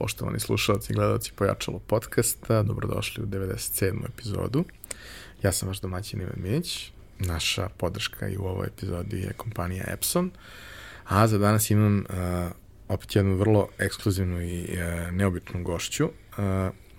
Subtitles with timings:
[0.00, 2.62] poštovani slušalci i gledalci Pojačalo podcasta.
[2.62, 4.04] Dobrodošli u 97.
[4.08, 4.64] epizodu.
[5.42, 6.92] Ja sam vaš domaćin Ivan Mić.
[7.18, 10.30] Naša podrška i u ovoj epizodi je kompanija Epson.
[11.08, 12.04] A za danas imam uh,
[12.88, 16.04] opet jednu vrlo ekskluzivnu i uh, neobičnu gošću.
[16.04, 16.12] Uh,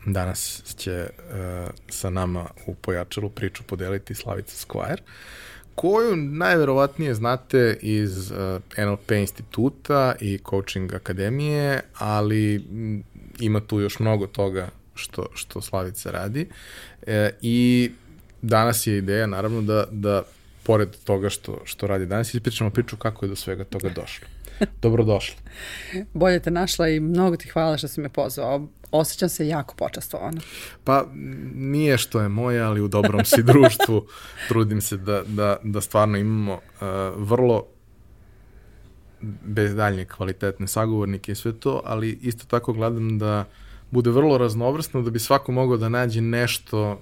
[0.06, 5.02] danas će uh, sa nama u Pojačalu priču podeliti Slavica Squire
[5.82, 8.38] koju najverovatnije znate iz uh,
[8.78, 12.66] NLP instituta i coaching akademije, ali
[13.40, 16.48] ima tu još mnogo toga što, što Slavica radi.
[17.08, 17.92] E, I
[18.42, 20.24] danas je ideja naravno da, da
[20.64, 24.28] pored toga što, što radi danas, ispričamo priču kako je do svega toga došlo.
[24.82, 25.42] Dobrodošla.
[26.14, 28.68] Bolje te našla i mnogo ti hvala što si me pozvao.
[28.92, 30.42] Osjećam se jako počastovana.
[30.84, 31.06] Pa
[31.56, 34.06] nije što je moje, ali u dobrom si društvu
[34.50, 36.60] trudim se da, da, da stvarno imamo uh,
[37.16, 37.66] vrlo
[39.44, 43.46] bez daljnje kvalitetne sagovornike i sve to, ali isto tako gledam da
[43.92, 47.02] bude vrlo raznovrsno, da bi svako mogao da nađe nešto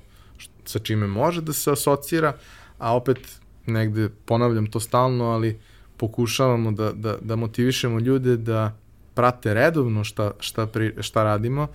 [0.66, 2.38] sa čime može da se asocira,
[2.78, 5.59] a opet negde ponavljam to stalno, ali
[6.00, 8.75] pokušavamo da, da, da motivišemo ljude da
[9.14, 11.67] prate redovno šta, šta, pri, šta radimo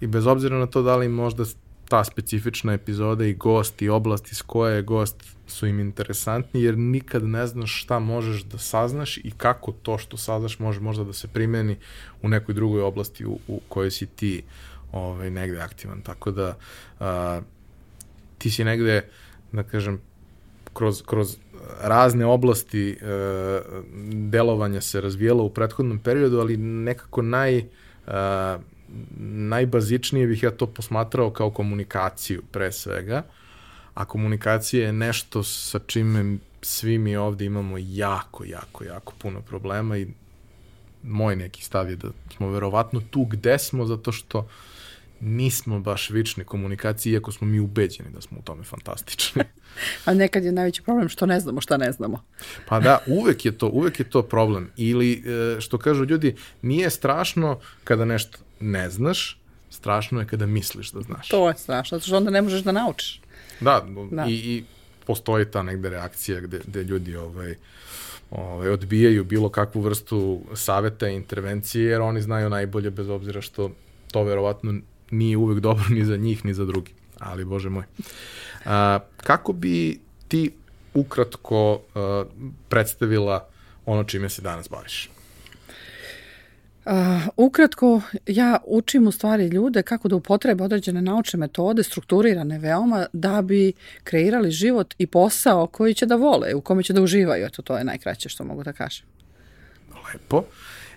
[0.00, 1.44] i bez obzira na to da li možda
[1.88, 6.78] ta specifična epizoda i gost i oblast iz koje je gost su im interesantni jer
[6.78, 11.12] nikad ne znaš šta možeš da saznaš i kako to što saznaš može možda da
[11.12, 11.76] se primeni
[12.22, 14.42] u nekoj drugoj oblasti u, u kojoj si ti
[14.92, 16.00] ovaj, negde aktivan.
[16.02, 16.56] Tako da
[17.00, 17.40] a,
[18.38, 19.08] ti si negde,
[19.52, 20.00] da kažem,
[20.72, 21.36] kroz, kroz
[21.80, 22.96] razne oblasti e,
[24.12, 27.64] delovanja se razvijalo u prethodnom periodu, ali nekako naj, e,
[29.18, 33.22] najbazičnije bih ja to posmatrao kao komunikaciju pre svega,
[33.94, 39.98] a komunikacija je nešto sa čime svi mi ovde imamo jako, jako, jako puno problema
[39.98, 40.06] i
[41.02, 44.44] moj neki stav je da smo verovatno tu gde smo zato što uh,
[45.22, 49.42] nismo baš vični komunikaciji, iako smo mi ubeđeni da smo u tome fantastični.
[50.04, 52.24] A nekad je najveći problem što ne znamo šta ne znamo.
[52.68, 54.70] pa da, uvek je to, uvek je to problem.
[54.76, 55.12] Ili,
[55.56, 59.38] e, što kažu ljudi, nije strašno kada nešto ne znaš,
[59.70, 61.28] strašno je kada misliš da znaš.
[61.28, 63.20] To je strašno, zato što onda ne možeš da naučiš.
[63.60, 64.24] Da, da.
[64.28, 64.64] I, i
[65.06, 67.54] postoji ta negde reakcija gde, gde ljudi ovaj,
[68.30, 73.70] ovaj, odbijaju bilo kakvu vrstu saveta i intervencije, jer oni znaju najbolje bez obzira što
[74.12, 74.74] to verovatno
[75.12, 76.92] nije uvek dobro ni za njih, ni za drugi.
[77.18, 77.84] Ali, bože moj.
[78.64, 80.50] A, kako bi ti
[80.94, 82.24] ukratko a,
[82.68, 83.48] predstavila
[83.86, 85.10] ono čime se danas baviš?
[86.84, 86.92] Uh,
[87.36, 93.42] ukratko, ja učim u stvari ljude kako da upotrebe određene naučne metode, strukturirane veoma, da
[93.42, 93.72] bi
[94.04, 97.46] kreirali život i posao koji će da vole, u kome će da uživaju.
[97.46, 99.06] Eto, to je najkraće što mogu da kažem.
[100.12, 100.44] Lepo.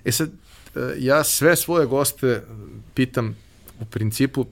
[0.05, 2.41] E sad, e, ja sve svoje goste
[2.93, 3.37] pitam
[3.79, 4.45] u principu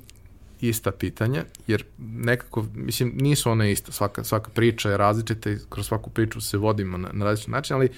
[0.62, 5.88] ista pitanja, jer nekako, mislim, nisu one ista, svaka, svaka priča je različita i kroz
[5.88, 7.90] svaku priču se vodimo na, na različit način, ali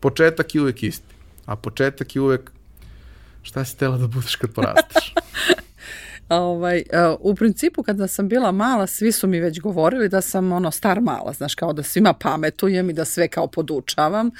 [0.00, 1.14] početak je uvek isti.
[1.46, 2.50] A početak je uvek
[3.42, 5.14] šta si tela da budeš kad porasteš?
[6.28, 6.84] Ovaj, e,
[7.20, 11.00] u principu kada sam bila mala, svi su mi već govorili da sam ono star
[11.00, 14.30] mala, znaš, kao da svima pametujem i da sve kao podučavam.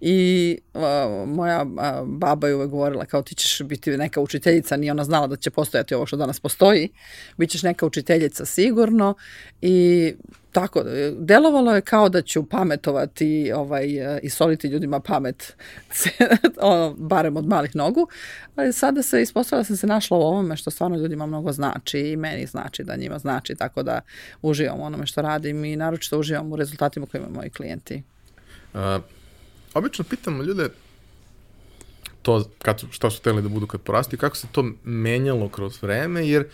[0.00, 0.82] I uh,
[1.28, 5.26] moja uh, baba je uvek govorila kao ti ćeš biti neka učiteljica, nije ona znala
[5.26, 6.88] da će postojati ovo što danas postoji,
[7.36, 9.14] bit ćeš neka učiteljica sigurno.
[9.62, 10.14] I
[10.52, 10.84] tako,
[11.18, 13.86] delovalo je kao da ću pametovati ovaj,
[14.22, 15.56] i soliti ljudima pamet,
[16.60, 18.08] ono, barem od malih nogu,
[18.56, 22.16] ali sada se ispostavila sam se našla u ovome što stvarno ljudima mnogo znači i
[22.16, 24.00] meni znači da njima znači, tako da
[24.42, 28.02] uživam u onome što radim i naročito uživam u rezultatima koje imaju moji klijenti.
[28.74, 28.80] Uh,
[29.74, 30.68] obično pitamo ljude
[32.22, 36.28] to kad, šta su teli da budu kad porasti, kako se to menjalo kroz vreme,
[36.28, 36.44] jer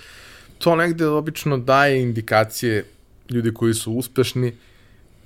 [0.58, 2.84] to negde obično daje indikacije
[3.30, 4.52] ljudi koji su uspešni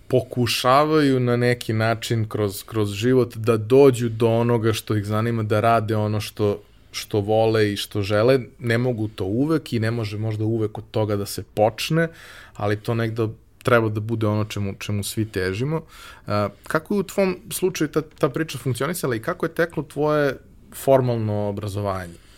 [0.08, 5.60] pokušavaju na neki način kroz, kroz život da dođu do onoga što ih zanima, da
[5.60, 8.40] rade ono što, što vole i što žele.
[8.58, 12.08] Ne mogu to uvek i ne može možda uvek od toga da se počne,
[12.54, 13.28] ali to negde
[13.62, 15.82] treba da bude ono čemu, čemu svi težimo.
[16.66, 20.36] kako je u tvom slučaju ta, ta priča funkcionisala i kako je teklo tvoje
[20.74, 22.29] formalno obrazovanje?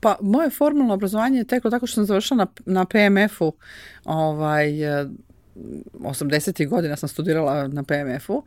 [0.00, 3.52] Pa, moje formalno obrazovanje je teklo tako što sam završila na, na PMF-u,
[4.04, 4.72] ovaj,
[5.54, 6.68] 80.
[6.68, 8.44] godina sam studirala na PMF-u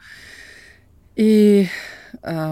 [1.15, 1.67] i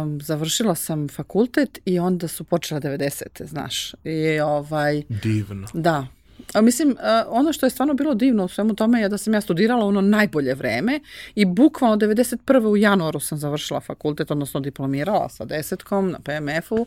[0.01, 3.45] um, završila sam fakultet i onda su počela 90.
[3.45, 3.95] znaš.
[4.03, 5.03] I ovaj...
[5.09, 5.67] Divno.
[5.73, 6.07] Da.
[6.53, 6.97] A mislim,
[7.27, 10.01] ono što je stvarno bilo divno u svemu tome je da sam ja studirala ono
[10.01, 10.99] najbolje vreme
[11.35, 12.67] i bukvalno 91.
[12.67, 16.85] u januaru sam završila fakultet, odnosno diplomirala sa desetkom na PMF-u.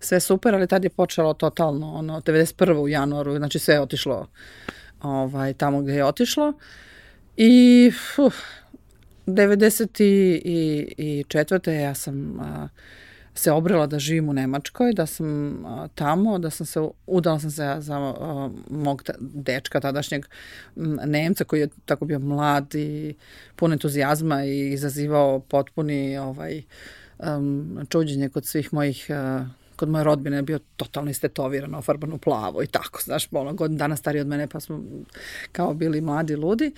[0.00, 2.78] Sve super, ali tad je počelo totalno, ono, 91.
[2.78, 4.26] u januaru, znači sve je otišlo
[5.02, 6.52] ovaj, tamo gde je otišlo.
[7.36, 8.34] I uf,
[9.26, 11.70] 94.
[11.70, 12.40] ja sam...
[12.40, 12.68] A,
[13.34, 15.58] se obrela da živim u Nemačkoj, da sam
[15.94, 18.14] tamo, da sam se, udala sam se za
[18.70, 20.26] mog dečka tadašnjeg
[21.06, 23.14] Nemca koji je tako bio mlad i
[23.56, 26.62] pun entuzijazma i izazivao potpuni ovaj,
[27.18, 29.46] um, čuđenje kod svih mojih uh,
[29.76, 33.76] kod moje rodbine je bio totalno istetoviran, ofarban u plavo i tako, znaš, ono, godin
[33.76, 34.80] dana stariji od mene, pa smo
[35.52, 36.72] kao bili mladi ludi.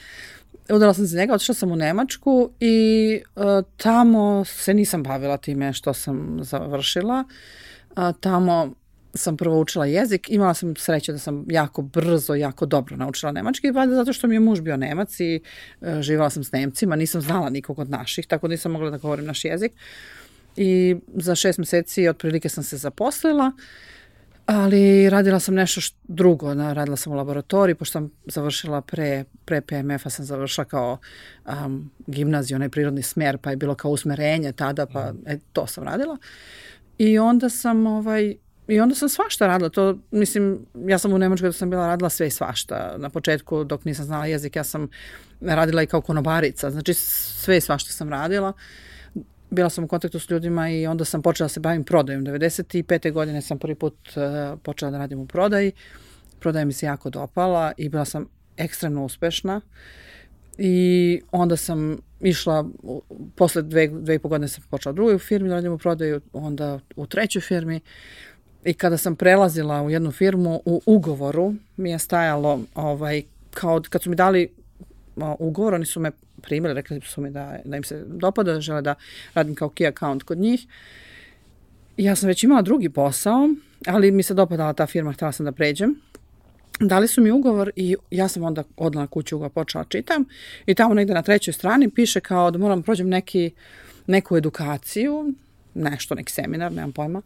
[0.70, 3.42] Udala sam se njega, otišla sam u Nemačku i uh,
[3.76, 7.24] tamo se nisam bavila time što sam završila.
[7.90, 8.74] Uh, tamo
[9.14, 13.70] sam prvo učila jezik, imala sam sreće da sam jako brzo, jako dobro naučila nemački,
[13.70, 15.40] valjda zato što mi je muž bio Nemac i
[15.80, 18.98] uh, živala sam s Nemcima, nisam znala nikog od naših, tako da nisam mogla da
[18.98, 19.72] govorim naš jezik.
[20.56, 23.46] I za šest meseci otprilike sam se zaposlila.
[23.46, 23.62] Uh,
[24.46, 29.24] ali radila sam nešto što drugo, na, radila sam u laboratoriji, pošto sam završila pre,
[29.44, 30.98] pre PMF-a sam završila kao
[31.46, 35.18] um, gimnaziju, onaj prirodni smer, pa je bilo kao usmerenje tada, pa mhm.
[35.26, 36.16] e, to sam radila.
[36.98, 38.34] I onda sam ovaj,
[38.68, 42.10] I onda sam svašta radila, to, mislim, ja sam u Nemačkoj da sam bila radila
[42.10, 42.96] sve i svašta.
[42.98, 44.88] Na početku, dok nisam znala jezik, ja sam
[45.40, 48.48] radila i kao konobarica, znači sve i svašta sam radila.
[48.48, 48.56] Uh,
[49.50, 52.24] bila sam u kontaktu s ljudima i onda sam počela da se bavim prodajom.
[52.24, 53.12] 95.
[53.12, 55.72] godine sam prvi put uh, počela da radim u prodaji.
[56.40, 59.60] Prodaja mi se jako dopala i bila sam ekstremno uspešna.
[60.58, 62.64] I onda sam išla,
[63.36, 66.20] posle dve, dve i po godine sam počela u drugoj firmi da radim u prodaju,
[66.32, 67.80] onda u trećoj firmi.
[68.64, 74.02] I kada sam prelazila u jednu firmu, u ugovoru mi je stajalo, ovaj, kao kad
[74.02, 74.48] su mi dali
[75.38, 76.10] ugovor, oni su me
[76.42, 78.94] primili, rekli su mi da, da im se dopada, da žele da
[79.34, 80.66] radim kao key account kod njih.
[81.96, 83.48] Ja sam već imala drugi posao,
[83.86, 86.00] ali mi se dopadala ta firma, htela sam da pređem.
[86.80, 90.24] Dali su mi ugovor i ja sam onda odla na kuću ga počela da čitam
[90.66, 93.50] i tamo negde na trećoj strani piše kao da moram da prođem neki,
[94.06, 95.32] neku edukaciju,
[95.74, 97.18] nešto, neki seminar, nemam pojma.
[97.18, 97.24] Uh,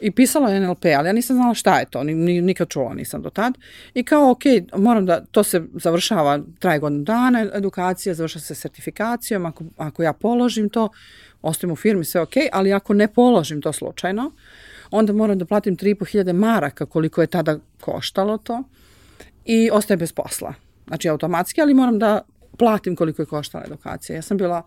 [0.00, 3.22] I pisalo je NLP, ali ja nisam znala šta je to, ni, nikad čula nisam
[3.22, 3.54] do tad.
[3.94, 4.42] I kao, ok,
[4.76, 10.12] moram da, to se završava, traje godinu dana, edukacija, završava se sertifikacijom, ako, ako ja
[10.12, 10.88] položim to,
[11.42, 14.30] ostajem u firmi, sve ok, ali ako ne položim to slučajno,
[14.90, 18.62] onda moram da platim 3.500 maraka koliko je tada koštalo to
[19.44, 20.54] i ostaje bez posla.
[20.86, 22.22] Znači automatski, ali moram da
[22.58, 24.16] platim koliko je koštala edukacija.
[24.16, 24.62] Ja sam bila,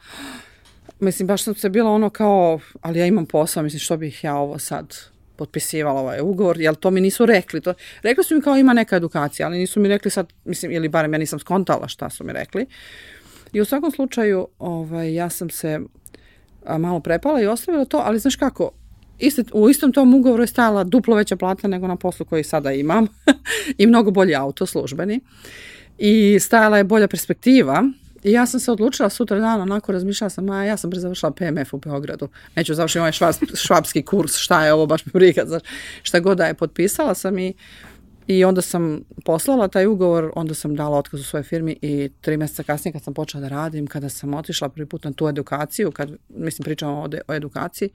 [1.00, 4.36] mislim, baš sam se bila ono kao, ali ja imam posao, mislim, što bih ja
[4.36, 4.96] ovo sad
[5.40, 7.62] potpisivala ovaj ugovor, jel to mi nisu rekli.
[7.62, 10.90] To, rekli su mi kao ima neka edukacija, ali nisu mi rekli sad, mislim, ili
[10.90, 12.66] barem ja nisam skontala šta su mi rekli.
[13.54, 15.80] I u svakom slučaju, ovaj, ja sam se
[16.66, 18.72] a, malo prepala i ostavila to, ali znaš kako,
[19.20, 22.72] Isti, u istom tom ugovoru je stajala duplo veća plata nego na poslu koji sada
[22.72, 23.08] imam
[23.78, 25.20] i mnogo bolji auto službeni.
[25.98, 27.84] I stajala je bolja perspektiva,
[28.24, 31.31] I ja sam se odlučila sutra dan, onako razmišljala sam, a ja sam brzo završila
[31.31, 32.30] PMF u Beogradu.
[32.56, 35.62] Neću završiti ovaj švab, švabski kurs, šta je ovo, baš mi briga, znaš,
[36.04, 37.54] šta god da je, potpisala sam i
[38.30, 42.38] I onda sam poslala taj ugovor, onda sam dala otkaz u svojoj firmi i tri
[42.38, 45.92] meseca kasnije kad sam počela da radim, kada sam otišla prvi put na tu edukaciju,
[45.92, 47.90] kad, mislim, pričamo o, o edukaciji,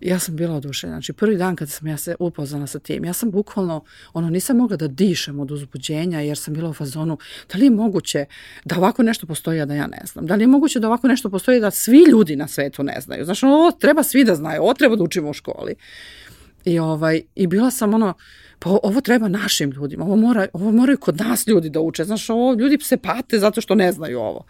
[0.00, 0.96] ja sam bila oduševljena.
[0.96, 4.56] Znači, prvi dan kad sam ja se upoznala sa tim, ja sam bukvalno, ono, nisam
[4.56, 7.18] mogla da dišem od uzbuđenja jer sam bila u fazonu,
[7.52, 8.24] da li je moguće
[8.64, 10.26] da ovako nešto postoji, a da ja ne znam?
[10.26, 13.24] Da li je moguće da ovako nešto postoji da svi ljudi na svetu ne znaju?
[13.24, 15.74] Znači, ovo treba svi da znaju, ovo treba da učimo u školi.
[16.64, 18.14] I, ovaj, i bila sam ono,
[18.58, 22.04] pa ovo treba našim ljudima, ovo, mora, ovo moraju kod nas ljudi da uče.
[22.04, 24.44] Znaš, ovo, ljudi se pate zato što ne znaju ovo.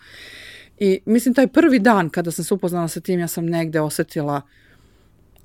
[0.78, 4.42] I mislim, taj prvi dan kada sam se upoznala sa tim, ja sam negde osetila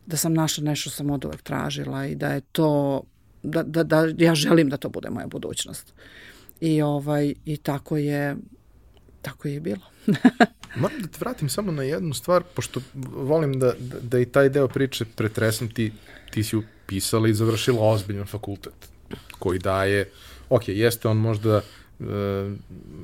[0.05, 3.01] da sam našla nešto sam od uvek tražila i da je to,
[3.43, 5.93] da, da, da ja želim da to bude moja budućnost.
[6.61, 8.35] I, ovaj, i tako je,
[9.21, 9.81] tako je bilo.
[10.75, 12.81] Moram da te vratim samo na jednu stvar, pošto
[13.13, 15.91] volim da, da, da i taj deo priče pretresam, ti,
[16.31, 18.73] ti si upisala i završila ozbiljan fakultet,
[19.39, 20.09] koji daje,
[20.49, 21.61] ok, jeste on možda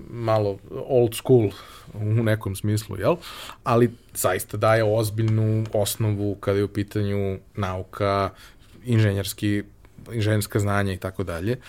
[0.09, 1.49] malo old school
[1.93, 3.15] u nekom smislu, jel?
[3.63, 8.29] Ali zaista daje ozbiljnu osnovu kada je u pitanju nauka,
[8.85, 9.63] inženjerski,
[10.11, 11.59] inženjerska znanja i tako dalje.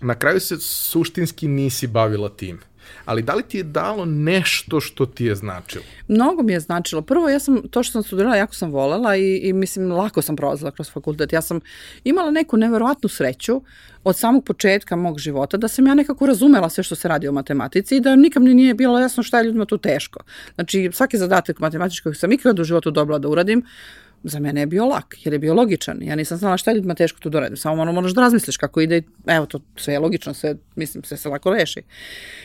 [0.00, 2.60] Na kraju se suštinski nisi bavila tim.
[3.04, 5.84] Ali da li ti je dalo nešto što ti je značilo?
[6.08, 7.02] Mnogo mi je značilo.
[7.02, 10.36] Prvo, ja sam, to što sam studirala, jako sam volela i, i mislim, lako sam
[10.36, 11.32] prolazila kroz fakultet.
[11.32, 11.60] Ja sam
[12.04, 13.62] imala neku neverovatnu sreću
[14.04, 17.32] od samog početka mog života da sam ja nekako razumela sve što se radi o
[17.32, 20.20] matematici i da nikam mi nije bilo jasno šta je ljudima tu teško.
[20.54, 23.62] Znači, svaki zadatak matematički koji sam ikada u životu dobila da uradim,
[24.22, 26.02] za mene je bio lak, jer je bio logičan.
[26.02, 27.56] Ja nisam znala šta je ljudima teško tu doradim.
[27.56, 29.02] Samo ono moraš da razmisliš kako ide.
[29.26, 31.82] Evo, to sve je logično, sve, mislim, sve se lako reši.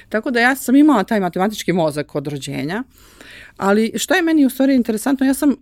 [0.10, 2.84] Tako da ja sam imala taj matematički mozak od rođenja.
[3.58, 5.58] Ali šta je meni u stvari interesantno, ja sam uh,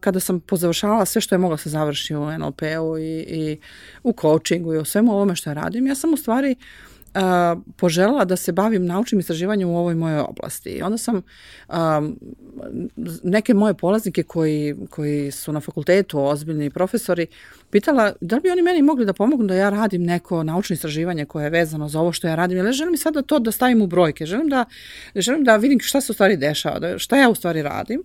[0.00, 3.58] kada sam pozavršavala sve što je mogla se završi u NLP-u i, i
[4.02, 7.56] u coachingu i u svemu ovome što ja radim, ja sam u stvari uh, a,
[7.76, 10.70] poželjela da se bavim naučnim istraživanjem u ovoj mojoj oblasti.
[10.70, 11.22] I onda sam
[11.68, 12.10] a,
[13.22, 17.26] neke moje polaznike koji, koji su na fakultetu ozbiljni profesori
[17.70, 21.24] pitala da li bi oni meni mogli da pomognu da ja radim neko naučno istraživanje
[21.24, 22.56] koje je vezano za ovo što ja radim.
[22.56, 24.26] Jer ja želim sada to da stavim u brojke.
[24.26, 24.64] Želim da,
[25.16, 28.02] želim da vidim šta se u stvari dešava, da, šta ja u stvari radim.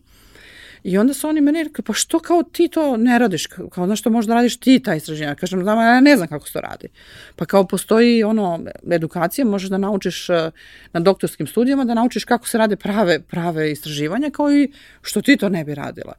[0.84, 4.00] I onda su oni meni rekli, pa što kao ti to ne radiš, kao znaš
[4.00, 5.36] što možda radiš ti ta istraživanja.
[5.36, 6.88] Kažem, da, ja ne znam kako se to radi.
[7.36, 8.60] Pa kao postoji ono,
[8.92, 10.52] edukacija, možeš da naučiš e,
[10.94, 14.72] na doktorskim studijama, da naučiš kako se rade prave, prave istraživanja, kao i
[15.02, 16.14] što ti to ne bi radila.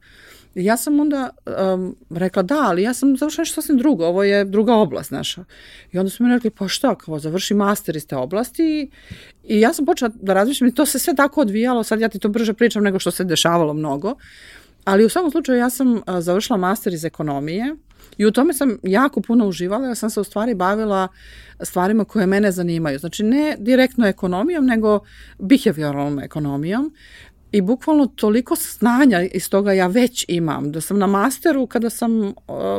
[0.55, 1.29] Ja sam onda
[1.73, 5.43] um, rekla da, ali ja sam završila nešto sasvim drugo, ovo je druga oblast naša.
[5.91, 8.89] I onda su mi rekli, pa šta, kao završi master iz te oblasti i,
[9.43, 12.19] i ja sam počela da razmišljam i to se sve tako odvijalo, sad ja ti
[12.19, 14.15] to brže pričam nego što se dešavalo mnogo.
[14.83, 17.75] Ali u svakom slučaju ja sam uh, završila master iz ekonomije
[18.17, 21.07] i u tome sam jako puno uživala, ja sam se u stvari bavila
[21.61, 22.99] stvarima koje mene zanimaju.
[22.99, 24.99] Znači ne direktno ekonomijom, nego
[25.39, 26.93] behavioralnom ekonomijom.
[27.51, 30.71] I bukvalno toliko znanja iz toga ja već imam.
[30.71, 32.33] Da sam na masteru kada sam,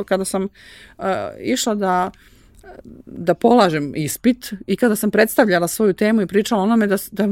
[0.05, 1.05] kada sam uh,
[1.39, 2.11] išla da
[3.05, 7.27] da polažem ispit i kada sam predstavljala svoju temu i pričala onome da, da,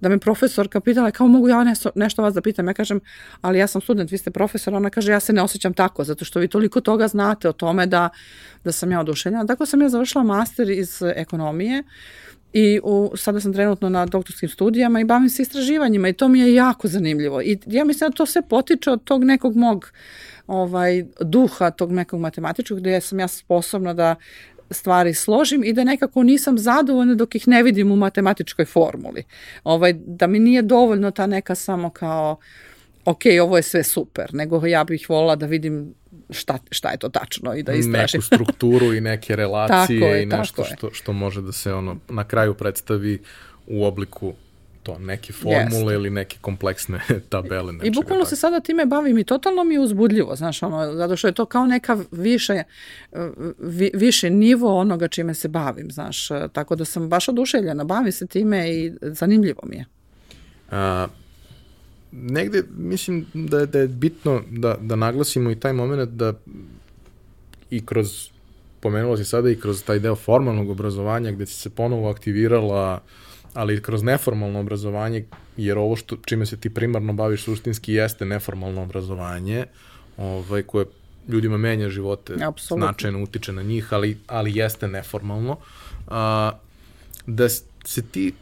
[0.00, 3.00] da me profesorka pitala kao mogu ja nešto, nešto vas da pitam, ja kažem
[3.40, 6.24] ali ja sam student, vi ste profesor, ona kaže ja se ne osjećam tako zato
[6.24, 8.08] što vi toliko toga znate o tome da,
[8.64, 9.46] da sam ja oduševljena.
[9.46, 11.82] Tako sam ja završila master iz ekonomije
[12.52, 16.40] i u, sada sam trenutno na doktorskim studijama i bavim se istraživanjima i to mi
[16.40, 17.42] je jako zanimljivo.
[17.42, 19.92] I ja mislim da to sve potiče od tog nekog mog
[20.46, 24.16] ovaj duha tog nekog matematičkog gde sam ja sposobna da
[24.70, 29.24] stvari složim i da nekako nisam zadovoljna dok ih ne vidim u matematičkoj formuli.
[29.64, 32.36] Ovaj, da mi nije dovoljno ta neka samo kao
[33.04, 35.94] ok, ovo je sve super, nego ja bih volila da vidim
[36.30, 38.18] šta, šta je to tačno i da istražim.
[38.18, 42.24] Neku strukturu i neke relacije je, i nešto što, što može da se ono na
[42.24, 43.18] kraju predstavi
[43.66, 44.34] u obliku
[44.82, 45.94] to, neke formule Jeste.
[45.94, 47.74] ili neke kompleksne tabele.
[47.82, 51.28] I bukvalno se sada time bavim i totalno mi je uzbudljivo, znaš, ono, zato što
[51.28, 52.62] je to kao neka više,
[53.58, 58.26] vi, više nivo onoga čime se bavim, znaš, tako da sam baš oduševljena, bavim se
[58.26, 59.84] time i zanimljivo mi je.
[60.70, 61.06] A,
[62.12, 66.32] negde mislim da je, da je bitno da, da naglasimo i taj moment da
[67.70, 68.28] i kroz
[68.80, 73.02] pomenulo si sada i kroz taj deo formalnog obrazovanja gde si se ponovo aktivirala
[73.54, 75.24] ali kroz neformalno obrazovanje,
[75.56, 79.64] jer ovo što, čime se ti primarno baviš suštinski jeste neformalno obrazovanje,
[80.16, 80.86] ovaj, koje
[81.28, 82.86] ljudima menja živote, Absolutno.
[82.86, 85.56] značajno utiče na njih, ali, ali jeste neformalno,
[86.08, 86.52] a,
[87.26, 87.48] da
[87.84, 88.32] se ti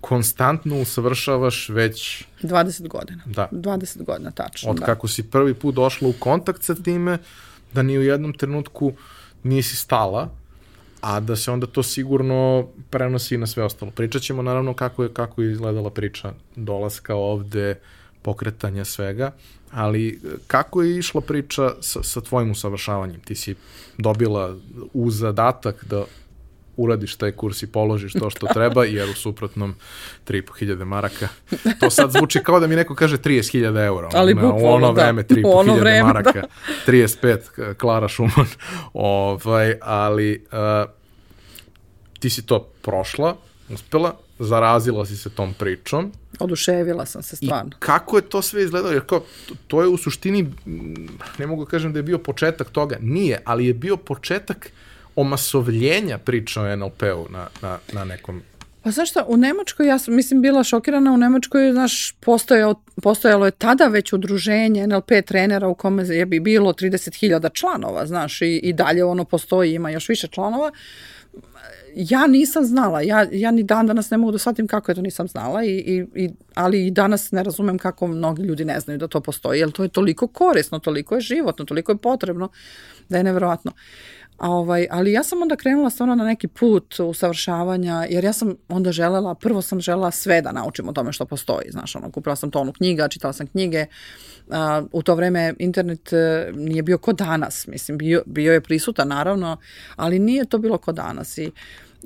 [0.00, 2.24] konstantno usavršavaš već...
[2.42, 3.22] 20 godina.
[3.26, 3.48] Da.
[3.52, 4.70] 20 godina, tačno.
[4.70, 4.86] Od da.
[4.86, 7.18] kako si prvi put došla u kontakt sa time,
[7.72, 8.92] da ni u jednom trenutku
[9.42, 10.30] nisi stala,
[11.00, 13.90] a da se onda to sigurno prenosi na sve ostalo.
[13.90, 17.78] Pričat ćemo naravno kako je, kako je izgledala priča dolaska ovde,
[18.22, 19.32] pokretanja svega,
[19.70, 23.20] ali kako je išla priča sa, sa tvojim usavršavanjem?
[23.20, 23.54] Ti si
[23.98, 24.56] dobila
[24.92, 26.04] u zadatak da
[26.76, 29.74] uradiš taj kurs i položiš to što treba, jer u suprotnom
[30.28, 31.28] 3.500 maraka.
[31.80, 34.08] To sad zvuči kao da mi neko kaže 30.000 eura.
[34.12, 35.02] Ali na, bukvalno, ono da.
[35.02, 36.40] vreme 3.500 vreme, maraka,
[36.86, 36.92] da.
[36.92, 38.46] 35 Klara Šuman.
[38.94, 40.90] ovaj, ali uh,
[42.18, 43.36] ti si to prošla,
[43.68, 46.12] uspela, zarazila si se tom pričom.
[46.38, 47.70] Oduševila sam se stvarno.
[47.70, 48.92] I kako je to sve izgledalo?
[48.92, 50.52] Jer kao, to, to je u suštini,
[51.38, 54.70] ne mogu da kažem da je bio početak toga, nije, ali je bio početak
[55.16, 58.42] omasovljenja priča o NLP-u na, na, na nekom
[58.86, 63.44] Pa znaš šta, u Nemačkoj, ja sam, mislim, bila šokirana, u Nemačkoj, znaš, postojalo, postojalo
[63.46, 68.60] je tada već udruženje NLP trenera u kome je bi bilo 30.000 članova, znaš, i,
[68.62, 70.70] i dalje ono postoji, ima još više članova.
[71.94, 75.02] Ja nisam znala, ja, ja ni dan danas ne mogu da shvatim kako je to
[75.02, 78.98] nisam znala, i, i, i, ali i danas ne razumem kako mnogi ljudi ne znaju
[78.98, 82.48] da to postoji, jer to je toliko korisno, toliko je životno, toliko je potrebno,
[83.08, 83.72] da je nevjerojatno.
[84.38, 88.54] A ovaj, ali ja sam onda krenula stvarno na neki put usavršavanja, jer ja sam
[88.68, 92.36] onda želela, prvo sam želela sve da naučim o tome što postoji, znaš, ono, kupila
[92.36, 93.86] sam tonu knjiga, čitala sam knjige,
[94.50, 99.08] a, u to vreme internet e, nije bio ko danas, mislim, bio, bio je prisutan
[99.08, 99.56] naravno,
[99.96, 101.50] ali nije to bilo ko danas i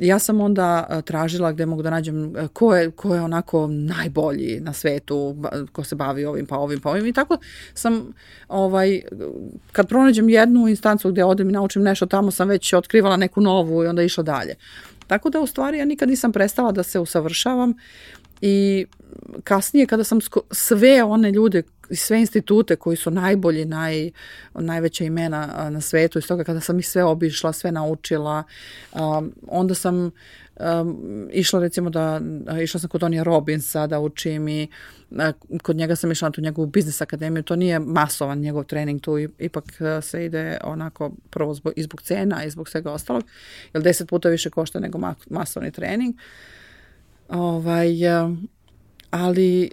[0.01, 4.73] ja sam onda tražila gde mogu da nađem ko je, ko je onako najbolji na
[4.73, 5.37] svetu,
[5.73, 7.39] ko se bavi ovim pa ovim pa ovim i tako
[7.75, 8.13] sam
[8.49, 9.03] ovaj,
[9.73, 13.85] kad pronađem jednu instancu gde odem i naučim nešto, tamo sam već otkrivala neku novu
[13.85, 14.55] i onda išla dalje.
[15.07, 17.75] Tako da u stvari ja nikad nisam prestala da se usavršavam
[18.41, 18.87] i
[19.45, 20.19] kasnije kada sam
[20.51, 21.63] sve one ljude
[21.97, 24.11] sve institute koji su najbolji, naj,
[24.55, 28.43] najveća imena na svetu i stoga kada sam ih sve obišla, sve naučila,
[28.93, 30.11] um, onda sam
[30.61, 32.21] um, išla recimo da,
[32.63, 34.69] išla sam kod Tonija Robinsa da učim i
[35.63, 39.19] kod njega sam išla na tu njegovu biznis akademiju, to nije masovan njegov trening, tu
[39.39, 39.65] ipak
[40.03, 43.25] se ide onako prvo zbog, i zbog cena i zbog svega ostalog,
[43.73, 46.15] jer deset puta više košta nego masovni trening.
[47.29, 47.89] Ovaj,
[49.11, 49.71] ali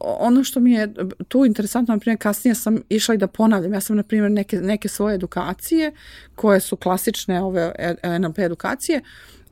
[0.00, 0.94] ono što mi je
[1.28, 3.72] tu interesantno, na primjer, kasnije sam išla i da ponavljam.
[3.72, 5.92] Ja sam, na primjer, neke, neke svoje edukacije,
[6.34, 7.72] koje su klasične ove
[8.20, 9.00] NLP edukacije,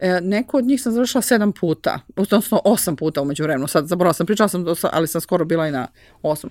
[0.00, 3.69] E, neko od njih sam završila sedam puta, odnosno osam puta umeđu vremenu.
[3.69, 5.87] Sad zaboravila sam, pričala sam, ali sam skoro bila i na
[6.23, 6.50] osam.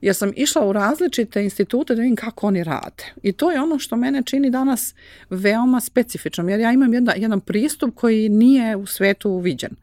[0.00, 3.04] Ja sam išla u različite institute da vidim kako oni rade.
[3.22, 4.94] I to je ono što mene čini danas
[5.30, 9.76] veoma specifičnom, jer ja imam jedna, jedan pristup koji nije u svetu viđen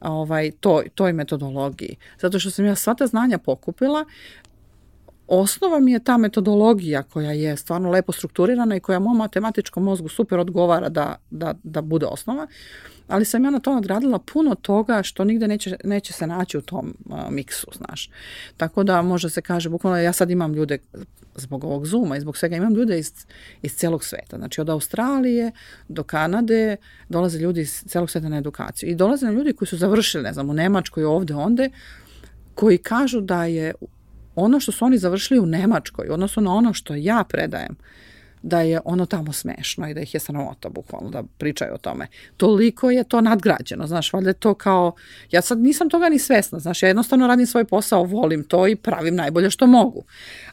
[0.00, 1.96] ovaj, to, toj metodologiji.
[2.20, 4.04] Zato što sam ja sva ta znanja pokupila,
[5.28, 10.08] osnova mi je ta metodologija koja je stvarno lepo strukturirana i koja mom matematičkom mozgu
[10.08, 12.46] super odgovara da, da, da bude osnova,
[13.08, 16.62] ali sam ja na to nadradila puno toga što nigde neće, neće se naći u
[16.62, 18.10] tom uh, miksu, znaš.
[18.56, 20.78] Tako da može se kaže, bukvalno ja sad imam ljude
[21.36, 23.12] zbog ovog Zuma i zbog svega imam ljude iz,
[23.62, 24.36] iz celog sveta.
[24.36, 25.52] Znači od Australije
[25.88, 26.76] do Kanade
[27.08, 28.90] dolaze ljudi iz celog sveta na edukaciju.
[28.90, 31.70] I dolaze na ljudi koji su završili, ne znam, u Nemačkoj, ovde, onde,
[32.54, 33.74] koji kažu da je
[34.34, 37.76] ono što su oni završili u Nemačkoj, odnosno na ono što ja predajem,
[38.44, 42.06] da je ono tamo smešno i da ih je sramota bukvalno da pričaju o tome.
[42.36, 44.92] Toliko je to nadgrađeno, znaš, valjda je to kao,
[45.30, 48.76] ja sad nisam toga ni svesna, znaš, ja jednostavno radim svoj posao, volim to i
[48.76, 50.04] pravim najbolje što mogu.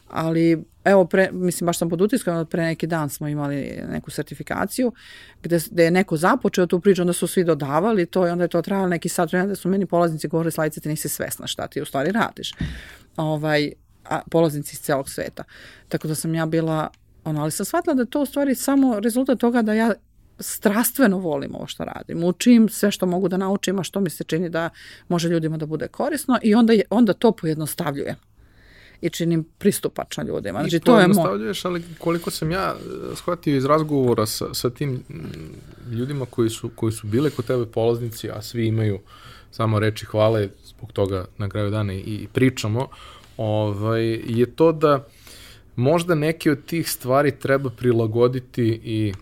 [0.08, 4.92] Ali, evo, pre, mislim, baš sam pod utiskom, pre neki dan smo imali neku sertifikaciju
[5.42, 8.48] gde, gde je neko započeo tu priču, onda su svi dodavali to i onda je
[8.48, 11.66] to trajalo neki sat vremena da su meni polaznici govorili, Slavice, ti nisi svesna šta
[11.66, 12.52] ti u stvari radiš.
[13.16, 13.72] Ovaj,
[14.04, 15.44] a, polaznici iz celog sveta.
[15.88, 16.88] Tako da sam ja bila,
[17.24, 19.92] ono, ali sam shvatila da to u stvari samo rezultat toga da ja
[20.38, 22.24] strastveno volim ovo što radim.
[22.24, 24.70] Učim sve što mogu da naučim, a što mi se čini da
[25.08, 28.16] može ljudima da bude korisno i onda, je, onda to pojednostavljujem
[29.00, 30.60] i činim pristupačno ljudima.
[30.60, 31.38] Znači, I to je mo...
[31.64, 32.74] ali koliko sam ja
[33.12, 35.02] e, shvatio iz razgovora sa, sa tim
[35.90, 38.98] ljudima koji su, koji su bile kod tebe polaznici, a svi imaju
[39.52, 42.88] samo reči hvale, zbog toga na kraju dana i, i pričamo,
[43.36, 45.06] ovaj, je to da
[45.76, 49.12] možda neke od tih stvari treba prilagoditi i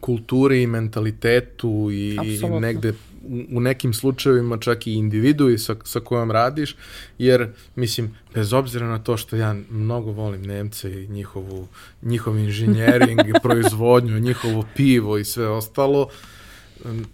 [0.00, 2.92] kulturi i mentalitetu i, i negde
[3.24, 6.76] u, u nekim slučajevima čak i individui sa, sa kojom radiš,
[7.18, 11.68] jer, mislim, bez obzira na to što ja mnogo volim Nemce i njihovu,
[12.02, 16.08] njihov inženjering i proizvodnju, njihovo pivo i sve ostalo,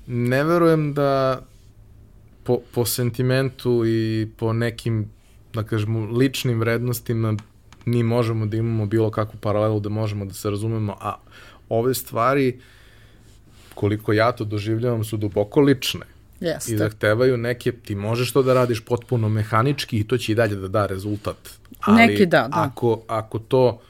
[0.07, 1.43] ne verujem da
[2.47, 5.11] po, po sentimentu i po nekim
[5.57, 7.35] da kažemo, ličnim vrednostima
[7.85, 11.17] mi možemo da imamo bilo kakvu paralelu da možemo da se razumemo, a
[11.69, 12.61] ove stvari,
[13.75, 16.07] koliko ja to doživljavam, su duboko lične.
[16.41, 16.75] Jeste.
[16.75, 20.57] I zahtevaju neke, ti možeš to da radiš potpuno mehanički i to će i dalje
[20.57, 21.37] da da rezultat.
[21.81, 22.63] Ali Neki da, da.
[22.63, 23.81] Ako, ako to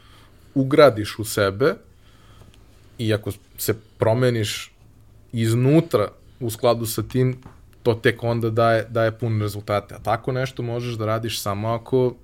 [0.54, 1.74] ugradiš u sebe
[2.98, 4.72] i ako se promeniš
[5.32, 6.08] iznutra
[6.40, 7.36] u skladu sa tim,
[7.86, 9.94] to tek onda daje, daje pun rezultate.
[9.94, 12.14] A tako nešto možeš da radiš samo ako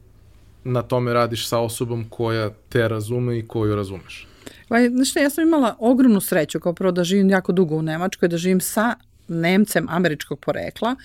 [0.65, 4.27] na tome radiš sa osobom koja te razume i koju razumeš.
[5.05, 8.37] Šta, ja sam imala ogromnu sreću kao prvo da živim jako dugo u Nemačkoj, da
[8.37, 8.95] živim sa
[9.29, 10.97] Nemcem američkog porekla.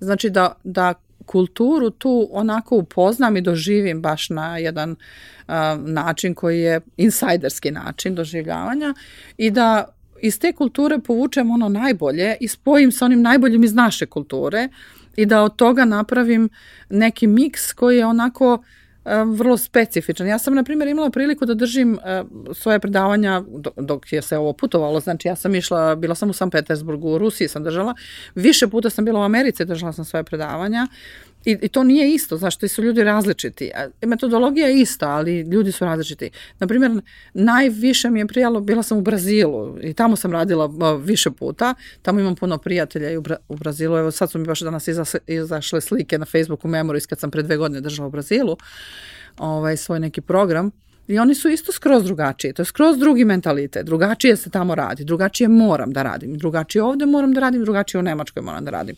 [0.00, 0.94] Znači da, da
[1.26, 5.54] kulturu tu onako upoznam i doživim baš na jedan uh,
[5.86, 8.94] način koji je insajderski način doživljavanja
[9.38, 9.84] i da
[10.22, 14.68] iz te kulture povučem ono najbolje i spojim sa onim najboljim iz naše kulture
[15.16, 16.48] i da od toga napravim
[16.90, 18.62] neki miks koji je onako
[19.36, 20.26] vrlo specifičan.
[20.26, 21.98] Ja sam, na primjer, imala priliku da držim
[22.54, 23.42] svoje predavanja
[23.76, 25.00] dok je se ovo putovalo.
[25.00, 27.94] Znači, ja sam išla, bila sam u San Petersburgu, u Rusiji sam držala.
[28.34, 30.86] Više puta sam bila u Americi, držala sam svoje predavanja
[31.44, 33.70] I, I to nije isto, znaš, ti su ljudi različiti.
[34.02, 36.30] Metodologija je ista, ali ljudi su različiti.
[36.58, 36.92] Naprimjer,
[37.34, 41.74] najviše mi je prijalo, bila sam u Brazilu i tamo sam radila više puta.
[42.02, 43.96] Tamo imam puno prijatelja i u, Bra u Brazilu.
[43.96, 47.42] Evo sad su mi baš danas izašle, izašle slike na Facebooku Memories kad sam pre
[47.42, 48.56] dve godine držala u Brazilu
[49.38, 50.70] ovaj, svoj neki program.
[51.08, 52.52] I oni su isto skroz drugačiji.
[52.52, 53.86] To je skroz drugi mentalitet.
[53.86, 55.04] Drugačije se tamo radi.
[55.04, 56.38] Drugačije moram da radim.
[56.38, 57.62] Drugačije ovde moram da radim.
[57.62, 58.96] Drugačije u Nemačkoj moram da radim.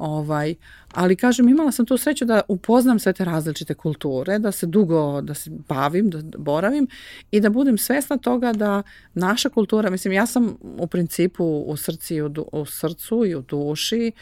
[0.00, 0.54] Ovaj,
[0.92, 5.20] ali kažem, imala sam tu sreću da upoznam sve te različite kulture, da se dugo,
[5.20, 6.88] da se bavim, da boravim
[7.30, 8.82] i da budem svesna toga da
[9.14, 14.12] naša kultura, mislim, ja sam u principu u, srci, u, u srcu i u duši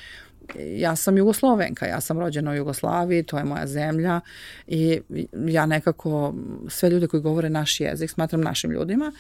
[0.57, 4.21] ja sam Jugoslovenka, ja sam rođena u Jugoslaviji, to je moja zemlja
[4.67, 5.01] i
[5.47, 6.35] ja nekako
[6.69, 9.13] sve ljude koji govore naš jezik smatram našim ljudima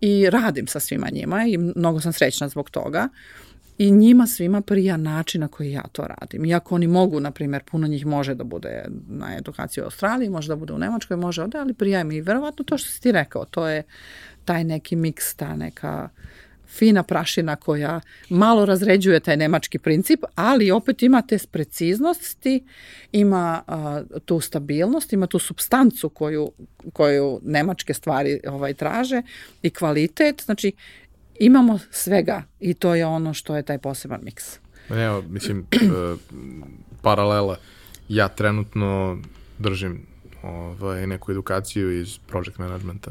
[0.00, 3.08] i radim sa svima njima i mnogo sam srećna zbog toga.
[3.78, 6.44] I njima svima prija način na koji ja to radim.
[6.44, 10.48] Iako oni mogu, na primjer, puno njih može da bude na edukaciji u Australiji, može
[10.48, 13.44] da bude u Nemačkoj, može ovde, ali prija i verovatno to što si ti rekao,
[13.44, 13.82] to je
[14.44, 16.08] taj neki miks, ta neka
[16.68, 22.64] fina prašina koja malo razređuje taj nemački princip, ali opet ima te preciznosti,
[23.12, 26.52] ima a, tu stabilnost, ima tu substancu koju,
[26.92, 29.22] koju nemačke stvari ovaj traže
[29.62, 30.72] i kvalitet, znači
[31.40, 34.58] imamo svega i to je ono što je taj poseban miks.
[34.90, 35.76] Evo, mislim, e,
[37.02, 37.56] paralela,
[38.08, 39.18] ja trenutno
[39.58, 40.06] držim
[40.42, 43.10] ovaj, neku edukaciju iz project managementa,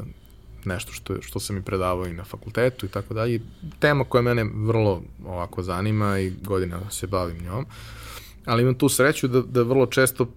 [0.64, 3.40] nešto što, što sam i predavao i na fakultetu i tako dalje.
[3.78, 7.66] Tema koja mene vrlo ovako zanima i godina se bavim njom,
[8.44, 10.30] ali imam tu sreću da, da vrlo često uh,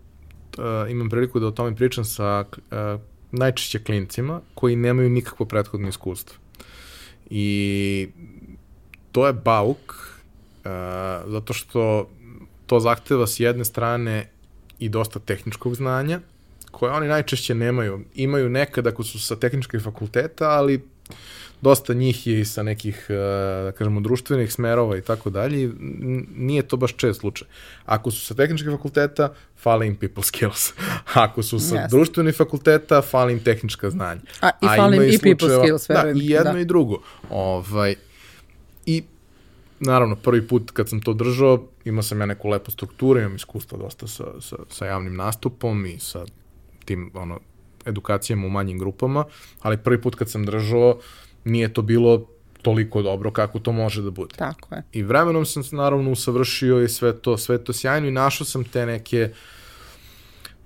[0.89, 6.37] imam priliku da o tome pričam sa uh, najčešće klincima koji nemaju nikakvo prethodno iskustvo.
[7.29, 8.07] I
[9.11, 10.71] to je bauk, uh,
[11.31, 12.09] zato što
[12.65, 14.29] to zahteva s jedne strane
[14.79, 16.19] i dosta tehničkog znanja,
[16.71, 18.01] koje oni najčešće nemaju.
[18.15, 20.85] Imaju nekad ako su sa tehničkih fakulteta, ali
[21.61, 23.15] dosta njih je i sa nekih, uh,
[23.65, 25.71] da kažemo, društvenih smerova i tako dalje.
[26.35, 27.47] Nije to baš čest slučaj.
[27.85, 30.73] Ako su sa tehničkih fakulteta, fali im people skills.
[31.13, 31.89] Ako su sa yes.
[31.89, 34.21] društvenih fakulteta, fali im tehnička znanja.
[34.41, 36.17] A, i fali im i people skills, verujem.
[36.17, 36.59] Da, i jedno da.
[36.59, 37.01] i drugo.
[37.29, 37.95] Ovaj,
[38.85, 39.03] I
[39.79, 43.77] naravno, prvi put kad sam to držao, imao sam ja neku lepu strukturu, imam iskustva
[43.77, 46.25] dosta sa, sa, sa javnim nastupom i sa
[46.85, 47.39] tim ono,
[47.87, 49.25] edukacijama u manjim grupama,
[49.61, 50.99] ali prvi put kad sam držao,
[51.43, 52.27] nije to bilo
[52.61, 54.35] toliko dobro kako to može da bude.
[54.35, 54.83] Tako je.
[54.91, 58.85] I vremenom sam naravno usavršio i sve to, sve to sjajno i našao sam te
[58.85, 59.29] neke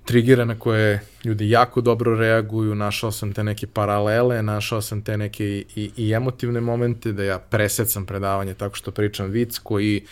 [0.04, 5.16] trigere na koje ljudi jako dobro reaguju, našao sam te neke paralele, našao sam te
[5.16, 10.04] neke i, i, i emotivne momente da ja presecam predavanje tako što pričam vic koji,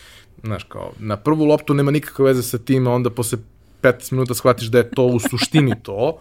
[0.43, 3.39] znaš, kao, na prvu loptu nema nikakve veze sa tim, a onda posle
[3.83, 6.21] 15 minuta shvatiš da je to u suštini to.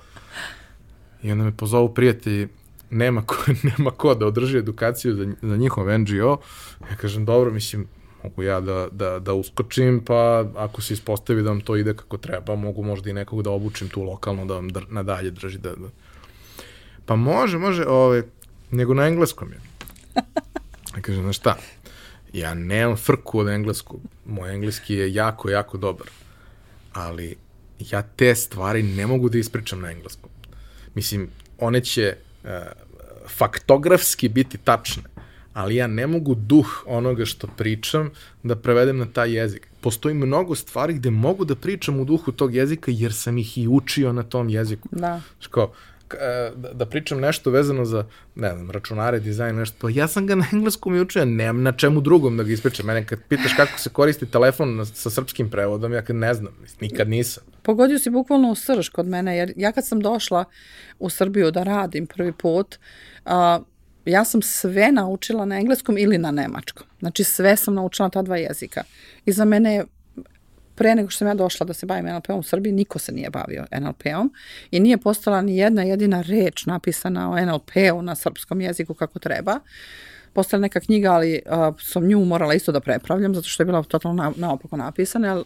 [1.23, 2.47] I onda me pozovu prijatelji,
[2.89, 3.35] nema ko,
[3.77, 6.37] nema ko da održi edukaciju za, za njihov NGO.
[6.89, 7.87] Ja kažem, dobro, mislim,
[8.23, 12.17] mogu ja da, da, da uskočim, pa ako se ispostavi da vam to ide kako
[12.17, 15.57] treba, mogu možda i nekog da obučim tu lokalno da vam dr, nadalje drži.
[15.57, 15.89] Da, da.
[17.05, 18.21] Pa može, može, ove, ovaj,
[18.71, 19.59] nego na engleskom je.
[20.95, 21.57] Ja kažem, znaš šta,
[22.33, 26.07] ja nemam frku od engleskog, moj engleski je jako, jako dobar,
[26.93, 27.35] ali
[27.79, 30.28] ja te stvari ne mogu da ispričam na engleskom.
[30.99, 31.27] Mislim,
[31.59, 32.49] one će uh,
[33.37, 35.03] faktografski biti tačne,
[35.53, 38.09] ali ja ne mogu duh onoga što pričam
[38.43, 39.67] da prevedem na taj jezik.
[39.81, 43.67] Postoji mnogo stvari gde mogu da pričam u duhu tog jezika jer sam ih i
[43.67, 44.89] učio na tom jeziku.
[44.91, 45.21] Da.
[45.39, 45.98] Ško, E,
[46.55, 50.35] da, da pričam nešto vezano za, ne znam, računare, dizajn, nešto, pa ja sam ga
[50.35, 52.85] na engleskom i učio, nemam na čemu drugom da ga ispričam.
[52.85, 56.53] Mene kad pitaš kako se koristi telefon na, sa srpskim prevodom, ja kad ne znam,
[56.81, 57.43] nikad nisam.
[57.61, 60.45] Pogodio si bukvalno u srž kod mene, jer ja kad sam došla
[60.99, 62.79] u Srbiju da radim prvi put,
[63.25, 63.59] a,
[64.05, 66.87] ja sam sve naučila na engleskom ili na nemačkom.
[66.99, 68.83] Znači sve sam naučila ta dva jezika.
[69.25, 69.85] I za mene je
[70.79, 73.29] pre nego što sam ja došla da se bavim NLP-om u Srbiji, niko se nije
[73.29, 74.33] bavio NLP-om
[74.71, 79.59] i nije postala ni jedna jedina reč napisana o NLP-u na srpskom jeziku kako treba.
[80.33, 83.83] Postala neka knjiga, ali uh, sam nju morala isto da prepravljam, zato što je bila
[83.83, 85.43] totalno na, naopako napisana, ali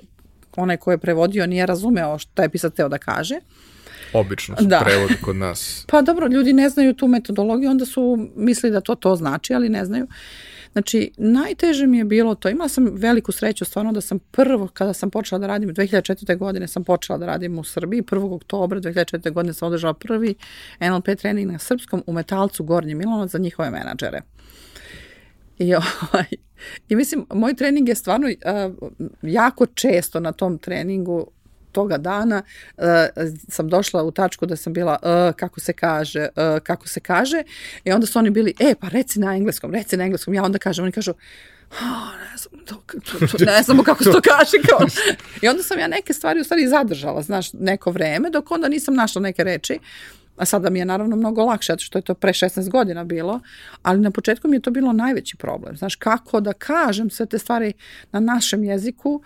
[0.55, 3.39] onaj ko je prevodio nije razumeo šta je pisac teo da kaže.
[4.13, 4.81] Obično su da.
[4.85, 5.85] prevodi kod nas.
[5.91, 9.69] Pa dobro, ljudi ne znaju tu metodologiju, onda su mislili da to to znači, ali
[9.69, 10.03] ne znaju.
[10.03, 12.49] Uh, Znači, najteže mi je bilo to.
[12.49, 16.37] Imala sam veliku sreću stvarno da sam prvo, kada sam počela da radim, 2004.
[16.37, 18.35] godine sam počela da radim u Srbiji, 1.
[18.35, 19.31] oktobra 2004.
[19.31, 20.35] godine sam održala prvi
[20.79, 24.21] NLP trening na srpskom u Metalcu Gornji Milano za njihove menadžere.
[25.59, 26.25] I, ovaj,
[26.89, 28.89] I mislim, moj trening je stvarno uh,
[29.21, 31.27] jako često na tom treningu
[31.73, 32.41] toga dana
[32.77, 32.83] uh,
[33.49, 37.43] sam došla u tačku da sam bila uh, kako se kaže, uh, kako se kaže
[37.83, 40.57] i onda su oni bili, e pa reci na engleskom, reci na engleskom, ja onda
[40.57, 41.13] kažem, oni kažu,
[41.71, 42.83] oh, ne znam, to,
[43.45, 44.57] ne znamo kako se to kaže.
[44.69, 44.87] Kao.
[45.41, 48.95] I onda sam ja neke stvari u stvari zadržala, znaš, neko vreme, dok onda nisam
[48.95, 49.79] našla neke reči.
[50.37, 53.39] A sada mi je naravno mnogo lakše, zato što je to pre 16 godina bilo,
[53.81, 55.77] ali na početku mi je to bilo najveći problem.
[55.77, 57.73] Znaš, kako da kažem sve te stvari
[58.11, 59.21] na našem jeziku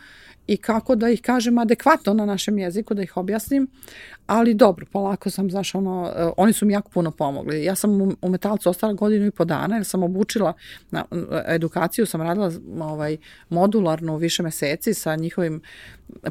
[0.48, 3.68] i kako da ih kažem adekvatno na našem jeziku, da ih objasnim,
[4.28, 7.64] ali dobro, polako sam, znaš, ono, uh, oni su mi jako puno pomogli.
[7.64, 10.54] Ja sam u, u metalcu ostala godinu i po dana, jer sam obučila
[10.92, 11.06] na
[11.48, 13.18] edukaciju, sam radila ovaj,
[13.50, 15.62] modularno više meseci sa njihovim,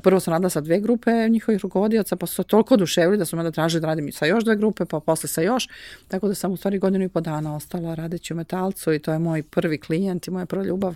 [0.02, 3.42] prvo sam radila sa dve grupe njihovih rukovodioca, pa su toliko oduševili da su me
[3.42, 5.68] da tražili da radim sa još dve grupe, pa posle sa još,
[6.08, 9.12] tako da sam u stvari godinu i po dana ostala radeći u metalcu i to
[9.12, 10.94] je moj prvi klijent i moja prva ljubav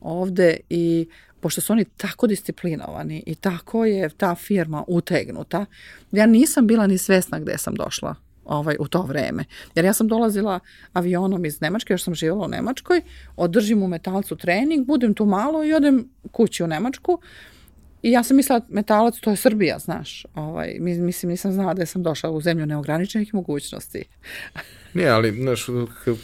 [0.00, 1.06] ovde i
[1.40, 5.66] pošto su oni tako disciplinovani i tako je ta firma utegnuta,
[6.12, 9.44] ja nisam bila ni svesna gde sam došla ovaj, u to vreme.
[9.74, 10.60] Jer ja sam dolazila
[10.92, 13.00] avionom iz Nemačke, još sam živala u Nemačkoj,
[13.36, 17.20] održim u metalcu trening, budem tu malo i odem kući u Nemačku.
[18.02, 20.26] I ja sam mislila, metalac, to je Srbija, znaš.
[20.34, 24.04] Ovaj, mislim, nisam znala da sam došla u zemlju neograničenih mogućnosti.
[24.94, 25.66] Nije, ali, znaš,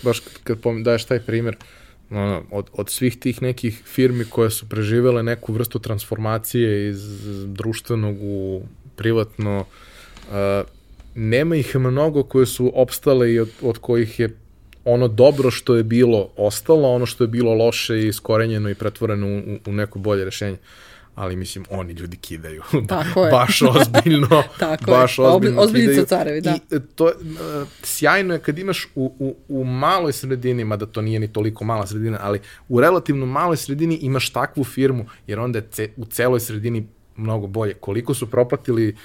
[0.03, 4.69] baš kad daješ taj primjer, uh, ono, od, od svih tih nekih firmi koje su
[4.69, 7.03] preživele neku vrstu transformacije iz
[7.47, 8.63] društvenog u
[8.97, 10.35] privatno, uh,
[11.15, 14.37] nema ih mnogo koje su opstale i od, od kojih je
[14.85, 19.27] ono dobro što je bilo ostalo, ono što je bilo loše i iskorenjeno i pretvoreno
[19.27, 20.57] u, u neko bolje rešenje.
[20.57, 20.86] Uh,
[21.17, 22.63] ali mislim oni ljudi kidaju.
[22.89, 23.31] Tako je.
[23.31, 24.43] baš ozbiljno.
[24.59, 25.25] Tako baš je.
[25.25, 26.05] ozbiljno kidaju.
[26.07, 26.59] carevi, da.
[26.71, 31.21] I to, uh, sjajno je kad imaš u, u, u maloj sredini, mada to nije
[31.21, 35.69] ni toliko mala sredina, ali u relativno maloj sredini imaš takvu firmu, jer onda je
[35.71, 37.75] ce, u celoj sredini mnogo bolje.
[37.75, 38.97] Koliko su propatili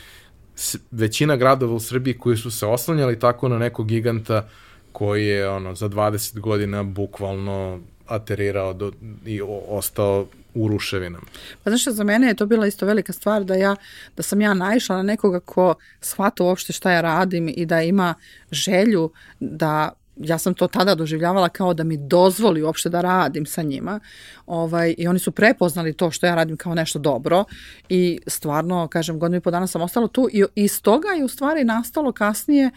[0.92, 4.50] većina gradova u Srbiji koji su se oslanjali tako na nekog giganta
[4.92, 8.92] koji je ono za 20 godina bukvalno aterirao do,
[9.26, 11.26] i o, ostao u ruševinama.
[11.64, 13.76] Pa znaš za mene je to bila isto velika stvar da ja,
[14.18, 18.14] da sam ja naišla na nekoga ko shvata uopšte šta ja radim i da ima
[18.52, 23.62] želju da ja sam to tada doživljavala kao da mi dozvoli uopšte da radim sa
[23.62, 24.00] njima
[24.46, 27.44] ovaj, i oni su prepoznali to što ja radim kao nešto dobro
[27.90, 31.28] i stvarno, kažem, godinu i po dana sam ostala tu i iz toga je u
[31.28, 32.72] stvari nastalo kasnije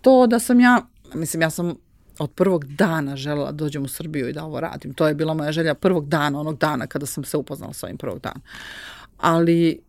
[0.00, 0.82] to da sam ja,
[1.14, 1.74] mislim, ja sam
[2.22, 4.94] od prvog dana želela da dođem u Srbiju i da ovo radim.
[4.94, 7.96] To je bila moja želja prvog dana, onog dana kada sam se upoznala sa ovim
[7.96, 8.40] prvog dana.
[9.16, 9.80] Ali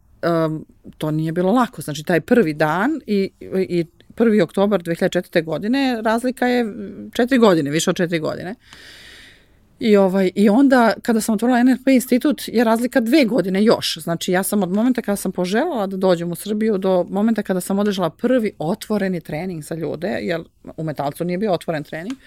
[0.45, 0.65] um,
[0.97, 1.81] to nije bilo lako.
[1.81, 3.31] Znači, taj prvi dan i,
[3.69, 4.43] i 1.
[4.43, 5.43] oktobar 2004.
[5.43, 6.65] godine, razlika je
[7.13, 8.51] četiri godine, više od četiri godine.
[8.51, 9.02] Uh,
[9.83, 13.97] I, ovaj, I onda kada sam otvorila NLP institut je razlika dve godine još.
[13.97, 17.61] Znači ja sam od momenta kada sam poželjala da dođem u Srbiju do momenta kada
[17.61, 20.41] sam održala prvi otvoreni trening za ljude, jer
[20.77, 22.17] u metalcu nije bio otvoren trening,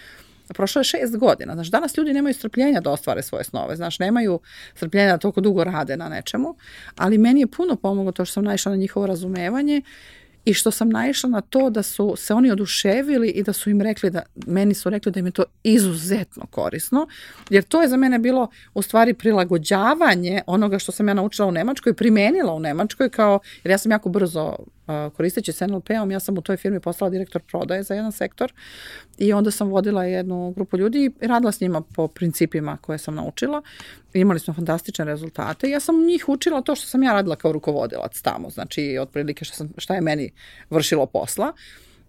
[0.49, 1.55] prošlo je šest godina.
[1.55, 3.77] Znači, danas ljudi nemaju strpljenja da ostvare svoje snove.
[3.77, 4.41] Znači, nemaju
[4.75, 6.57] strpljenja da toliko dugo rade na nečemu,
[6.97, 9.83] ali meni je puno pomoglo to što sam naišla na njihovo razumevanje
[10.47, 13.81] i što sam naišla na to da su se oni oduševili i da su im
[13.81, 17.07] rekli da, meni su rekli da im je to izuzetno korisno,
[17.51, 21.53] jer to je za mene bilo u stvari prilagođavanje onoga što sam ja naučila u
[21.53, 24.57] Nemačkoj, primenila u Nemačkoj kao, jer ja sam jako brzo
[25.17, 28.53] koristeći s NLP-om, ja sam u toj firmi postala direktor prodaje za jedan sektor
[29.19, 33.15] i onda sam vodila jednu grupu ljudi i radila s njima po principima koje sam
[33.15, 33.63] naučila.
[34.15, 35.71] Imali smo fantastične rezultate.
[35.71, 39.55] Ja sam njih učila to što sam ja radila kao rukovodilac tamo, znači otprilike šta,
[39.55, 40.31] sam, šta je meni
[40.71, 41.53] vršilo posla.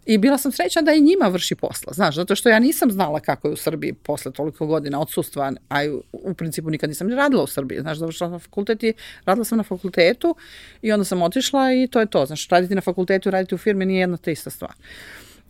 [0.07, 3.19] I bila sam srećna da i njima vrši posla, znaš, zato što ja nisam znala
[3.19, 7.15] kako je u Srbiji posle toliko godina odsustva, a u, u principu nikad nisam ni
[7.15, 8.93] radila u Srbiji, znaš, završila na fakultet i
[9.25, 10.35] radila sam na fakultetu
[10.81, 13.57] i onda sam otišla i to je to, znaš, raditi na fakultetu i raditi u
[13.57, 14.73] firmi nije jedna te ista stvar.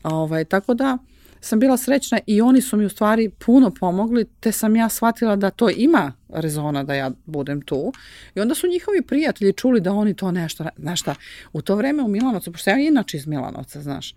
[0.04, 0.98] Ovaj, tako da,
[1.42, 5.36] sam bila srećna i oni su mi u stvari puno pomogli, te sam ja shvatila
[5.36, 7.94] da to ima rezona da ja budem tu.
[8.36, 11.16] I onda su njihovi prijatelji čuli da oni to nešto, znaš šta,
[11.54, 14.16] u to vreme u Milanovcu, pošto ja inače iz Milanovca, znaš,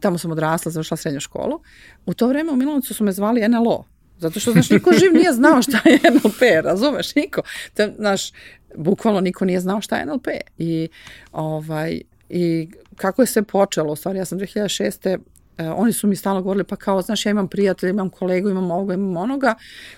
[0.00, 1.60] tamo sam odrasla, završila srednju školu,
[2.06, 3.84] u to vreme u Milanovcu su me zvali NLO,
[4.18, 7.42] zato što, znaš, niko živ nije znao šta je NLP, razumeš, niko.
[7.74, 8.32] Te, znaš,
[8.76, 10.26] bukvalno niko nije znao šta je NLP.
[10.58, 10.88] I,
[11.32, 15.18] ovaj, i kako je sve počelo, u stvari ja sam 2006
[15.58, 18.70] e, oni su mi stalno govorili, pa kao, znaš, ja imam prijatelja, imam kolegu, imam
[18.70, 19.54] ovoga, imam onoga,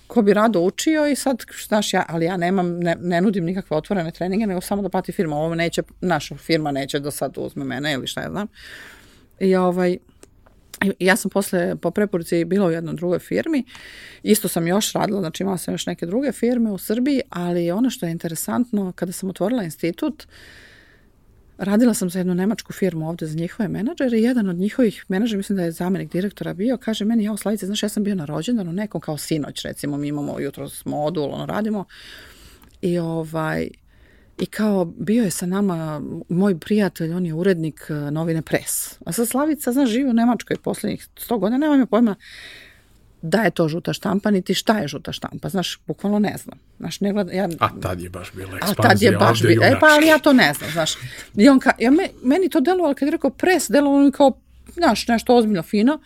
[0.07, 3.77] ko bi rado učio i sad, znaš, ja, ali ja nemam, ne, ne nudim nikakve
[3.77, 5.37] otvorene treninge, nego samo da plati firma.
[5.37, 8.46] Ovo neće, naša firma neće da sad uzme mene ili šta ja znam.
[9.40, 9.99] I ovaj,
[10.99, 13.64] ja sam posle, po preporuci bila u jednoj drugoj firmi,
[14.23, 17.90] isto sam još radila, znači imala sam još neke druge firme u Srbiji, ali ono
[17.90, 20.27] što je interesantno, kada sam otvorila institut,
[21.61, 25.37] radila sam za jednu nemačku firmu ovde za njihove menadžere i jedan od njihovih menadžera,
[25.37, 28.25] mislim da je zamenik direktora bio, kaže meni, ja, Slavice, znaš, ja sam bio na
[28.25, 31.85] rođendanu nekom kao sinoć, recimo, mi imamo jutro modul, ono, radimo,
[32.83, 33.68] i ovaj,
[34.38, 38.99] i kao bio je sa nama moj prijatelj, on je urednik eh, novine Pres.
[39.05, 42.14] A sa Slavica, znaš, živi u Nemačkoj poslednjih 100 godina, nema mi pojma
[43.22, 45.48] da je to žuta štampa, niti šta je žuta štampa.
[45.48, 46.59] Znaš, bukvalno ne znam.
[46.78, 48.74] Znaš, ne gleda, ja, a tad je baš bila ekspanzija.
[48.78, 50.92] A tad je baš bila, e pa ali ja to ne znam, znaš.
[51.37, 54.33] I on ka, ja, me, meni to delovalo, kad je rekao pres, delovalo mi kao
[54.74, 56.00] znaš, nešto ozbiljno fino,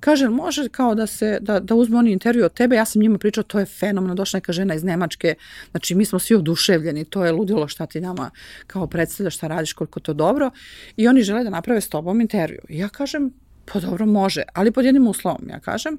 [0.00, 3.18] kaže, može kao da se, da, da uzme oni intervju od tebe, ja sam njima
[3.18, 5.34] pričao, to je fenomenalno, došla neka žena iz Nemačke,
[5.70, 8.30] znači mi smo svi oduševljeni, to je ludilo šta ti nama
[8.66, 10.50] kao predstavljaš, šta radiš, koliko to dobro,
[10.96, 12.60] i oni žele da naprave s tobom intervju.
[12.68, 13.32] I ja kažem,
[13.72, 15.98] pa dobro, može, ali pod jednim uslovom, ja kažem,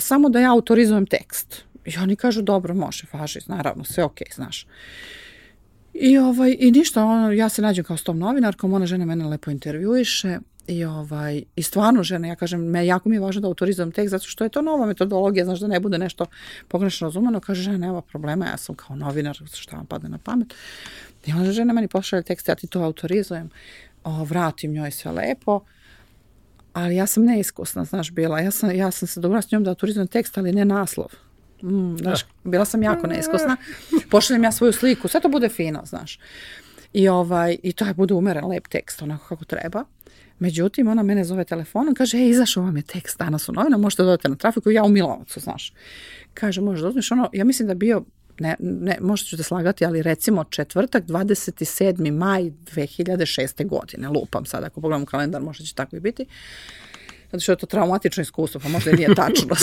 [0.00, 1.64] samo da ja autorizujem tekst.
[1.84, 4.66] I oni kažu, dobro, može, važi, naravno, sve okej, okay, znaš.
[5.94, 9.26] I, ovaj, I ništa, ono, ja se nađem kao s tom novinarkom, ona žena mene
[9.26, 13.48] lepo intervjuiše i, ovaj, i stvarno žena, ja kažem, me, jako mi je važno da
[13.48, 16.26] autorizujem tekst, zato što je to nova metodologija, znaš da ne bude nešto
[16.68, 20.54] pogrešno razumeno, kaže žena, nema problema, ja sam kao novinar, šta vam padne na pamet.
[21.26, 23.50] I onda žena meni pošalje tekst, ja ti to autorizujem,
[24.04, 25.60] o, vratim njoj sve lepo,
[26.72, 28.40] ali ja sam neiskusna, znaš, bila.
[28.40, 31.06] Ja sam, ja sam se dobra s njom da autorizujem tekst, ali ne naslov.
[31.62, 33.56] Mm, znaš, bila sam jako neiskusna.
[34.10, 36.18] Pošaljem ja svoju sliku, sve to bude fino, znaš.
[36.92, 39.84] I, ovaj, i to je bude umeren, lep tekst, onako kako treba.
[40.38, 44.02] Međutim, ona mene zove telefonom, kaže, ej, izašao vam je tekst danas u novina, možete
[44.02, 45.72] da dodati na trafiku, ja u Milanovcu, znaš.
[46.34, 48.04] Kaže, možeš da ono, ja mislim da bio
[48.38, 52.12] ne, ne, možda ću da slagati, ali recimo četvrtak 27.
[52.12, 53.68] maj 2006.
[53.68, 56.26] godine, lupam sad, ako pogledam kalendar, možda će tako i biti,
[57.32, 59.56] zato što je to traumatično iskustvo, pa možda nije tačno.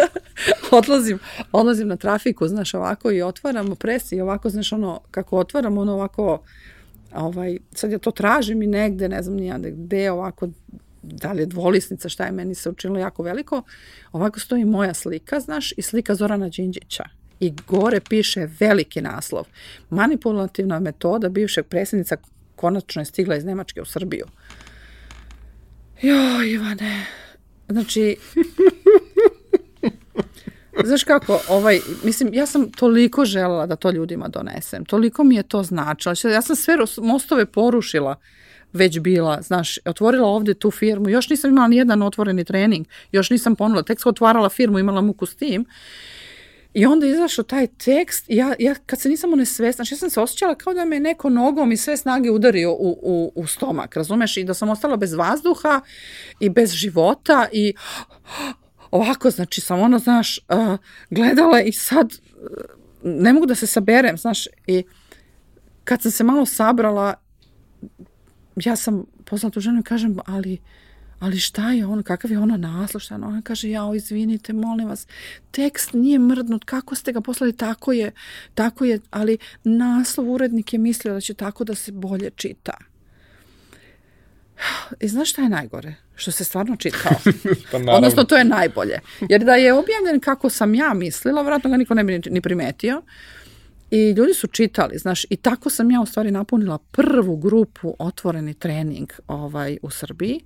[0.78, 1.18] odlazim,
[1.52, 5.92] odlazim na trafiku, znaš, ovako i otvaramo pres i ovako, znaš, ono, kako otvaram, ono
[5.92, 6.42] ovako,
[7.14, 10.48] ovaj, sad ja to tražim i negde, ne znam nijade gde, ovako,
[11.02, 13.62] da li je dvolisnica, šta je meni se učinilo jako veliko,
[14.12, 17.04] ovako stoji moja slika, znaš, i slika Zorana Đinđića
[17.40, 19.44] i gore piše veliki naslov.
[19.90, 22.16] Manipulativna metoda bivšeg predsjednica
[22.56, 24.26] konačno je stigla iz Nemačke u Srbiju.
[26.02, 27.06] Jo, Ivane,
[27.68, 28.16] znači,
[30.84, 35.42] znaš kako, ovaj, mislim, ja sam toliko želela da to ljudima donesem, toliko mi je
[35.42, 38.16] to značilo, ja sam sve mostove porušila
[38.72, 43.30] već bila, znaš, otvorila ovde tu firmu, još nisam imala ni jedan otvoreni trening, još
[43.30, 45.64] nisam ponula, tek sam otvarala firmu, imala muku s tim
[46.76, 50.20] I onda izašao taj tekst, ja, ja kad se nisam onesvesna, znači ja sam se
[50.20, 54.36] osjećala kao da me neko nogom i sve snage udario u, u, u stomak, razumeš?
[54.36, 55.80] I da sam ostala bez vazduha
[56.40, 57.74] i bez života i
[58.90, 60.78] ovako, znači sam ono, znaš, uh,
[61.10, 62.48] gledala i sad uh,
[63.02, 64.84] ne mogu da se saberem, znaš, i
[65.84, 67.14] kad sam se malo sabrala,
[68.56, 70.85] ja sam poznala tu ženu i kažem, ali uh,
[71.20, 74.52] ali šta je ono, kakav je ono naslov, šta je ono, ona kaže, jao, izvinite,
[74.52, 75.06] molim vas,
[75.50, 78.12] tekst nije mrdnut, kako ste ga poslali, tako je,
[78.54, 82.72] tako je, ali naslov urednik je mislio da će tako da se bolje čita.
[85.00, 85.94] I znaš šta je najgore?
[86.14, 87.12] Što se stvarno čitao.
[87.72, 88.98] pa Odnosno, to je najbolje.
[89.28, 93.02] Jer da je objavljen kako sam ja mislila, vratno ga niko ne bi ni primetio.
[93.90, 98.54] I ljudi su čitali, znaš, i tako sam ja u stvari napunila prvu grupu otvoreni
[98.54, 100.40] trening ovaj, u Srbiji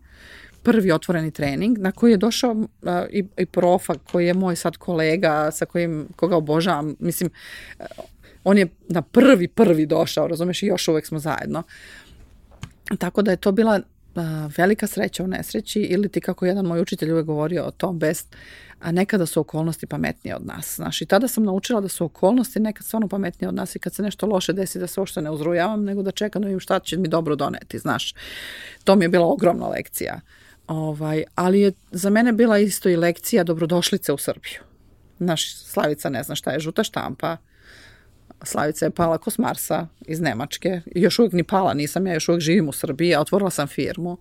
[0.62, 2.66] prvi otvoreni trening na koji je došao uh,
[3.10, 7.30] i, i profa koji je moj sad kolega sa kojim koga obožavam mislim
[7.78, 7.86] uh,
[8.44, 11.62] on je na prvi prvi došao razumeš i još uvek smo zajedno
[12.98, 13.80] tako da je to bila
[14.14, 14.22] uh,
[14.56, 18.36] velika sreća u nesreći ili ti kako jedan moj učitelj uvek govorio o tom best
[18.80, 20.76] a nekada su okolnosti pametnije od nas.
[20.76, 23.94] Znaš, i tada sam naučila da su okolnosti nekad stvarno pametnije od nas i kad
[23.94, 26.78] se nešto loše desi da se uopšte ne uzrujavam, nego da čekam da vidim šta
[26.78, 28.14] će mi dobro doneti, znaš.
[28.84, 30.14] To mi je bila ogromna lekcija.
[30.14, 30.39] Uh,
[30.70, 34.60] Ovaj, ali je za mene bila isto i lekcija dobrodošlice u Srbiju.
[35.18, 37.36] Naš Slavica ne zna šta je žuta štampa.
[38.42, 40.80] Slavica je pala kos Marsa iz Nemačke.
[40.94, 44.18] Još uvijek ni pala nisam, ja još uvijek živim u Srbiji, a otvorila sam firmu.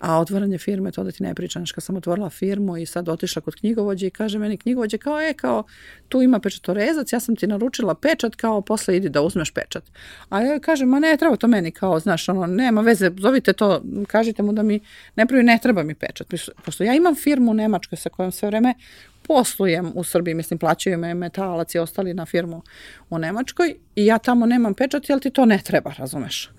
[0.00, 3.42] A otvaranje firme, to da ti ne pričam, kad sam otvorila firmu i sad otišla
[3.42, 5.64] kod knjigovođe i kaže meni knjigovođe kao, e, kao,
[6.08, 9.84] tu ima pečatorezac, ja sam ti naručila pečat, kao, posle idi da uzmeš pečat.
[10.28, 13.82] A ja kažem, ma ne, treba to meni, kao, znaš, ono, nema veze, zovite to,
[14.06, 14.80] kažite mu da mi,
[15.16, 16.26] ne pravi, ne treba mi pečat.
[16.64, 18.74] Pošto ja imam firmu u Nemačkoj sa kojom sve vreme
[19.22, 22.62] poslujem u Srbiji, mislim, plaćaju me metalac i ostali na firmu
[23.10, 26.50] u Nemačkoj i ja tamo nemam pečat, jel ti to ne treba, razumeš?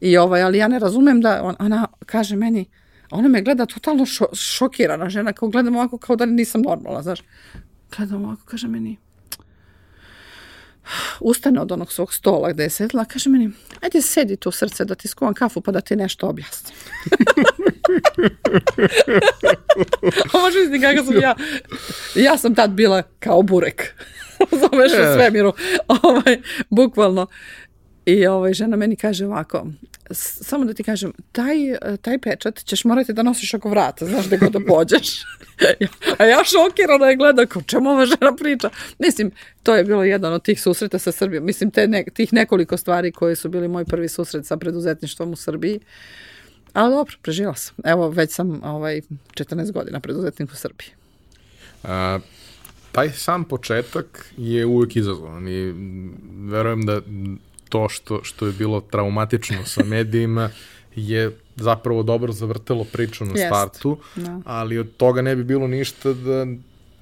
[0.00, 2.66] I ovaj, ali ja ne razumem da on, ona kaže meni,
[3.14, 7.20] ona me gleda totalno šo, šokirana žena, kao gledam ovako kao da nisam normalna, znaš.
[7.96, 8.96] Gledam ovako, kaže meni,
[11.20, 13.50] ustane od onog svog stola gde je sedla, kaže meni,
[13.80, 16.76] ajde sedi tu srce da ti skuvam kafu pa da ti nešto objasnim.
[20.42, 21.34] Može misli kako sam ja,
[22.14, 23.94] ja sam tad bila kao burek.
[24.60, 25.52] Zoveš u svemiru.
[25.88, 26.40] Ovaj,
[26.70, 27.26] bukvalno.
[28.06, 29.66] I ovaj, žena meni kaže ovako,
[30.10, 31.56] samo da ti kažem, taj,
[32.02, 35.22] taj pečat ćeš morati da nosiš oko vrata, znaš da god da pođeš.
[36.18, 38.70] A ja šokirana je gledam, kao čemu ova žena priča.
[38.98, 39.30] Mislim,
[39.62, 41.44] to je bilo jedan od tih susreta sa Srbijom.
[41.44, 45.36] Mislim, te ne, tih nekoliko stvari koji su bili moj prvi susret sa preduzetništvom u
[45.36, 45.80] Srbiji.
[46.72, 47.76] Ali dobro, preživela sam.
[47.84, 49.00] Evo, već sam ovaj,
[49.34, 50.88] 14 godina preduzetnik u Srbiji.
[51.82, 52.18] A,
[52.92, 55.74] taj sam početak je uvek izazovan i
[56.50, 57.00] verujem da
[57.74, 60.50] to što, što je bilo traumatično sa medijima
[60.96, 63.46] je zapravo dobro zavrtelo priču na Jest.
[63.46, 64.42] startu, no.
[64.44, 66.46] ali od toga ne bi bilo ništa da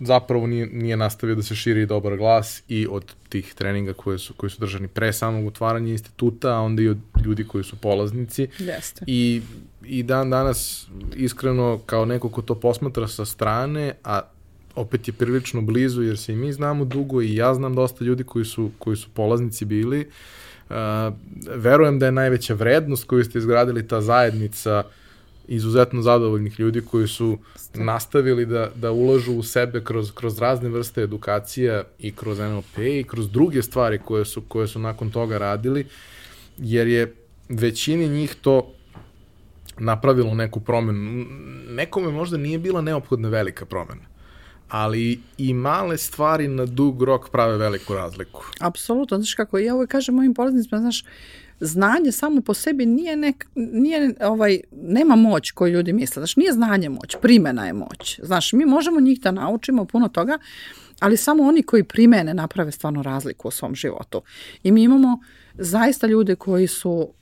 [0.00, 4.34] zapravo nije, nije nastavio da se širi dobar glas i od tih treninga koje su,
[4.34, 8.48] koji su držani pre samog otvaranja instituta, a onda i od ljudi koji su polaznici.
[8.58, 9.04] Jeste.
[9.06, 9.42] I,
[9.84, 14.20] I dan danas, iskreno, kao neko ko to posmatra sa strane, a
[14.74, 18.24] opet je prilično blizu, jer se i mi znamo dugo i ja znam dosta ljudi
[18.24, 20.12] koji su, koji su polaznici bili, Uh,
[21.54, 24.82] verujem da je najveća vrednost koju ste izgradili ta zajednica
[25.48, 27.38] izuzetno zadovoljnih ljudi koji su
[27.74, 33.04] nastavili da, da ulažu u sebe kroz, kroz razne vrste edukacija i kroz NLP i
[33.04, 35.86] kroz druge stvari koje su, koje su nakon toga radili,
[36.58, 37.14] jer je
[37.48, 38.72] većini njih to
[39.78, 41.24] napravilo neku promenu.
[41.68, 44.11] Nekome možda nije bila neophodna velika promena
[44.72, 48.44] ali i male stvari na dug rok prave veliku razliku.
[48.60, 51.04] Apsolutno, znaš kako, ja uvek kažem mojim polaznicima, znaš,
[51.60, 56.20] znanje samo po sebi nije, nek, nije ovaj, nema moć koju ljudi misle.
[56.20, 58.20] Znaš, nije znanje moć, primena je moć.
[58.22, 60.38] Znaš, mi možemo njih da naučimo puno toga,
[61.00, 64.22] ali samo oni koji primene naprave stvarno razliku u svom životu.
[64.62, 65.20] I mi imamo
[65.54, 67.12] zaista ljude koji su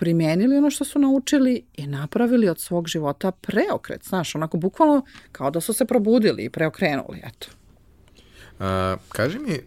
[0.00, 5.50] primenili ono što su naučili i napravili od svog života preokret, znaš, onako bukvalno kao
[5.50, 7.46] da su se probudili i preokrenuli, eto.
[8.60, 9.58] A, kaži mi,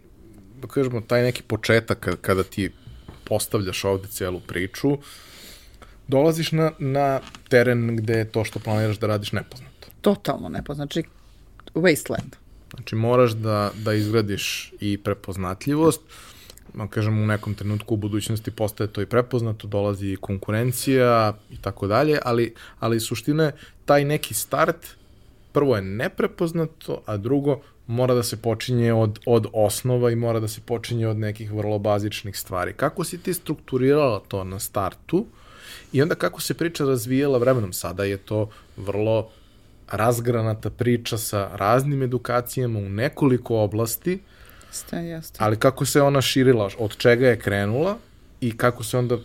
[0.62, 2.70] da kažemo, taj neki početak kada ti
[3.24, 4.98] postavljaš ovde celu priču,
[6.08, 9.88] dolaziš na, na teren gde je to što planiraš da radiš nepoznato.
[10.00, 11.08] Totalno nepoznato, znači
[11.74, 12.34] wasteland.
[12.74, 16.00] Znači moraš da, da izgradiš i prepoznatljivost,
[16.90, 21.86] kažem, u nekom trenutku u budućnosti postaje to i prepoznato, dolazi i konkurencija i tako
[21.86, 23.52] dalje, ali, ali suština je
[23.84, 24.86] taj neki start,
[25.52, 30.48] prvo je neprepoznato, a drugo mora da se počinje od, od osnova i mora da
[30.48, 32.72] se počinje od nekih vrlo bazičnih stvari.
[32.72, 35.26] Kako si ti strukturirala to na startu
[35.92, 37.72] i onda kako se priča razvijela vremenom?
[37.72, 39.28] Sada je to vrlo
[39.90, 44.18] razgranata priča sa raznim edukacijama u nekoliko oblasti,
[44.74, 45.38] Jeste, jeste.
[45.40, 47.98] Ali kako se ona širila, od čega je krenula
[48.40, 49.18] i kako se onda,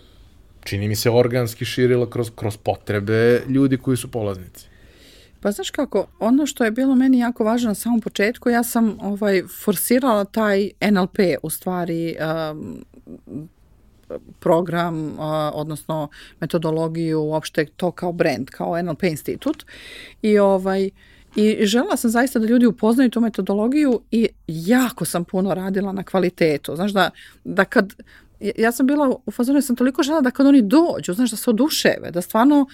[0.64, 4.68] čini mi se, organski širila kroz, kroz potrebe ljudi koji su polaznici.
[5.42, 8.98] Pa znaš kako, ono što je bilo meni jako važno na samom početku, ja sam
[9.02, 12.86] ovaj, forsirala taj NLP u stvari um,
[14.40, 15.20] program, uh,
[15.54, 19.66] odnosno metodologiju, uopšte to kao brand, kao NLP institut
[20.22, 20.92] i ovaj, uh,
[21.36, 26.04] I žela sam zaista da ljudi upoznaju tu metodologiju i jako sam puno radila na
[26.04, 26.76] kvalitetu.
[26.76, 27.10] Znaš da,
[27.44, 27.94] da kad,
[28.40, 31.50] ja sam bila u fazonu, sam toliko žela da kad oni dođu, znaš da se
[31.50, 32.66] oduševe, da stvarno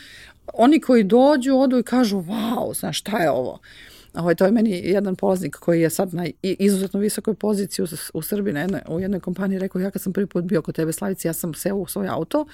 [0.53, 3.59] oni koji dođu odu i kažu wow, znaš šta je ovo.
[4.13, 8.21] Ovo, to je meni jedan polaznik koji je sad na izuzetno visokoj poziciji u, u
[8.21, 10.91] Srbiji na jednoj, u jednoj kompaniji rekao ja kad sam prvi put bio kod tebe
[10.91, 12.45] Slavici, ja sam seo u svoj auto,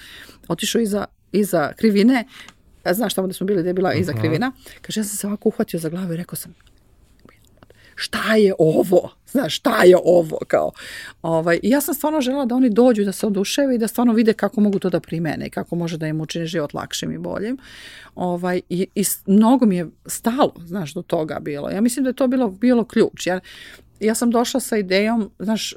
[0.48, 2.24] otišao iza, iza krivine
[2.90, 5.48] znaš tamo da smo bili gde je bila iza krivina, kaže, ja sam se ovako
[5.48, 6.54] uhvatio za glavu i rekao sam,
[7.94, 9.10] šta je ovo?
[9.26, 10.38] Znaš, šta je ovo?
[10.48, 10.70] Kao,
[11.22, 14.32] ovaj, ja sam stvarno žela da oni dođu da se oduševe i da stvarno vide
[14.32, 17.58] kako mogu to da primene i kako može da im učini život lakšim i boljim.
[18.14, 21.70] Ovaj, i, I mnogo mi je stalo, znaš, do toga bilo.
[21.70, 23.26] Ja mislim da je to bilo, bilo ključ.
[23.26, 23.40] Ja,
[24.00, 25.74] ja sam došla sa idejom, znaš,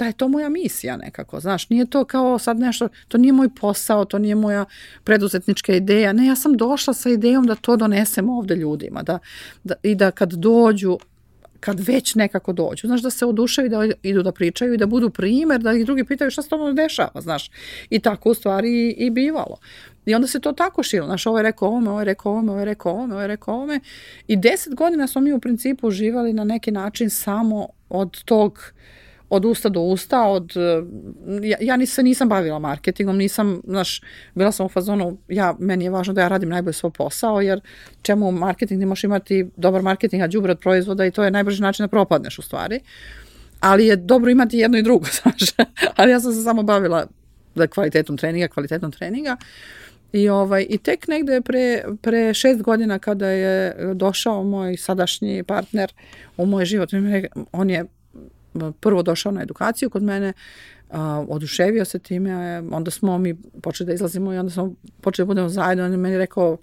[0.00, 3.48] da je to moja misija nekako, znaš, nije to kao sad nešto, to nije moj
[3.60, 4.64] posao, to nije moja
[5.04, 9.18] preduzetnička ideja, ne, ja sam došla sa idejom da to donesem ovde ljudima, da,
[9.64, 10.98] da, i da kad dođu,
[11.60, 15.10] kad već nekako dođu, znaš, da se oduševi, da idu da pričaju i da budu
[15.10, 17.50] primer, da ih drugi pitaju šta se tamo dešava, znaš,
[17.90, 19.58] i tako u stvari i, i bivalo.
[20.06, 22.52] I onda se to tako šilo, znaš, ovo je rekao ovome, ovo je rekao ovome,
[22.52, 23.80] ovo je rekao ovome, ovo je rekao ovome.
[24.28, 28.99] I deset godina smo mi u principu uživali na neki način samo od tog uh,
[29.30, 30.82] od usta do usta, od, eh,
[31.42, 34.00] ja, ja nis, nisam bavila marketingom, nisam, znaš,
[34.34, 37.60] bila sam u fazonu, ja, meni je važno da ja radim najbolje svoj posao, jer
[38.02, 41.62] čemu marketing, ne možeš imati dobar marketing, a džubre od proizvoda i to je najbrži
[41.62, 42.80] način da propadneš u stvari.
[43.60, 45.66] ali je dobro imati jedno i drugo, znaš.
[45.96, 47.06] ali ja sam se samo bavila
[47.54, 49.36] da kvalitetom treninga, kvalitetom treninga.
[50.12, 55.92] I, ovaj, I tek negde pre, pre šest godina kada je došao moj sadašnji partner
[56.36, 56.90] u moj život,
[57.52, 57.84] on je
[58.80, 60.32] prvo došao na edukaciju kod mene,
[60.90, 65.28] a, oduševio se time, onda smo mi počeli da izlazimo i onda smo počeli da
[65.28, 66.58] budemo zajedno, on je meni rekao,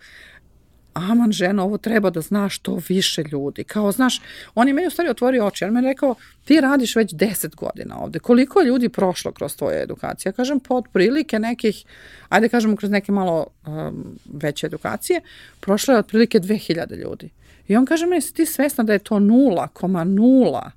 [0.98, 3.64] aman žena, ovo treba da znaš što više ljudi.
[3.64, 4.22] Kao, znaš,
[4.56, 5.66] on je meni u stvari otvorio oči.
[5.66, 6.16] On me rekao,
[6.46, 8.20] ti radiš već 10 godina ovde.
[8.20, 10.30] Koliko je ljudi prošlo kroz tvoje edukacije?
[10.30, 11.86] Ja kažem, po otprilike nekih,
[12.30, 15.22] ajde kažemo kroz neke malo um, veće edukacije,
[15.60, 17.30] prošlo je otprilike 2000 ljudi.
[17.68, 20.72] I on kaže meni, si ti svesna da je to 0,0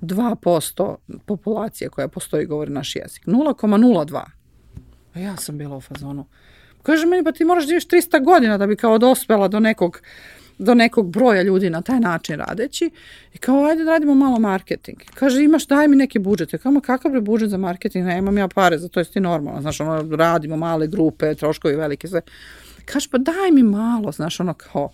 [0.00, 0.96] 2%
[1.26, 3.26] populacije koja postoji govori naš jezik.
[3.26, 4.22] 0,02.
[5.14, 6.26] A ja sam bila u fazonu.
[6.82, 10.00] Kaže meni, pa ti moraš da živiš 300 godina da bi kao dospela do nekog
[10.60, 12.90] do nekog broja ljudi na taj način radeći
[13.34, 14.98] i kao ajde da radimo malo marketing.
[15.14, 16.52] Kaže imaš daj mi neki budžet.
[16.52, 18.06] Ja kao ma kakav je budžet za marketing?
[18.06, 19.60] Ne, imam ja pare, za to je ti normalno.
[19.60, 22.20] Znaš, ono, radimo male grupe, troškovi velike, sve.
[22.84, 24.92] Kaže pa daj mi malo, znaš, ono kao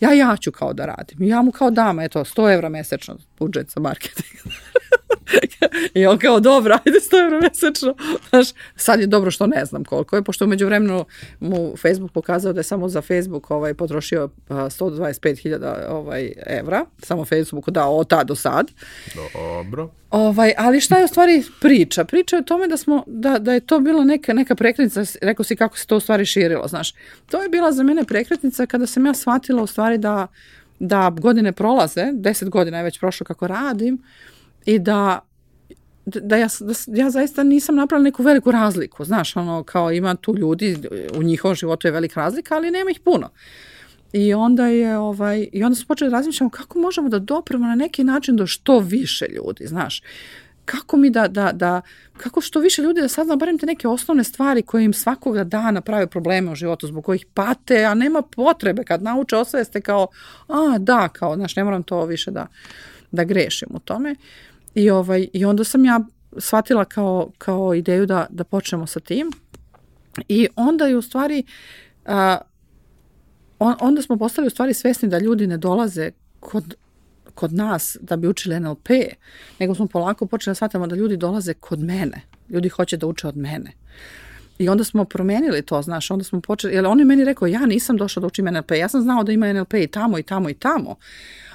[0.00, 1.22] ja ja ću kao da radim.
[1.22, 4.40] Ja mu kao dam, eto, 100 evra mesečno budžet za marketing.
[5.94, 7.94] I on kao, dobro, ajde 100 evra mesečno.
[8.30, 11.04] Znaš, sad je dobro što ne znam koliko je, pošto umeđu vremenu
[11.40, 16.84] mu Facebook pokazao da je samo za Facebook ovaj, potrošio 125.000 ovaj, evra.
[16.98, 18.70] Samo Facebook dao od tad do sad.
[19.14, 19.90] Dobro.
[20.10, 22.04] Ovaj, ali šta je u stvari priča?
[22.04, 25.44] Priča je o tome da, smo, da, da je to bila neka, neka prekretnica, rekao
[25.44, 26.94] si kako se to u stvari širilo, znaš.
[27.30, 30.26] To je bila za mene prekretnica kada sam ja shvatila u stvari da,
[30.78, 34.02] da godine prolaze, deset godina je već prošlo kako radim,
[34.66, 35.20] i da
[36.06, 36.48] da ja,
[36.86, 40.78] da ja zaista nisam napravila neku veliku razliku, znaš, ono, kao ima tu ljudi,
[41.14, 43.30] u njihovom životu je velika razlika, ali nema ih puno.
[44.12, 47.74] I onda je, ovaj, i onda smo počeli da razmišljamo kako možemo da dopremo na
[47.74, 50.02] neki način do što više ljudi, znaš.
[50.64, 51.80] Kako mi da, da, da,
[52.16, 55.80] kako što više ljudi da sazna barem te neke osnovne stvari koje im svakoga dana
[55.80, 60.06] prave probleme u životu, zbog kojih pate, a nema potrebe kad nauče osveste kao,
[60.48, 62.46] a da, kao, znaš, ne moram to više da,
[63.10, 64.14] da grešim u tome.
[64.76, 66.00] I, ovaj, I onda sam ja
[66.38, 69.32] shvatila kao, kao ideju da, da počnemo sa tim.
[70.28, 71.42] I onda je u stvari,
[72.04, 72.38] a,
[73.58, 76.10] on, onda smo postali u stvari svesni da ljudi ne dolaze
[76.40, 76.74] kod,
[77.34, 78.88] kod nas da bi učili NLP,
[79.58, 82.20] nego smo polako počeli da shvatamo da ljudi dolaze kod mene.
[82.48, 83.72] Ljudi hoće da uče od mene.
[84.58, 87.66] I onda smo promenili to, znaš, onda smo počeli, jer on je meni rekao, ja
[87.66, 90.50] nisam došao da učim NLP, ja sam znao da ima NLP i tamo i tamo
[90.50, 90.96] i tamo,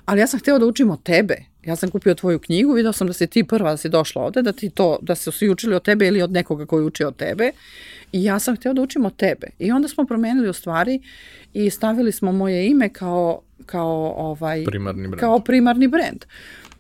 [0.06, 1.51] ali ja sam hteo da učim od tebe.
[1.66, 4.42] Ja sam kupio tvoju knjigu, video sam da si ti prva da si došla ovde,
[4.42, 7.16] da ti to, da se svi učili od tebe ili od nekoga koji uči od
[7.16, 7.52] tebe.
[8.12, 9.48] I ja sam hteo da učim od tebe.
[9.60, 11.02] I onda smo promenili u stvari
[11.54, 15.20] i stavili smo moje ime kao, kao, ovaj, primarni brend.
[15.20, 16.26] kao primarni brend.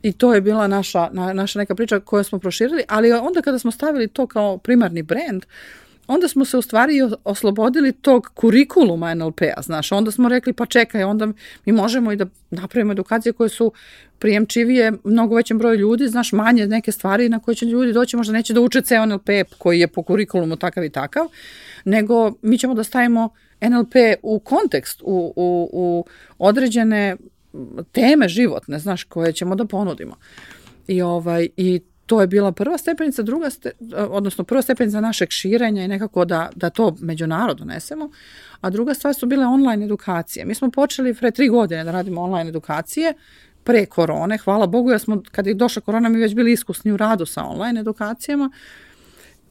[0.03, 3.59] I to je bila naša, na, naša neka priča koju smo proširili, ali onda kada
[3.59, 5.45] smo stavili to kao primarni brend,
[6.14, 11.03] onda smo se u stvari oslobodili tog kurikuluma NLP-a, znaš, onda smo rekli pa čekaj,
[11.03, 11.28] onda
[11.66, 13.72] mi možemo i da napravimo edukacije koje su
[14.20, 18.34] prijemčivije mnogo većem broju ljudi, znaš, manje neke stvari na koje će ljudi doći, možda
[18.34, 21.28] neće da uče ceo NLP koji je po kurikulumu takav i takav,
[21.86, 23.30] nego mi ćemo da stavimo
[23.62, 26.05] NLP u kontekst, u, u, u
[26.38, 27.18] određene
[27.91, 30.16] teme životne, znaš, koje ćemo da ponudimo.
[30.88, 33.72] I, ovaj, i to je bila prva stepenica, druga ste,
[34.10, 38.10] odnosno prva stepenica našeg širenja i nekako da, da to međunarod donesemo,
[38.62, 40.45] a druga stvar su bile online edukacije.
[40.45, 43.14] Mi smo počeli pre tri godine da radimo online edukacije,
[43.64, 46.97] pre korone, hvala Bogu, jer smo, kad je došla korona, mi već bili iskusni u
[46.97, 48.52] radu sa online edukacijama.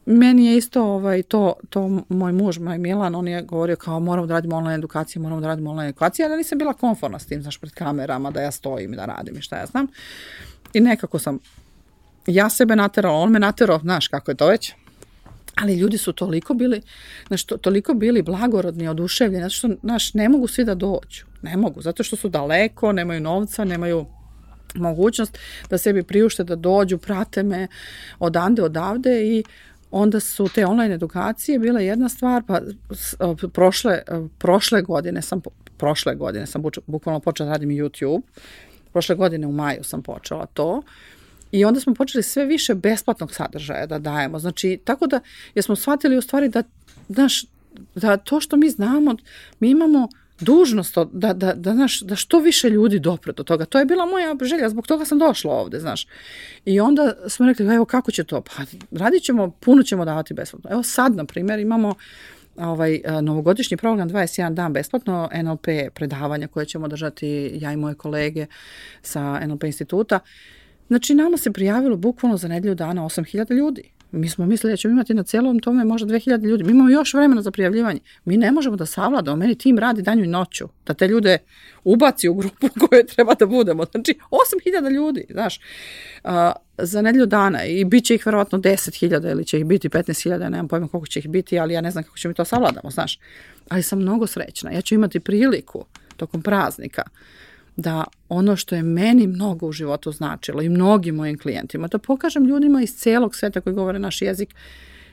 [0.07, 4.27] Meni je isto ovaj, to, to moj muž, moj Milan, on je govorio kao moramo
[4.27, 7.27] da radimo online edukacije, moramo da radimo online edukacije, ali ja nisam bila konforna s
[7.27, 9.87] tim, znaš, pred kamerama, da ja stojim i da radim i šta ja znam.
[10.73, 11.39] I nekako sam
[12.27, 14.73] ja sebe naterala, on me naterao, znaš kako je to već,
[15.55, 16.83] ali ljudi su toliko bili,
[17.27, 21.57] znaš, to, toliko bili blagorodni, oduševljeni, zato što, znaš, ne mogu svi da dođu, ne
[21.57, 24.07] mogu, zato što su daleko, nemaju novca, nemaju
[24.75, 25.39] mogućnost
[25.71, 27.69] da sebi priušte da dođu, prate me
[28.19, 29.45] odande, odavde i
[29.91, 32.61] onda su te online edukacije bile jedna stvar, pa
[33.53, 34.03] prošle,
[34.39, 35.41] prošle godine sam,
[35.77, 38.23] prošle godine sam bukvalno počela da radim YouTube,
[38.93, 40.83] prošle godine u maju sam počela to,
[41.53, 44.39] I onda smo počeli sve više besplatnog sadržaja da dajemo.
[44.39, 45.21] Znači, tako da,
[45.55, 46.63] jer smo shvatili u stvari da,
[47.09, 47.45] znaš,
[47.95, 49.17] da to što mi znamo,
[49.61, 50.09] mi imamo
[50.41, 53.65] dužnost da, da, da, znaš, da što više ljudi dopre do toga.
[53.65, 56.07] To je bila moja želja, zbog toga sam došla ovde, znaš.
[56.65, 58.41] I onda smo rekli, evo kako će to?
[58.41, 60.71] Pa radit ćemo, puno ćemo davati besplatno.
[60.71, 61.95] Evo sad, na primjer, imamo
[62.57, 68.47] ovaj novogodišnji program 21 dan besplatno NLP predavanja koje ćemo držati ja i moje kolege
[69.03, 70.21] sa NLP instituta
[70.91, 73.83] Znači, nama se prijavilo bukvalno za nedelju dana 8000 ljudi.
[74.13, 76.65] Mi smo mislili da ćemo imati na celom tome možda 2000 ljudi.
[76.65, 78.01] Mi imamo još vremena za prijavljivanje.
[78.25, 79.37] Mi ne možemo da savladamo.
[79.37, 80.69] Meni tim radi danju i noću.
[80.87, 81.39] Da te ljude
[81.85, 83.85] ubaci u grupu koje treba da budemo.
[83.85, 85.61] Znači, 8000 ljudi, znaš,
[86.25, 90.39] a, za nedelju dana i bit će ih verovatno 10.000 ili će ih biti 15.000,
[90.39, 92.91] nemam pojma koliko će ih biti, ali ja ne znam kako ćemo mi to savladamo,
[92.91, 93.19] znaš.
[93.69, 94.71] Ali sam mnogo srećna.
[94.71, 95.85] Ja ću imati priliku
[96.17, 97.03] tokom praznika
[97.81, 102.45] da ono što je meni mnogo u životu značilo i mnogim mojim klijentima, da pokažem
[102.45, 104.55] ljudima iz celog sveta koji govore naš jezik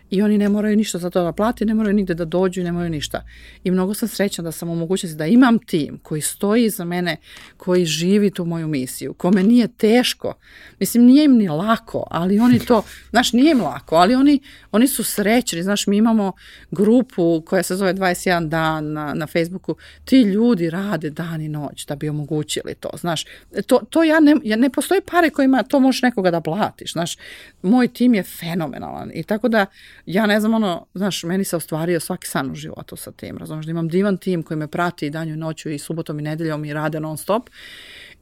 [0.10, 2.72] i oni ne moraju ništa za to da plati, ne moraju nigde da dođu ne
[2.72, 3.24] moraju ništa.
[3.64, 7.18] I mnogo sam srećna da sam u mogućnosti da imam tim koji stoji iza mene,
[7.58, 10.34] koji živi tu moju misiju, kome nije teško.
[10.80, 14.40] Mislim, nije im ni lako, ali oni to, znaš, nije im lako, ali oni,
[14.72, 15.64] oni su srećni.
[15.64, 16.32] Znaš, mi imamo
[16.72, 19.76] grupu koja se zove 21 dan na, na Facebooku.
[20.06, 23.26] Ti ljudi rade dan i noć da bi omogućili to, znaš.
[23.68, 27.18] To, to ja ne, ja ne postoji pare kojima to možeš nekoga da platiš, znaš.
[27.62, 29.66] Moj tim je fenomenalan i tako da
[30.08, 33.66] ja ne znam, ono, znaš, meni se ostvario svaki san u životu sa tim, razumiješ,
[33.66, 36.66] da imam divan tim koji me prati i danju i noću i subotom i nedeljom
[36.66, 37.50] i rade non stop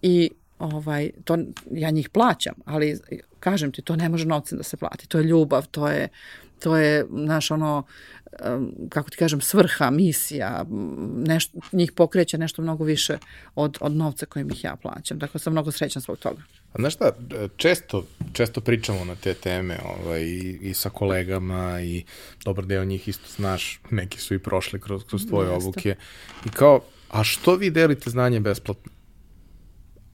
[0.01, 1.37] i ovaj, to,
[1.71, 2.99] ja njih plaćam, ali
[3.39, 6.07] kažem ti, to ne može novcem da se plati, to je ljubav, to je,
[6.59, 7.83] to je, znaš, ono,
[8.89, 10.65] kako ti kažem, svrha, misija,
[11.15, 13.17] nešto, njih pokreće nešto mnogo više
[13.55, 15.19] od, od novca kojim ih ja plaćam.
[15.19, 16.41] Dakle, sam mnogo srećan zbog toga.
[16.73, 17.11] A znaš šta,
[17.57, 22.03] često, često pričamo na te teme ovaj, i, i sa kolegama i
[22.45, 25.67] dobar deo njih isto znaš, neki su i prošli kroz, kroz tvoje Jeste.
[25.67, 25.95] obuke.
[26.45, 28.91] I kao, a što vi delite znanje besplatno?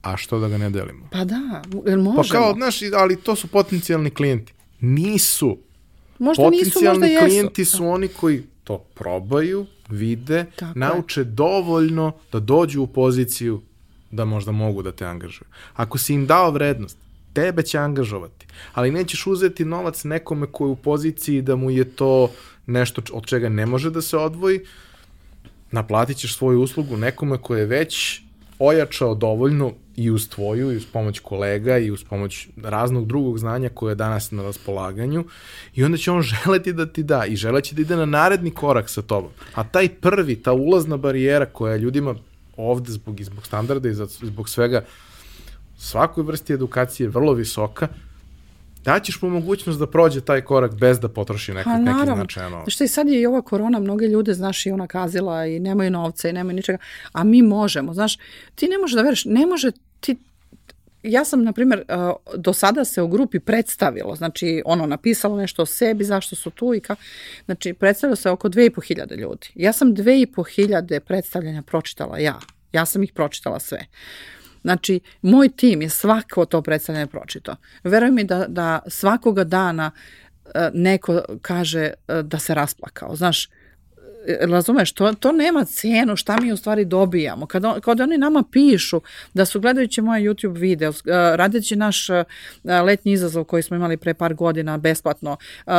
[0.01, 1.07] A što da ga ne delimo?
[1.11, 2.23] Pa da, jer možemo.
[2.23, 4.53] Pa kao, znaš, ali to su potencijalni klijenti.
[4.79, 5.57] Nisu
[6.21, 7.25] Možda nisu, možda jesu.
[7.25, 11.25] klijenti su oni koji to probaju, vide, Tako nauče je.
[11.25, 13.61] dovoljno da dođu u poziciju
[14.11, 15.47] da možda mogu da te angažuju.
[15.73, 16.97] Ako si im dao vrednost,
[17.33, 21.83] tebe će angažovati, ali nećeš uzeti novac nekome koji je u poziciji da mu je
[21.83, 22.31] to
[22.65, 24.59] nešto od čega ne može da se odvoji,
[25.71, 28.21] naplatit ćeš svoju uslugu nekome koji je već
[28.59, 33.69] ojačao dovoljno i uz tvoju, i uz pomoć kolega, i uz pomoć raznog drugog znanja
[33.69, 35.25] koje je danas na raspolaganju,
[35.75, 38.89] i onda će on želeti da ti da, i želeći da ide na naredni korak
[38.89, 39.31] sa tobom.
[39.55, 42.15] A taj prvi, ta ulazna barijera koja ljudima
[42.57, 44.85] ovde zbog, zbog standarda i zbog svega,
[45.77, 47.87] svakoj vrsti edukacije je vrlo visoka,
[48.83, 52.63] daćeš mu mogućnost da prođe taj korak bez da potroši neki, neki značajno.
[52.67, 55.91] Što i sad je i ova korona, mnoge ljude, znaš, i ona kazila i nemaju
[55.91, 56.77] novca i nemaju ničega,
[57.11, 58.17] a mi možemo, znaš,
[58.55, 60.17] ti ne možeš da veriš, ne može ti
[61.03, 61.83] ja sam, na primjer,
[62.35, 66.73] do sada se u grupi predstavilo, znači ono napisalo nešto o sebi, zašto su tu
[66.73, 67.01] i kako,
[67.45, 69.47] znači predstavilo se oko 2500 ljudi.
[69.55, 72.39] Ja sam 2500 predstavljanja pročitala ja,
[72.73, 73.85] ja sam ih pročitala sve.
[74.61, 77.55] Znači, moj tim je svako to predstavljanje pročito.
[77.83, 79.91] Veruj mi da, da svakoga dana
[80.45, 83.15] e, neko kaže e, da se rasplakao.
[83.15, 83.49] Znaš,
[84.41, 87.45] razumeš, to, to nema cenu šta mi u stvari dobijamo.
[87.45, 89.01] Kada, kada oni nama pišu
[89.33, 90.95] da su gledajući moje YouTube video, uh,
[91.35, 92.23] radeći naš uh,
[92.63, 95.73] letnji izazov koji smo imali pre par godina besplatno, uh,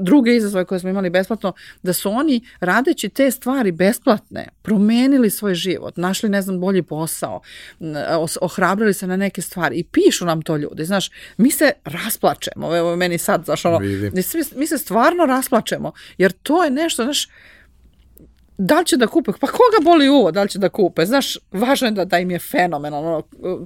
[0.00, 1.52] druge izazove koje smo imali besplatno,
[1.82, 7.40] da su oni radeći te stvari besplatne, promenili svoj život, našli, ne znam, bolji posao,
[8.40, 10.84] ohrabrili se na neke stvari i pišu nam to ljudi.
[10.84, 13.78] Znaš, mi se rasplačemo, evo meni sad, znaš, ono,
[14.56, 17.28] mi se stvarno rasplačemo, jer to je nešto, znaš,
[18.58, 21.38] da li će da kupe, pa koga boli uvo da li će da kupe, znaš,
[21.52, 23.22] važno je da, da im je fenomenalno,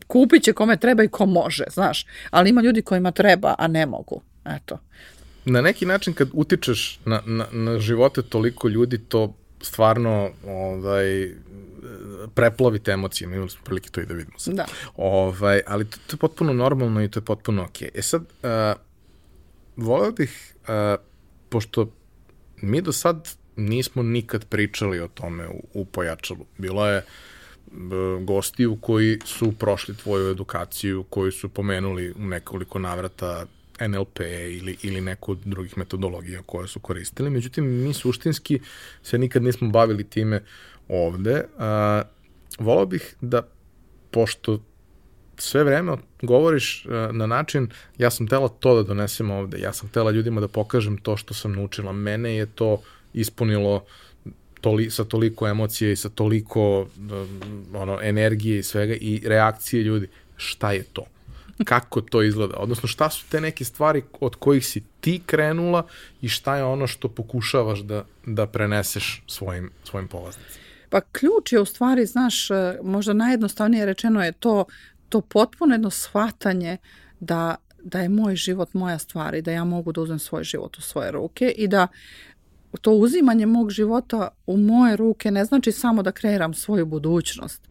[0.06, 3.86] kupit će kome treba i ko može, znaš, ali ima ljudi kojima treba, a ne
[3.86, 4.78] mogu, eto.
[5.44, 11.30] Na neki način kad utičeš na, na, na živote toliko ljudi, to stvarno ovaj,
[12.34, 14.54] preplavite emocijama, imali smo prilike to i da vidimo sad.
[14.54, 14.66] Da.
[14.96, 17.88] Ovaj, ali to, to je potpuno normalno i to je potpuno okej.
[17.88, 17.98] Okay.
[17.98, 18.80] E sad, uh,
[19.76, 21.00] voleo bih, uh,
[21.48, 21.92] pošto
[22.56, 26.46] mi do sad nismo nikad pričali o tome u, u pojačalu.
[26.58, 27.02] Bilo je
[28.20, 33.46] gostiju koji su prošli tvoju edukaciju, koji su pomenuli u nekoliko navrata
[33.88, 37.30] NLP ili, ili neku od drugih metodologija koje su koristili.
[37.30, 38.60] Međutim, mi suštinski
[39.02, 40.42] se nikad nismo bavili time
[40.88, 41.44] ovde.
[41.58, 42.02] A,
[42.58, 43.42] volao bih da,
[44.10, 44.62] pošto
[45.36, 50.10] sve vreme govoriš na način, ja sam tela to da donesem ovde, ja sam tela
[50.10, 52.82] ljudima da pokažem to što sam naučila, mene je to
[53.14, 53.84] ispunilo
[54.60, 56.86] toli, sa toliko emocije i sa toliko
[57.74, 60.08] ono, energije i svega i reakcije ljudi.
[60.36, 61.04] Šta je to?
[61.64, 62.56] Kako to izgleda?
[62.56, 65.86] Odnosno, šta su te neke stvari od kojih si ti krenula
[66.20, 70.62] i šta je ono što pokušavaš da, da preneseš svojim, svojim polaznicima?
[70.90, 72.48] Pa ključ je u stvari, znaš,
[72.82, 74.64] možda najjednostavnije rečeno je to,
[75.08, 76.76] to potpuno jedno shvatanje
[77.20, 80.78] da, da je moj život moja stvar i da ja mogu da uzmem svoj život
[80.78, 81.88] u svoje ruke i da
[82.78, 87.68] to uzimanje mog života u moje ruke ne znači samo da kreiram svoju budućnost,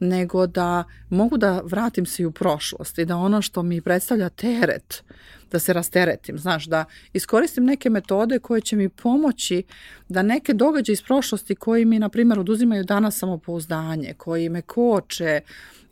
[0.00, 4.28] nego da mogu da vratim se i u prošlost i da ono što mi predstavlja
[4.28, 5.04] teret,
[5.50, 9.62] da se rasteretim, znaš, da iskoristim neke metode koje će mi pomoći
[10.08, 15.40] da neke događaje iz prošlosti koji mi, na primjer, oduzimaju danas samopouzdanje, koji me koče,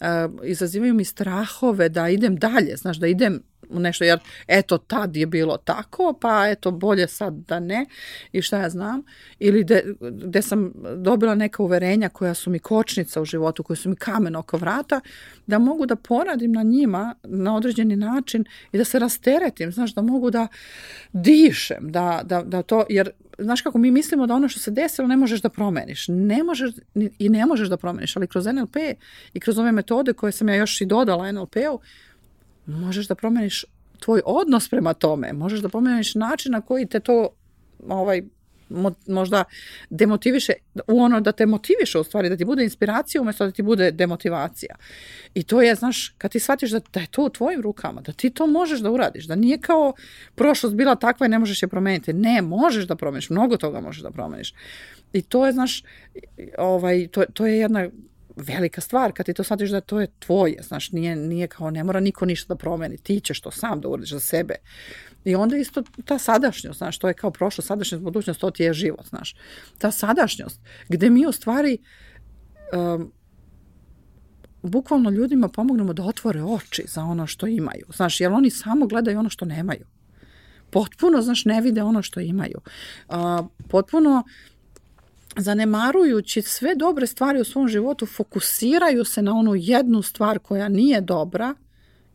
[0.01, 0.07] uh,
[0.45, 5.57] izazivaju mi strahove da idem dalje, znaš, da idem nešto, jer eto tad je bilo
[5.57, 7.87] tako, pa eto bolje sad da ne
[8.33, 9.03] i šta ja znam,
[9.39, 13.89] ili de, de sam dobila neka uverenja koja su mi kočnica u životu, koje su
[13.89, 15.01] mi kamen oko vrata,
[15.47, 20.03] da mogu da poradim na njima na određeni način i da se rasteretim, znaš, da
[20.03, 20.49] mogu da
[21.13, 25.09] dišem, da, da, da to, jer znaš kako mi mislimo da ono što se desilo
[25.09, 26.09] ne možeš da promeniš.
[26.09, 26.71] Ne možeš
[27.19, 28.77] i ne možeš da promeniš, ali kroz NLP
[29.35, 31.81] i kroz ove metode koje sam ja još i dodala NLP-u,
[32.67, 33.65] možeš da promeniš
[33.99, 37.29] tvoj odnos prema tome, možeš da promeniš način na koji te to
[37.89, 38.23] ovaj
[39.07, 39.45] možda
[39.91, 40.53] demotiviše
[40.89, 43.91] u ono da te motiviše u stvari, da ti bude inspiracija umesto da ti bude
[43.91, 44.77] demotivacija.
[45.35, 48.13] I to je, znaš, kad ti shvatiš da, da je to u tvojim rukama, da
[48.13, 49.93] ti to možeš da uradiš, da nije kao
[50.35, 52.13] prošlost bila takva i ne možeš je promeniti.
[52.13, 54.55] Ne, možeš da promeniš, mnogo toga možeš da promeniš.
[55.13, 55.83] I to je, znaš,
[56.59, 57.89] ovaj, to, to je jedna
[58.37, 61.85] velika stvar kad ti to shvatiš da to je tvoje, znaš, nije, nije kao ne
[61.85, 64.55] mora niko ništa da promeni, ti ćeš to sam da uradiš za sebe.
[65.25, 68.73] I onda isto ta sadašnjost, znaš, to je kao prošlo, sadašnjost, budućnost, to ti je
[68.73, 69.35] život, znaš.
[69.79, 71.79] Ta sadašnjost, gde mi u stvari
[72.73, 73.13] um,
[74.63, 79.19] bukvalno ljudima pomognemo da otvore oči za ono što imaju, znaš, jer oni samo gledaju
[79.19, 79.87] ono što nemaju.
[80.71, 82.61] Potpuno, znaš, ne vide ono što imaju.
[83.09, 83.15] Uh,
[83.69, 84.25] potpuno
[85.37, 91.01] zanemarujući sve dobre stvari u svom životu, fokusiraju se na onu jednu stvar koja nije
[91.01, 91.55] dobra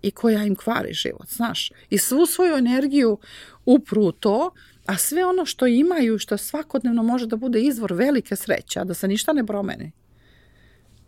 [0.02, 1.72] i koja im kvari život, znaš.
[1.90, 3.18] I svu svoju energiju
[3.66, 4.52] upru to,
[4.86, 8.94] a sve ono što imaju, što svakodnevno može da bude izvor velike sreće, a da
[8.94, 9.92] se ništa ne promeni,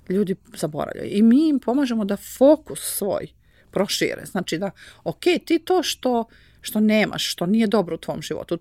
[0.10, 1.10] ljudi zaboravljaju.
[1.12, 3.28] I mi im pomažemo da fokus svoj
[3.72, 4.26] prošire.
[4.26, 4.72] Znači da,
[5.04, 6.26] ok, ti to što,
[6.62, 8.58] što nemaš, što nije dobro u tvom životu,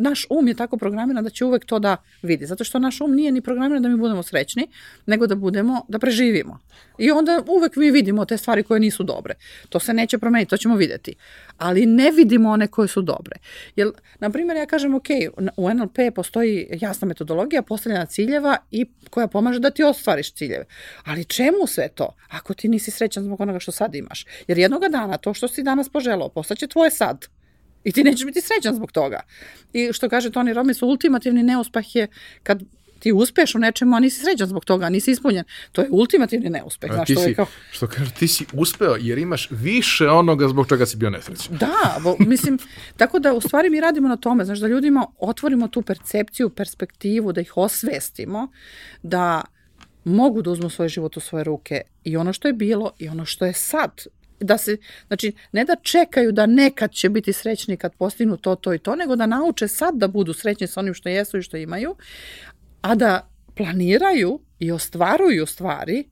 [0.00, 2.46] naš um je tako programiran da će uvek to da vidi.
[2.46, 4.66] Zato što naš um nije ni programiran da mi budemo srećni,
[5.06, 6.58] nego da budemo, da preživimo.
[6.98, 9.34] I onda uvek mi vidimo te stvari koje nisu dobre.
[9.68, 11.14] To se neće promeniti, to ćemo videti.
[11.58, 13.36] Ali ne vidimo one koje su dobre.
[13.76, 15.06] Jer, na primjer, ja kažem, ok,
[15.56, 20.64] u NLP postoji jasna metodologija postavljena ciljeva i koja pomaže da ti ostvariš ciljeve.
[21.04, 22.14] Ali čemu sve to?
[22.28, 24.26] Ako ti nisi srećan zbog onoga što sad imaš.
[24.48, 27.26] Jer jednoga dana to što si danas poželao postaće tvoje sad.
[27.84, 29.20] I ti nećeš biti srećan zbog toga.
[29.72, 32.08] I što kaže Tony Robbins, ultimativni neuspeh je
[32.42, 32.62] kad
[33.00, 35.44] ti uspeš u nečemu, a nisi srećan zbog toga, nisi ispunjen.
[35.72, 36.92] To je ultimativni neuspeh.
[36.92, 37.46] Znaš, ti si, je kao...
[37.70, 41.56] što kaže, ti si uspeo jer imaš više onoga zbog čega si bio nesrećan.
[41.56, 42.58] Da, bo, mislim,
[42.96, 47.32] tako da u stvari mi radimo na tome, znaš, da ljudima otvorimo tu percepciju, perspektivu,
[47.32, 48.48] da ih osvestimo,
[49.02, 49.42] da
[50.04, 53.24] mogu da uzmu svoj život u svoje ruke i ono što je bilo i ono
[53.24, 53.90] što je sad
[54.40, 54.76] da se,
[55.06, 58.96] znači, ne da čekaju da nekad će biti srećni kad postignu to, to i to,
[58.96, 61.94] nego da nauče sad da budu srećni sa onim što jesu i što imaju,
[62.80, 66.04] a da planiraju i ostvaruju stvari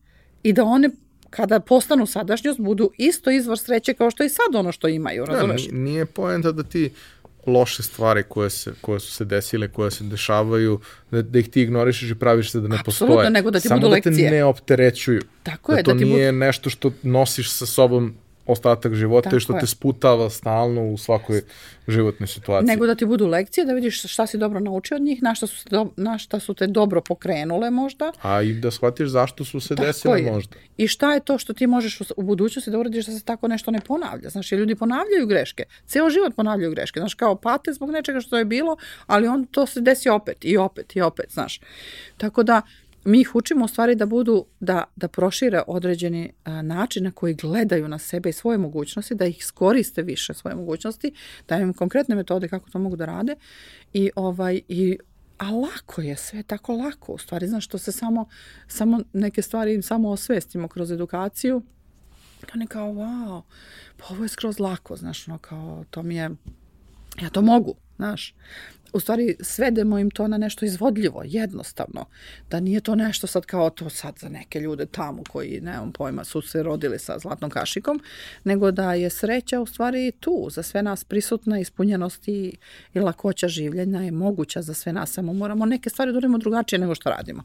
[0.42, 0.90] i da one
[1.30, 5.32] kada postanu sadašnjost budu isto izvor sreće kao što i sad ono što imaju, da,
[5.32, 5.68] razumeš?
[5.68, 6.90] Da, nije poenta da ti
[7.48, 10.80] loše stvari koje, se, koje su se desile, koje se dešavaju,
[11.10, 13.30] da, da ih ti ignorišeš i praviš se da ne Absolutno, postoje.
[13.30, 14.12] nego da ti Samo budu lekcije.
[14.12, 15.22] Samo da te ne opterećuju.
[15.42, 15.84] Tako da je.
[15.84, 16.38] To da ti nije bu...
[16.38, 18.14] nešto što nosiš sa sobom
[18.48, 19.60] ostatak života i što je.
[19.60, 21.42] te sputava stalno u svakoj
[21.88, 22.66] životnoj situaciji.
[22.66, 25.46] Nego da ti budu lekcije, da vidiš šta si dobro naučio od njih, na šta
[25.46, 28.12] su, do, na šta su te dobro pokrenule možda.
[28.22, 30.32] A i da shvatiš zašto su se tako desile je.
[30.32, 30.56] možda.
[30.76, 33.48] I šta je to što ti možeš u, u budućnosti da uradiš da se tako
[33.48, 34.28] nešto ne ponavlja.
[34.28, 35.64] Znaš, ljudi ponavljaju greške.
[35.86, 37.00] Ceo život ponavljaju greške.
[37.00, 38.76] Znaš, kao pate zbog nečega što je bilo,
[39.06, 41.60] ali on to se desi opet i opet i opet, znaš.
[42.16, 42.62] Tako da,
[43.08, 47.34] mi ih učimo u stvari da budu, da, da prošire određeni a, način na koji
[47.34, 51.12] gledaju na sebe i svoje mogućnosti, da ih skoriste više svoje mogućnosti,
[51.48, 53.34] da im konkretne metode kako to mogu da rade
[53.92, 54.98] i ovaj i
[55.38, 58.28] a lako je, sve tako lako, u stvari, znaš, što se samo,
[58.66, 61.62] samo neke stvari samo osvestimo kroz edukaciju,
[62.46, 63.42] to ne kao, wow,
[63.96, 66.30] pa ovo je skroz lako, znaš, no, kao, to mi je,
[67.22, 68.34] ja to mogu, znaš
[68.92, 72.04] u stvari svedemo im to na nešto izvodljivo, jednostavno.
[72.50, 76.24] Da nije to nešto sad kao to sad za neke ljude tamo koji, nemam pojma,
[76.24, 78.00] su se rodili sa zlatnom kašikom,
[78.44, 82.56] nego da je sreća u stvari tu, za sve nas prisutna ispunjenost i,
[82.94, 86.78] i lakoća življenja je moguća za sve nas, samo moramo neke stvari da uradimo drugačije
[86.78, 87.42] nego što radimo.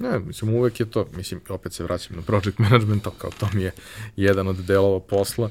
[0.00, 3.48] Ne, mislim, uvek je to, mislim, opet se vraćam na project management, to kao to
[3.54, 3.72] mi je
[4.16, 5.50] jedan od delova posla,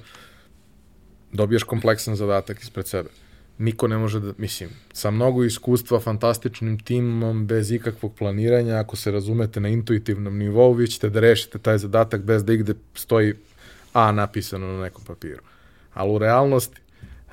[1.32, 3.10] dobiješ kompleksan zadatak ispred sebe.
[3.58, 9.12] Niko ne može da, mislim, sa mnogo iskustva, fantastičnim timom, bez ikakvog planiranja, ako se
[9.12, 13.34] razumete na intuitivnom nivou, vi ćete da rešite taj zadatak bez da igde stoji
[13.94, 15.42] A napisano na nekom papiru.
[15.94, 16.82] Ali u realnosti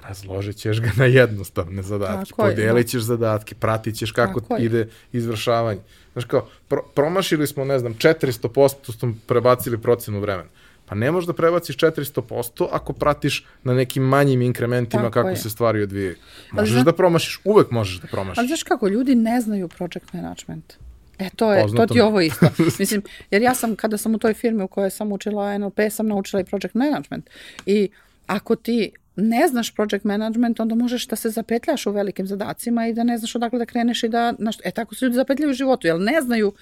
[0.02, 2.90] razložit ćeš ga na jednostavne zadatke, Tako podelit da.
[2.90, 5.80] ćeš zadatke, pratit ćeš kako Tako ide izvršavanje.
[6.12, 10.48] Znaš kao, pro, promašili smo, ne znam, 400% smo prebacili procenu vremena.
[10.90, 15.36] Pa ne možeš da prebaciš 400% ako pratiš na nekim manjim inkrementima Tako kako je.
[15.36, 16.16] se stvari odvijaju.
[16.52, 16.82] Možeš zna...
[16.84, 18.38] da promašiš, uvek možeš da promašiš.
[18.38, 20.72] Ali znaš kako, ljudi ne znaju project management.
[21.18, 22.46] E, to, je, Poznato to ti je ovo isto.
[22.78, 26.06] Mislim, jer ja sam, kada sam u toj firmi u kojoj sam učila NLP, sam
[26.06, 27.30] naučila i project management.
[27.66, 27.88] I
[28.26, 32.94] ako ti ne znaš project management, onda možeš da se zapetljaš u velikim zadacima i
[32.94, 35.54] da ne znaš odakle da kreneš i da, znaš, e tako se ljudi zapetljaju u
[35.54, 36.52] životu, jer ne znaju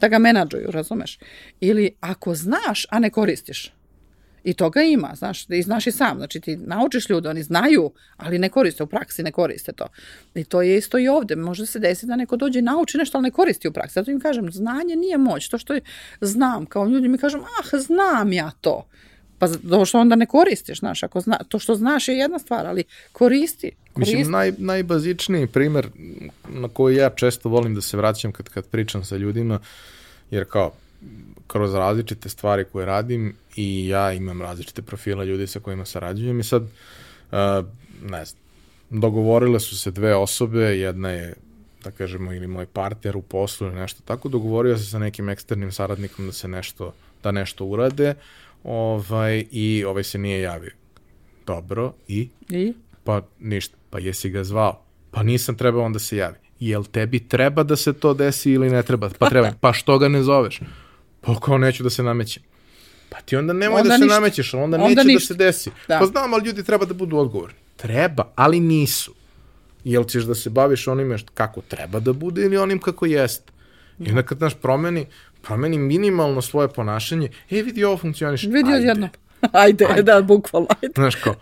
[0.00, 1.18] da ga menadžuju, razumeš?
[1.60, 3.72] Ili ako znaš, a ne koristiš,
[4.46, 8.38] I toga ima, znaš, i znaš i sam, znači ti naučiš ljude, oni znaju, ali
[8.38, 9.88] ne koriste u praksi, ne koriste to.
[10.34, 13.18] I to je isto i ovde, može se desiti da neko dođe i nauči nešto,
[13.18, 13.94] ali ne koristi u praksi.
[13.94, 15.80] Zato im kažem, znanje nije moć, to što je,
[16.20, 18.86] znam, kao ljudi mi kažem, ah, znam ja to.
[19.38, 22.66] Pa to što onda ne koristiš, znaš, ako zna, to što znaš je jedna stvar,
[22.66, 23.70] ali koristi.
[23.92, 24.16] koristi.
[24.16, 25.88] Mislim, naj, najbazičniji primer
[26.48, 29.58] na koji ja često volim da se vraćam kad, kad pričam sa ljudima,
[30.30, 30.72] jer kao,
[31.46, 36.44] kroz različite stvari koje radim i ja imam različite profile ljudi sa kojima sarađujem i
[36.44, 36.68] sad, uh,
[38.02, 38.40] ne znam,
[38.90, 41.34] dogovorile su se dve osobe, jedna je
[41.84, 45.72] da kažemo, ili moj partner u poslu ili nešto tako, dogovorio se sa nekim eksternim
[45.72, 48.14] saradnikom da se nešto, da nešto urade,
[48.66, 50.72] ovaj, i ovaj se nije javio.
[51.46, 52.28] Dobro, i?
[52.48, 52.72] I?
[53.04, 54.82] Pa ništa, pa jesi ga zvao?
[55.10, 56.36] Pa nisam trebao onda se javi.
[56.60, 59.10] Jel tebi treba da se to desi ili ne treba?
[59.18, 59.52] Pa treba.
[59.60, 60.60] Pa što ga ne zoveš?
[61.20, 62.42] Pa kao neću da se namećem.
[63.08, 64.14] Pa ti onda nemoj onda da se ništa.
[64.14, 65.34] namećeš, onda, onda neće ništa.
[65.34, 65.70] da se desi.
[65.88, 65.98] Da.
[65.98, 67.56] Pa znam, ali ljudi treba da budu odgovorni.
[67.76, 69.14] Treba, ali nisu.
[69.84, 73.52] Jel ćeš da se baviš onime kako treba da bude ili onim kako jeste?
[73.98, 75.06] I onda kad naš promeni,
[75.46, 78.44] promeni minimalno svoje ponašanje, e vidi ovo funkcioniš.
[78.44, 79.08] Vidi odjedno.
[79.52, 80.92] Ajde, ajde, da, bukvalno, ajde.
[80.94, 81.34] Znaš kao,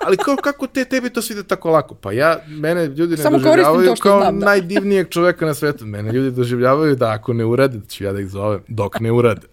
[0.00, 1.94] ali kao, kako te, tebi to svide tako lako?
[1.94, 4.46] Pa ja, mene ljudi ne Samo doživljavaju kao znam, da.
[4.46, 5.86] najdivnijeg čoveka na svetu.
[5.86, 9.12] Mene ljudi doživljavaju da ako ne urade, da ću ja da ih zovem, dok ne
[9.12, 9.46] urade.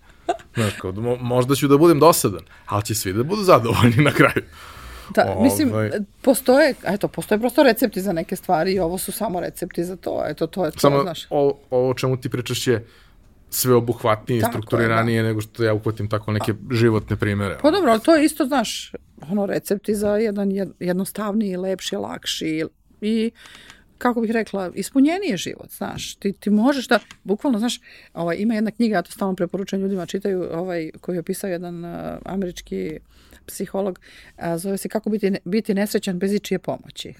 [0.55, 0.91] Znaš, kao,
[1.21, 4.43] možda ću da budem dosadan, ali će svi da budu zadovoljni na kraju.
[5.15, 5.43] Da, Ove.
[5.43, 5.91] mislim, ovaj.
[6.21, 10.23] postoje, eto, postoje prosto recepti za neke stvari i ovo su samo recepti za to,
[10.27, 11.27] eto, to je to, samo znaš.
[11.29, 12.85] Ovo, ovo o čemu ti pričaš je
[13.49, 15.27] sveobuhvatnije i strukturiranije da.
[15.27, 17.57] nego što ja uhvatim tako neke životne primere.
[17.61, 18.91] Pa dobro, ali to je isto, znaš,
[19.31, 22.65] ono, recepti za jedan jednostavniji, lepši, lakši
[23.01, 23.31] i
[23.97, 27.79] kako bih rekla, ispunjeniji život, znaš, ti, ti možeš da, bukvalno, znaš,
[28.13, 31.85] ovaj, ima jedna knjiga, ja to stalno preporučujem ljudima, čitaju, ovaj, koju je pisao jedan
[31.85, 31.91] uh,
[32.25, 32.99] američki
[33.45, 33.99] psiholog,
[34.37, 37.13] uh, zove se Kako biti, biti nesrećan bez ičije pomoći.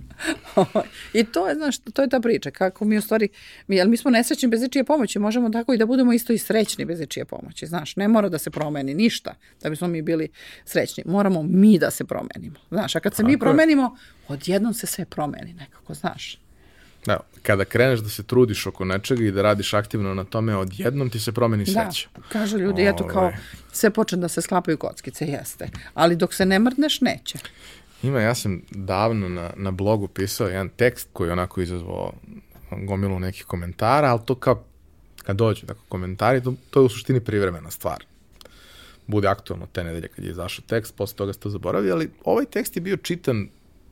[1.18, 3.28] I to je, znaš, to je ta priča, kako mi u stvari,
[3.66, 6.38] mi, ali mi smo nesrećni bez ičije pomoći, možemo tako i da budemo isto i
[6.38, 10.28] srećni bez ičije pomoći, znaš, ne mora da se promeni ništa da bismo mi bili
[10.64, 13.96] srećni, moramo mi da se promenimo, znaš, a kad se tako mi promenimo,
[14.28, 16.38] odjednom se sve promeni nekako, znaš.
[17.06, 21.10] Da, kada kreneš da se trudiš oko nečega i da radiš aktivno na tome, odjednom
[21.10, 22.08] ti se promeni sreća.
[22.16, 22.90] Da, kažu ljudi, Ove...
[22.90, 23.36] eto kao, ovaj.
[23.72, 25.68] sve počne da se sklapaju kockice, jeste.
[25.94, 27.38] Ali dok se ne mrdneš, neće.
[28.02, 32.12] Ima, ja sam davno na, na blogu pisao jedan tekst koji je onako izazvao
[32.70, 34.64] gomilu nekih komentara, ali to kao
[35.22, 38.04] kad dođu tako komentari, to, to je u suštini privremena stvar.
[39.06, 42.44] Bude aktualno te nedelje kad je izašao tekst, posle toga ste to zaboravi, ali ovaj
[42.44, 43.48] tekst je bio čitan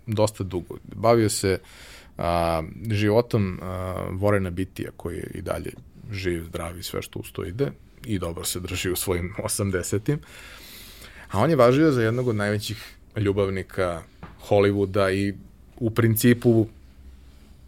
[0.06, 0.76] dosta dugo.
[0.94, 1.58] Bavio se
[2.18, 5.72] a, životom a, Vorena Bitija, koji je i dalje
[6.10, 7.70] živ, zdrav i sve što usto ide
[8.04, 10.18] i dobro se drži u svojim 80-im.
[11.30, 14.02] A on je važio za jednog od najvećih ljubavnika
[14.48, 15.34] Hollywooda i
[15.76, 16.66] u principu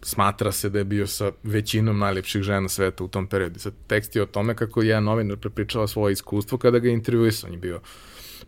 [0.01, 3.59] smatra se da je bio sa većinom najlepših žena sveta u tom periodu.
[3.59, 7.47] Sad tekst je o tome kako je jedan novinar prepričava svoje iskustvo kada ga intervjuisao.
[7.47, 7.79] On je bio,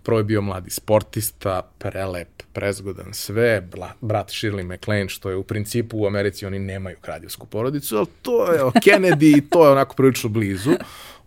[0.04, 5.44] prvo je bio mladi sportista, prelep, prezgodan, sve, bla, brat Shirley MacLaine, što je u
[5.44, 9.72] principu u Americi oni nemaju kraljevsku porodicu, ali to je o Kennedy i to je
[9.72, 10.72] onako prilično blizu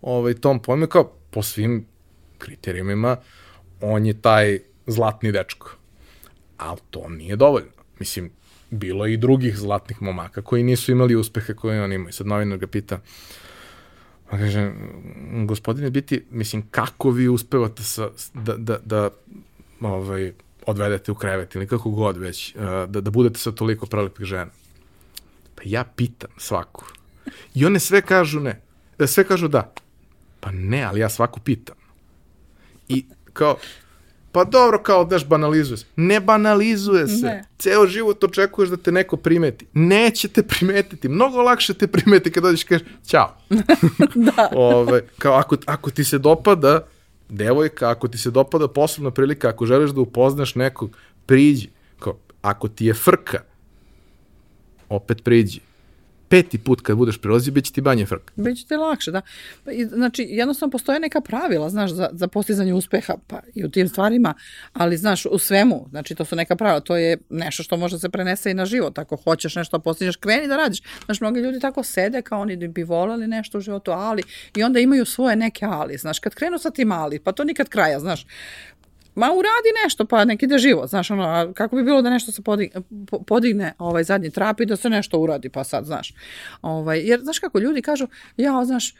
[0.01, 1.85] ovaj, tom pojmu, kao po svim
[2.37, 3.17] kriterijumima,
[3.81, 4.59] on je taj
[4.91, 5.71] zlatni dečko.
[6.57, 7.71] Ali to nije dovoljno.
[7.99, 8.31] Mislim,
[8.69, 12.09] bilo je i drugih zlatnih momaka koji nisu imali uspehe koje on ima.
[12.09, 12.99] I sad novinar ga pita,
[14.29, 14.71] pa kaže,
[15.45, 19.09] gospodine Biti, mislim, kako vi uspevate sa, da, da, da
[19.81, 20.33] ovaj,
[20.65, 24.51] odvedete u krevet ili kako god već, eh, da, da budete sa toliko prelepih žena?
[25.55, 26.85] Pa ja pitam svaku.
[27.55, 28.61] I one sve kažu ne.
[28.99, 29.73] E, sve kažu da.
[30.39, 31.75] Pa ne, ali ja svaku pitam.
[32.87, 33.57] I kao,
[34.31, 35.85] Pa dobro, kao, daš, banalizuje se.
[35.95, 37.25] Ne banalizuje se.
[37.25, 37.43] Ne.
[37.57, 39.65] Ceo život očekuješ da te neko primeti.
[39.73, 41.09] Neće te primetiti.
[41.09, 43.35] Mnogo lakše te primeti kad dođeš i kažeš, ćao.
[44.27, 44.49] da.
[44.55, 46.87] Ove, kao, ako, ako ti se dopada
[47.29, 51.69] devojka, ako ti se dopada posebna prilika, ako želiš da upoznaš nekog, priđi.
[51.99, 53.41] Kao, ako ti je frka,
[54.89, 55.59] opet priđi.
[56.29, 58.33] Peti put kad budeš prilazio, bit će ti banje frka.
[58.35, 59.21] Biće ti lakše, da.
[59.63, 63.87] Pa Znači, jednostavno postoje neka pravila, znaš, za, za postizanje uspeha, pa i u tim
[63.87, 64.33] stvarima,
[64.73, 67.99] ali, znaš, u svemu, znači, to su neka pravila, to je nešto što može da
[67.99, 70.81] se prenese i na život, ako hoćeš nešto da postižeš, kreni da radiš.
[71.05, 74.23] Znaš, mnogi ljudi tako sede kao oni bi volali nešto u životu, ali,
[74.55, 77.69] i onda imaju svoje neke ali, znaš, kad krenu sa tim ali, pa to nikad
[77.69, 78.25] kraja, znaš,
[79.19, 82.41] ma uradi nešto, pa nek ide život, znaš, ono, kako bi bilo da nešto se
[82.41, 82.81] podigne,
[83.27, 86.13] podigne ovaj zadnji trap i da se nešto uradi, pa sad, znaš,
[86.61, 88.07] ovaj, jer, znaš kako, ljudi kažu,
[88.37, 88.93] ja, znaš,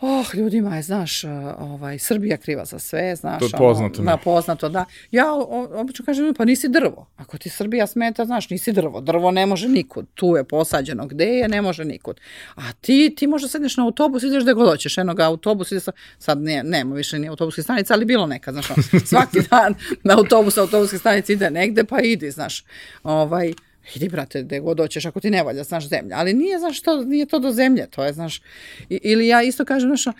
[0.00, 1.24] Oh, ljudima je, znaš,
[1.58, 3.38] ovaj, Srbija kriva za sve, znaš.
[3.38, 4.84] To je poznato, Ono, na, poznato, da.
[5.10, 7.06] Ja o- obično kažem, pa nisi drvo.
[7.16, 9.00] Ako ti Srbija smeta, znaš, nisi drvo.
[9.00, 10.06] Drvo ne može nikud.
[10.14, 11.06] Tu je posađeno.
[11.06, 12.20] Gde je, ne može nikud.
[12.56, 14.98] A ti, ti možda sedneš na autobus, ideš gde god hoćeš.
[14.98, 18.54] Eno ga autobus, ide sa, sad ne, nema više ni autobuske stanice, ali bilo nekad,
[18.54, 19.74] znaš, ono, svaki dan
[20.04, 22.64] na autobus, autobuske stanice ide negde, pa idi, znaš.
[23.02, 23.52] Ovaj,
[23.94, 26.16] idi brate, gde god hoćeš, ako ti ne valja, znaš, zemlja.
[26.16, 28.42] Ali nije, znaš, to, nije to do zemlje, to je, znaš,
[28.88, 30.14] ili ja isto kažem, znaš,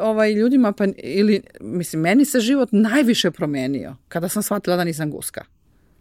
[0.00, 5.10] ovaj, ljudima, pa, ili, mislim, meni se život najviše promenio kada sam shvatila da nisam
[5.10, 5.44] guska.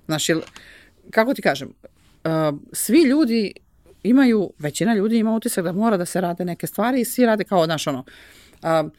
[0.05, 0.41] Znaš, jel,
[1.11, 1.73] kako ti kažem,
[2.23, 3.53] uh, svi ljudi
[4.03, 7.43] imaju, većina ljudi ima utisak da mora da se rade neke stvari i svi rade
[7.43, 7.99] kao, znaš, ono,
[8.63, 8.91] uh,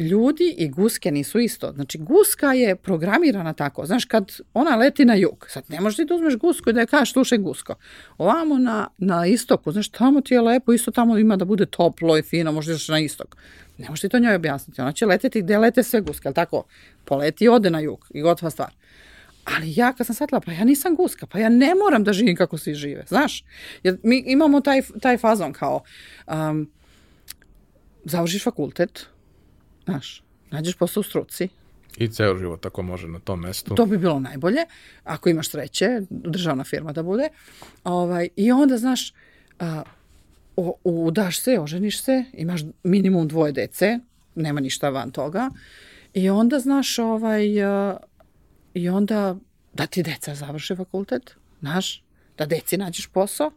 [0.00, 1.72] ljudi i guske nisu isto.
[1.72, 3.86] Znači, guska je programirana tako.
[3.86, 6.86] Znaš, kad ona leti na jug, sad ne možeš da uzmeš gusku i da je
[6.86, 7.74] kažeš, slušaj gusko.
[8.18, 12.18] Ovamo na, na istoku, znaš, tamo ti je lepo, isto tamo ima da bude toplo
[12.18, 13.36] i fino, možeš ideš na istok.
[13.78, 14.80] Ne možeš ti to njoj objasniti.
[14.80, 16.64] Ona će leteti gde lete sve guske, ali tako?
[17.04, 18.70] Poleti i ode na jug i gotova stvar.
[19.44, 22.36] Ali ja kad sam shvatila, pa ja nisam guska, pa ja ne moram da živim
[22.36, 23.44] kako svi žive, znaš?
[23.82, 25.82] Jer mi imamo taj, taj fazon kao,
[26.26, 26.70] um,
[28.04, 29.06] završiš fakultet,
[29.84, 31.48] znaš, nađeš posao u struci,
[31.96, 33.74] I ceo život tako može na tom mestu.
[33.74, 34.60] to bi bilo najbolje,
[35.04, 37.28] ako imaš sreće, državna firma da bude.
[37.84, 39.12] Ovaj, I onda, znaš,
[39.58, 39.82] a,
[40.56, 43.98] o, udaš se, oženiš se, imaš minimum dvoje dece,
[44.34, 45.50] nema ništa van toga.
[46.14, 47.96] I onda, znaš, ovaj, a,
[48.74, 49.36] i onda
[49.74, 52.04] da ti deca završe fakultet, znaš,
[52.38, 53.50] da deci nađeš posao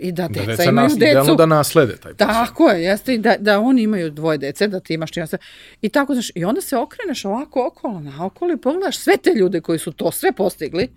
[0.00, 1.36] i da deca, da deca imaju nas, decu.
[1.36, 2.34] da naslede taj posao.
[2.46, 5.38] Tako je, jeste, i da, da oni imaju dvoje dece, da ti imaš se...
[5.82, 9.60] I tako, znaš, i onda se okreneš ovako okolo, naokolo i pogledaš sve te ljude
[9.60, 10.88] koji su to sve postigli,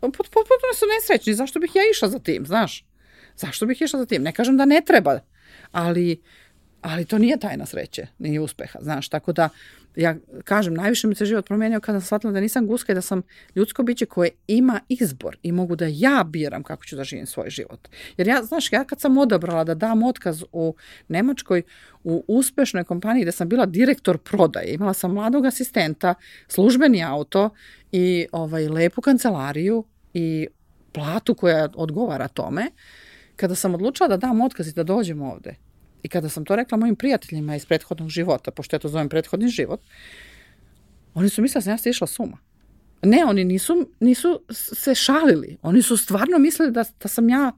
[0.00, 2.84] pot- pot- potpuno su nesrećni, zašto bih ja išla za tim, znaš?
[3.36, 4.22] Zašto bih išla za tim?
[4.22, 5.20] Ne kažem da ne treba,
[5.72, 6.22] ali,
[6.82, 9.48] ali to nije tajna sreće, nije uspeha, znaš, tako da
[9.96, 13.00] ja kažem, najviše mi se život promenio kada sam shvatila da nisam guska i da
[13.00, 13.22] sam
[13.54, 17.50] ljudsko biće koje ima izbor i mogu da ja biram kako ću da živim svoj
[17.50, 17.88] život.
[18.16, 20.74] Jer ja, znaš, ja kad sam odabrala da dam otkaz u
[21.08, 21.62] Nemačkoj
[22.04, 26.14] u uspešnoj kompaniji gde sam bila direktor prodaje, imala sam mladog asistenta,
[26.48, 27.50] službeni auto
[27.92, 30.48] i ovaj, lepu kancelariju i
[30.92, 32.66] platu koja odgovara tome,
[33.36, 35.54] kada sam odlučila da dam otkaz i da dođem ovde,
[36.02, 39.48] i kada sam to rekla mojim prijateljima iz prethodnog života, pošto ja to zovem prethodni
[39.48, 39.80] život,
[41.14, 42.38] oni su mislili da sam ja išla suma.
[43.02, 45.56] Ne, oni nisu, nisu se šalili.
[45.62, 47.52] Oni su stvarno mislili da, da sam ja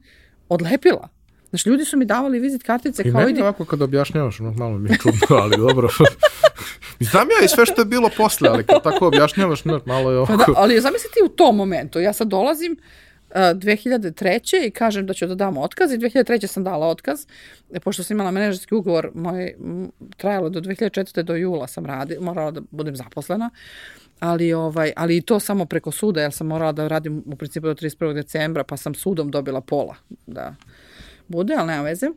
[0.49, 1.09] odlepila.
[1.49, 3.41] Znaš, ljudi su mi davali vizit kartice I kao meni idi...
[3.41, 5.89] ovako kad objašnjavaš, ono, malo mi je čudno, ali dobro.
[7.11, 10.33] Znam ja i sve što je bilo posle, ali kad tako objašnjavaš, malo je Pa
[10.33, 10.51] ovako...
[10.51, 12.77] da, ali zamisli ti u tom momentu, ja sad dolazim uh,
[13.33, 14.67] 2003.
[14.67, 16.47] i kažem da ću da dam otkaz i 2003.
[16.47, 17.25] sam dala otkaz,
[17.73, 19.55] e, pošto sam imala menadžerski ugovor, moj,
[20.17, 21.23] trajalo do 2004.
[21.23, 23.49] do jula sam radi, morala da budem zaposlena,
[24.19, 27.67] ali, ovaj, ali i to samo preko suda, jer sam morala da radim u principu
[27.67, 28.13] do 31.
[28.13, 29.95] decembra, pa sam sudom dobila pola
[30.27, 30.55] da
[31.27, 32.07] bude, ali nema veze.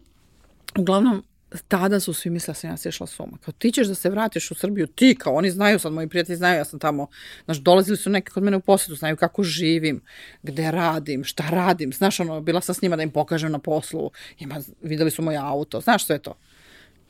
[0.79, 1.23] Uglavnom,
[1.69, 3.39] tada su svi mislili da sam ja sišla s uma.
[3.45, 6.37] Kao ti ćeš da se vratiš u Srbiju, ti kao oni znaju sad, moji prijatelji
[6.37, 7.07] znaju, ja sam tamo,
[7.45, 10.01] znaš, dolazili su neki kod mene u posjetu, znaju kako živim,
[10.43, 14.11] gde radim, šta radim, znaš, ono, bila sam s njima da im pokažem na poslu,
[14.39, 16.35] ima, videli su moj auto, znaš sve to.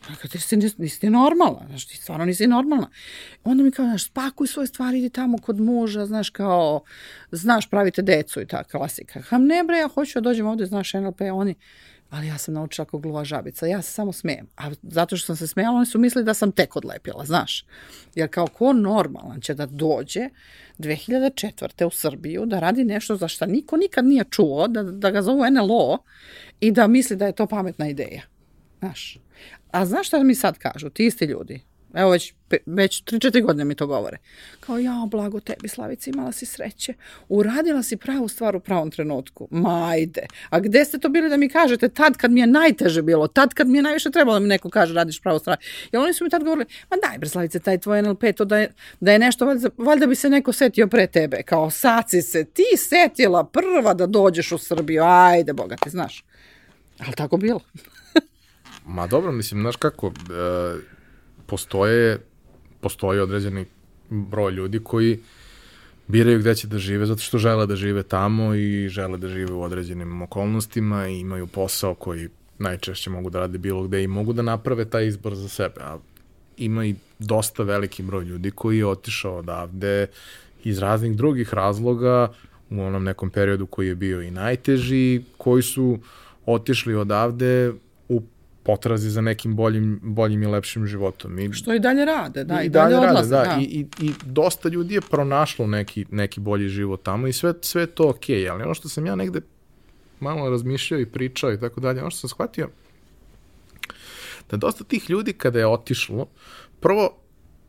[0.06, 2.90] Kao, ti si, nisi ti normalna, znaš, ti stvarno nisi normalna.
[3.44, 6.80] Onda mi kao, znaš, spakuj svoje stvari, idi tamo kod muža, znaš, kao,
[7.30, 9.22] znaš, pravite decu i ta klasika.
[9.22, 11.54] Kam ne bre, ja hoću da dođem ovde, znaš, NLP, oni,
[12.10, 14.46] ali ja sam naučila kako gluva žabica, ja se samo smijem.
[14.56, 17.64] A zato što sam se smijala, oni su mislili da sam tek odlepila, znaš.
[18.14, 20.28] Jer kao ko normalan će da dođe
[20.78, 21.84] 2004.
[21.84, 25.44] u Srbiju da radi nešto za šta niko nikad nije čuo, da, da ga zovu
[25.50, 25.98] NLO
[26.60, 28.22] i da misli da je to pametna ideja.
[28.78, 29.18] Znaš.
[29.70, 31.60] A znaš šta mi sad kažu, ti isti ljudi?
[31.94, 32.34] Evo već,
[32.66, 34.16] već 3-4 godine mi to govore.
[34.60, 36.94] Kao, ja, blago tebi, Slavica, imala si sreće.
[37.28, 39.48] Uradila si pravu stvar u pravom trenutku.
[39.50, 40.26] Ma, ajde.
[40.50, 43.54] A gde ste to bili da mi kažete tad kad mi je najteže bilo, tad
[43.54, 45.56] kad mi je najviše trebalo da mi neko kaže radiš pravu stvar.
[45.92, 48.58] I oni su mi tad govorili, ma daj bre, Slavice, taj tvoj NLP, to da
[48.58, 51.42] je, da je nešto, valjda, valjda bi se neko setio pre tebe.
[51.42, 55.02] Kao, sad si se ti setila prva da dođeš u Srbiju.
[55.04, 56.24] Ajde, boga ti, znaš.
[56.98, 57.60] Ali tako bilo.
[58.86, 60.97] Ma dobro, mislim, znaš kako, e,
[61.48, 62.18] postoje,
[62.80, 63.64] postoje određeni
[64.10, 65.18] broj ljudi koji
[66.08, 69.52] biraju gde će da žive zato što žele da žive tamo i žele da žive
[69.52, 72.28] u određenim okolnostima i imaju posao koji
[72.58, 75.80] najčešće mogu da rade bilo gde i mogu da naprave taj izbor za sebe.
[75.80, 75.98] A
[76.56, 80.06] ima i dosta veliki broj ljudi koji je otišao odavde
[80.64, 82.32] iz raznih drugih razloga
[82.70, 85.98] u onom nekom periodu koji je bio i najteži, koji su
[86.46, 87.72] otišli odavde
[88.68, 91.38] potrazi za nekim boljim, boljim i lepšim životom.
[91.38, 93.34] I, Što i dalje rade, da, i, i dalje, dalje odlaze.
[93.34, 93.60] Rade, da.
[93.60, 97.86] I, i, I dosta ljudi je pronašlo neki, neki bolji život tamo i sve, sve
[97.86, 99.40] to okej, okay, ali ono što sam ja negde
[100.20, 102.68] malo razmišljao i pričao i tako dalje, ono što sam shvatio,
[104.50, 106.26] da dosta tih ljudi kada je otišlo,
[106.80, 107.16] prvo,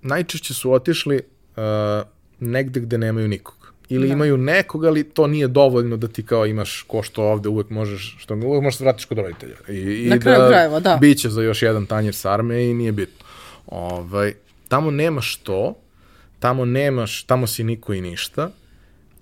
[0.02, 1.22] najčešće su otišli
[1.56, 1.64] uh,
[2.40, 3.59] negde gde nemaju nikog.
[3.90, 4.14] Ili da.
[4.14, 8.16] imaju nekog, ali to nije dovoljno da ti kao imaš ko što ovde uvek možeš,
[8.20, 9.56] što uvek možeš da vratiš kod roditelja.
[9.70, 10.98] I, i Na kraju da krajeva, da.
[11.02, 13.26] Biće za još jedan tanjer sarme i nije bitno.
[13.68, 14.34] Ovaj,
[14.68, 15.74] tamo nemaš to,
[16.40, 18.52] tamo nemaš, tamo si niko i ništa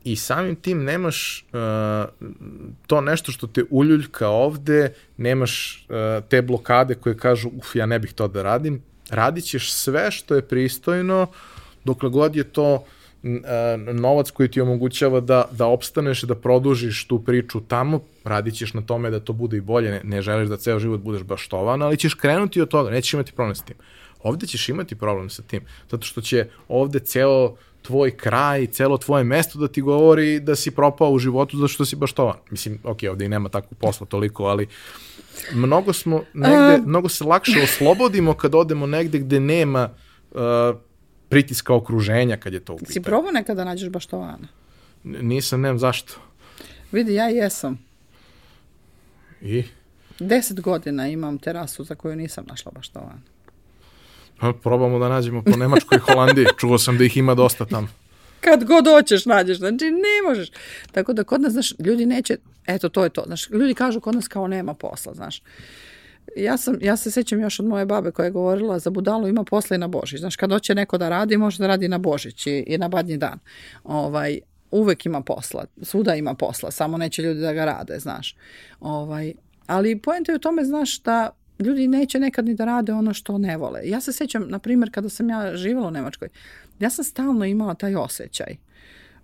[0.07, 2.09] i samim tim nemaš uh,
[2.87, 7.99] to nešto što te uljuljka ovde, nemaš uh, te blokade koje kažu uf, ja ne
[7.99, 11.27] bih to da radim, radit ćeš sve što je pristojno
[11.83, 12.85] dokle god je to
[13.93, 18.81] novac koji ti omogućava da, da opstaneš, da produžiš tu priču tamo, radit ćeš na
[18.81, 21.97] tome da to bude i bolje, ne, ne želiš da ceo život budeš baštovan, ali
[21.97, 23.75] ćeš krenuti od toga, nećeš imati problem sa tim.
[24.23, 25.61] Ovde ćeš imati problem sa tim,
[25.91, 30.71] zato što će ovde ceo tvoj kraj, celo tvoje mesto da ti govori da si
[30.71, 32.35] propao u životu zato što si baštovan.
[32.51, 34.67] Mislim, ok, ovde i nema takvog posla toliko, ali
[35.53, 39.89] mnogo smo negde, uh, mnogo se lakše oslobodimo kad odemo negde gde nema
[40.31, 40.39] uh,
[41.29, 42.93] pritiska okruženja kad je to u pitanju.
[42.93, 44.47] Si probao nekada da nađeš baštovana?
[45.03, 46.13] Nisam, nemam zašto.
[46.91, 47.79] Vidi, ja jesam.
[49.41, 49.63] I?
[50.19, 53.21] Deset godina imam terasu za koju nisam našla baštovana.
[54.39, 56.45] Pa, probamo da nađemo po Nemačkoj i Holandiji.
[56.59, 57.87] Čuo sam da ih ima dosta tamo.
[58.41, 60.49] Kad god hoćeš nađeš, znači ne možeš.
[60.91, 64.15] Tako da kod nas, znaš, ljudi neće, eto to je to, znaš, ljudi kažu kod
[64.15, 65.41] nas kao nema posla, znaš.
[66.35, 69.43] Ja, sam, ja se sećam još od moje babe koja je govorila za budalu ima
[69.43, 70.19] posla i na Božić.
[70.19, 73.17] Znaš, kad hoće neko da radi, može da radi na Božić i, i na badnji
[73.17, 73.39] dan.
[73.83, 74.39] Ovaj,
[74.71, 78.35] uvek ima posla, svuda ima posla, samo neće ljudi da ga rade, znaš.
[78.79, 79.33] Ovaj,
[79.67, 83.37] ali poenta je u tome, znaš, da ljudi neće nekad ni da rade ono što
[83.37, 83.81] ne vole.
[83.83, 86.29] Ja se sećam, na primjer, kada sam ja živjela u Nemačkoj,
[86.79, 88.57] ja sam stalno imala taj osjećaj.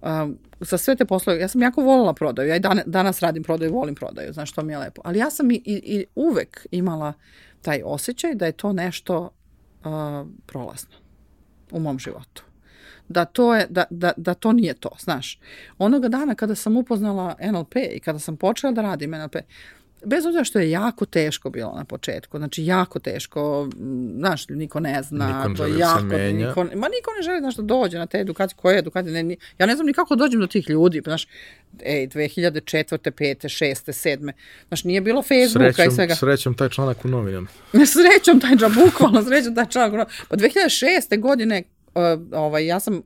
[0.03, 3.43] Um, za sve te poslove, ja sam jako volila prodaju, ja i dan, danas radim
[3.43, 5.01] prodaju, volim prodaju, znaš, to mi je lepo.
[5.05, 7.13] Ali ja sam i, i, i uvek imala
[7.61, 10.95] taj osjećaj da je to nešto uh, prolazno
[11.71, 12.43] u mom životu
[13.07, 15.39] da to, je, da, da, da to nije to, znaš.
[15.77, 19.35] Onoga dana kada sam upoznala NLP i kada sam počela da radim NLP,
[20.05, 23.69] bez obzira što je jako teško bilo na početku, znači jako teško,
[24.17, 27.55] znaš, niko ne zna, niko to je da jako, niko, ma niko ne želi znaš,
[27.55, 30.47] da dođe na te edukacije, koje edukacije, ne, ja ne znam ni kako dođem do
[30.47, 31.27] tih ljudi, znaš,
[31.85, 33.11] ej, 2004.
[33.11, 33.47] 5.
[33.47, 33.91] 6.
[33.91, 34.31] 7.
[34.67, 36.15] Znaš, nije bilo Facebooka srećom, i svega.
[36.15, 37.47] Srećom taj članak u novinama.
[37.95, 40.11] srećom taj članak, bukvalno srećom taj članak u novinama.
[40.29, 41.19] Pa 2006.
[41.19, 41.63] godine
[42.31, 43.01] ovaj, ja sam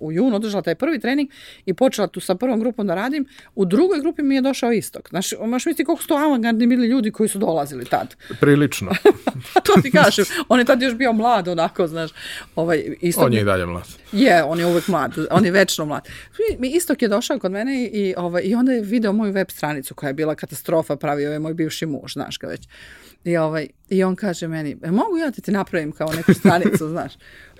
[0.00, 1.30] u junu održala taj prvi trening
[1.66, 3.26] i počela tu sa prvom grupom da radim.
[3.54, 5.08] U drugoj grupi mi je došao istok.
[5.08, 8.16] Znaš, možeš misliti koliko su to avangardni bili ljudi koji su dolazili tad.
[8.40, 8.92] Prilično.
[9.66, 10.24] to ti kažem.
[10.48, 12.10] On je tad još bio mlad, onako, znaš.
[12.56, 13.88] Ovaj, istok on je i dalje mlad.
[14.12, 15.12] Je, on je uvek mlad.
[15.30, 16.08] On je večno mlad.
[16.58, 19.94] Mi istok je došao kod mene i, ovaj, i onda je video moju web stranicu
[19.94, 22.68] koja je bila katastrofa, pravio je moj bivši muž, znaš ga već.
[23.24, 26.88] I, ovaj, I on kaže meni, e, mogu ja da ti napravim kao neku stranicu,
[26.94, 27.12] znaš?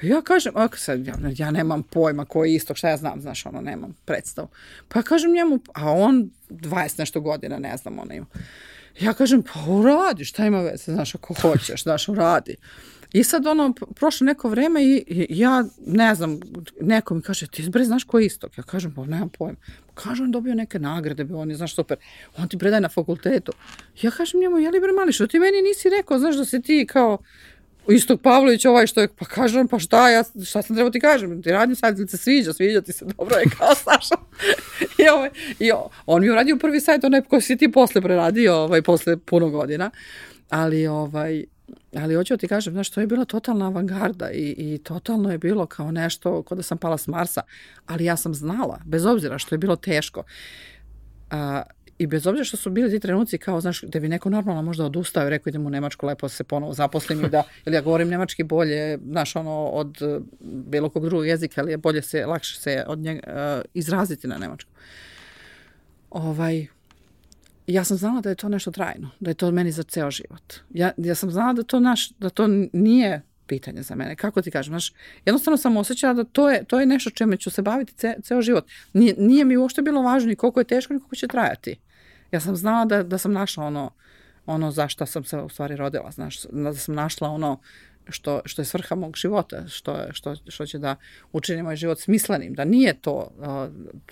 [0.03, 3.47] Ja kažem, ako sad, ja, ja nemam pojma ko je istok, šta ja znam, znaš,
[3.47, 4.49] ono, nemam predstavu.
[4.89, 8.27] Pa ja kažem njemu, a on 20 nešto godina, ne znam, ona ima.
[9.01, 12.57] Ja kažem, pa uradi, šta ima veze, znaš, ako hoćeš, znaš, uradi.
[13.15, 16.41] I sad ono, prošlo neko vreme i, ja, ne znam,
[16.81, 18.59] neko mi kaže, ti bre, znaš ko je istok?
[18.59, 19.57] Ja kažem, pa nemam pojma.
[19.95, 21.97] Kaže, on dobio neke nagrade, be, on je, znaš, super.
[22.39, 23.53] On ti predaje na fakultetu.
[24.03, 26.62] Ja kažem njemu, je li bre mali, što ti meni nisi rekao, znaš da si
[26.62, 27.19] ti kao
[27.89, 31.43] Istok Pavlović ovaj što je, pa kažem, pa šta, ja, šta sam trebao ti kažem,
[31.43, 34.15] ti radim sajt, ili se sviđa, sviđa ti se, dobro je kao Saša.
[34.99, 35.31] I, ovaj,
[35.61, 35.70] i
[36.07, 39.91] on mi uradio prvi sajt, onaj koji si ti posle preradio, ovaj, posle puno godina,
[40.51, 41.45] ali ovaj,
[41.97, 45.39] ali hoću da ti kažem, znaš, to je bila totalna avangarda i, i totalno je
[45.39, 47.43] bilo kao nešto, kod da sam pala s Marsa,
[47.86, 50.23] ali ja sam znala, bez obzira što je bilo teško.
[51.31, 51.62] A,
[51.99, 54.85] I bez obzira što su bili ti trenuci kao, znaš, da bi neko normalno možda
[54.85, 58.09] odustao i rekao idem u Nemačku, lepo se ponovo zaposlim i da, ili ja govorim
[58.09, 62.59] nemački bolje, znaš, ono, od uh, bilo kog drugog jezika, ali je bolje se, lakše
[62.61, 64.70] se od njega uh, izraziti na nemačku.
[66.11, 66.66] Ovaj,
[67.66, 70.55] ja sam znala da je to nešto trajno, da je to meni za ceo život.
[70.70, 74.16] Ja, ja sam znala da to, naš, da to nije pitanje za mene.
[74.16, 74.93] Kako ti kažem, znaš,
[75.24, 78.43] jednostavno sam osjećala da to je, to je nešto čime ću se baviti ce, ceo
[78.43, 78.65] život.
[78.93, 81.77] Nije, nije mi uopšte bilo važno ni koliko je teško, ni koliko će trajati.
[82.31, 83.91] Ja sam znala da, da sam našla ono,
[84.47, 87.61] ono za šta sam se u stvari rodila, znaš, da sam našla ono
[88.09, 90.97] što, što je svrha mog života, što, što, što će da
[91.32, 93.47] učini moj život smislenim, da nije to uh,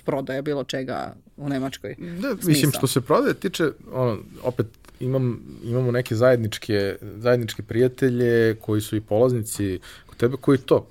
[0.04, 1.96] prodaja bilo čega u Nemačkoj.
[1.98, 4.66] Da, mislim, što se prodaje tiče, ono, opet
[5.00, 10.86] imam, imamo neke zajedničke, zajedničke prijatelje koji su i polaznici kod tebe, koji to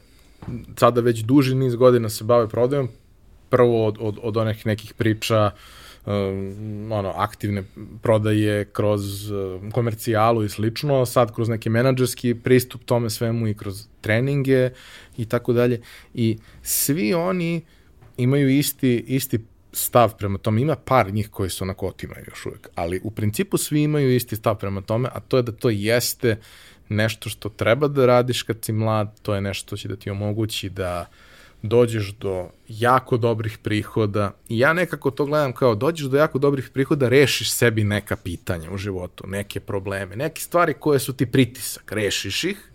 [0.77, 2.89] sada već duži niz godina se bave prodajom,
[3.49, 5.51] prvo od, od, od onih nekih priča
[6.05, 7.63] um, ono, aktivne
[8.01, 13.87] prodaje kroz uh, komercijalu i slično, sad kroz neki menadžerski pristup tome svemu i kroz
[14.01, 14.69] treninge
[15.17, 15.81] i tako dalje.
[16.13, 17.61] I svi oni
[18.17, 19.39] imaju isti, isti
[19.73, 20.61] stav prema tome.
[20.61, 24.35] Ima par njih koji su na kotima još uvek, ali u principu svi imaju isti
[24.35, 26.37] stav prema tome, a to je da to jeste
[26.89, 30.09] nešto što treba da radiš kad si mlad, to je nešto što će da ti
[30.09, 31.05] omogući da
[31.61, 36.69] dođeš do jako dobrih prihoda i ja nekako to gledam kao dođeš do jako dobrih
[36.73, 41.91] prihoda, rešiš sebi neka pitanja u životu, neke probleme, neke stvari koje su ti pritisak,
[41.91, 42.71] rešiš ih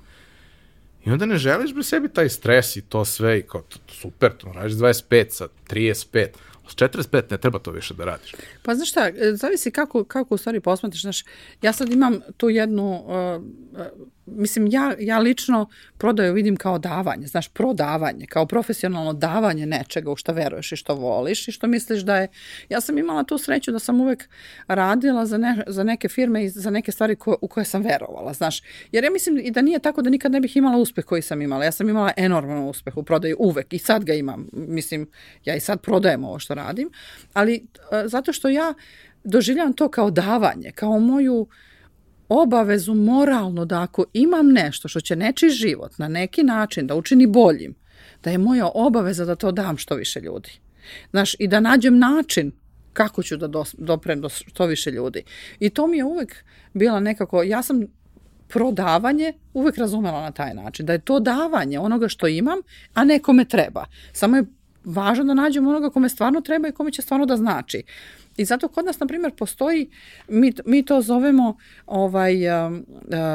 [1.04, 4.52] i onda ne želiš bi sebi taj stres i to sve i kao super, to
[4.52, 6.26] radiš 25 sa 35,
[6.68, 8.34] S 45 ne treba to više da radiš.
[8.62, 11.02] Pa znaš šta, e, zavisi kako, kako u stvari posmatraš.
[11.02, 11.24] Znaš,
[11.62, 13.42] ja sad imam tu jednu, uh,
[14.26, 20.16] mislim, ja, ja lično prodaju vidim kao davanje, znaš, prodavanje, kao profesionalno davanje nečega u
[20.16, 22.28] što veruješ i što voliš i što misliš da je...
[22.68, 24.28] Ja sam imala tu sreću da sam uvek
[24.68, 28.32] radila za, ne, za neke firme i za neke stvari ko, u koje sam verovala,
[28.32, 28.62] znaš.
[28.92, 31.42] Jer ja mislim i da nije tako da nikad ne bih imala uspeh koji sam
[31.42, 31.64] imala.
[31.64, 34.48] Ja sam imala enorman uspeh u prodaju uvek i sad ga imam.
[34.52, 35.08] Mislim,
[35.44, 36.90] ja i sad prodajem ovo što radim,
[37.32, 38.74] ali uh, zato što ja
[39.24, 41.46] doživljam to kao davanje, kao moju
[42.28, 47.26] obavezu moralno da ako imam nešto što će nečiji život na neki način da učini
[47.26, 47.74] boljim,
[48.24, 50.50] da je moja obaveza da to dam što više ljudi.
[51.10, 52.52] Znaš, i da nađem način
[52.92, 53.48] kako ću da
[53.78, 55.22] doprem do što više ljudi.
[55.60, 57.82] I to mi je uvek bila nekako, ja sam
[58.48, 62.58] prodavanje uvek razumela na taj način, da je to davanje onoga što imam,
[62.94, 63.84] a nekome treba.
[64.12, 64.44] Samo je
[64.84, 67.82] važno da nađem onoga kome stvarno treba i kome će stvarno da znači.
[68.36, 69.90] I zato kod nas, na primjer, postoji,
[70.28, 71.56] mi, mi to zovemo
[71.86, 72.86] ovaj, um,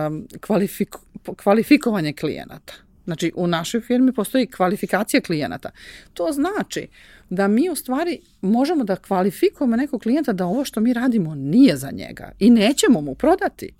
[0.08, 0.96] um, kvalifik,
[1.44, 2.74] kvalifikovanje klijenata.
[3.06, 5.72] Znači, u našoj firmi postoji kvalifikacija klijenata.
[6.14, 6.88] To znači
[7.30, 11.78] da mi u stvari možemo da kvalifikujemo nekog klijenta da ovo što mi radimo nije
[11.78, 13.74] za njega i nećemo mu prodati.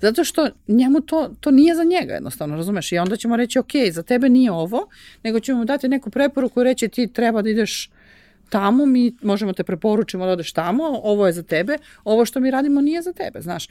[0.00, 2.92] Zato što njemu to, to nije za njega jednostavno, razumeš?
[2.92, 4.88] I onda ćemo reći, ok, za tebe nije ovo,
[5.22, 7.90] nego ćemo mu dati neku preporuku i reći ti treba da ideš
[8.50, 12.50] tamo, mi možemo te preporučimo da odeš tamo, ovo je za tebe, ovo što mi
[12.50, 13.68] radimo nije za tebe, znaš.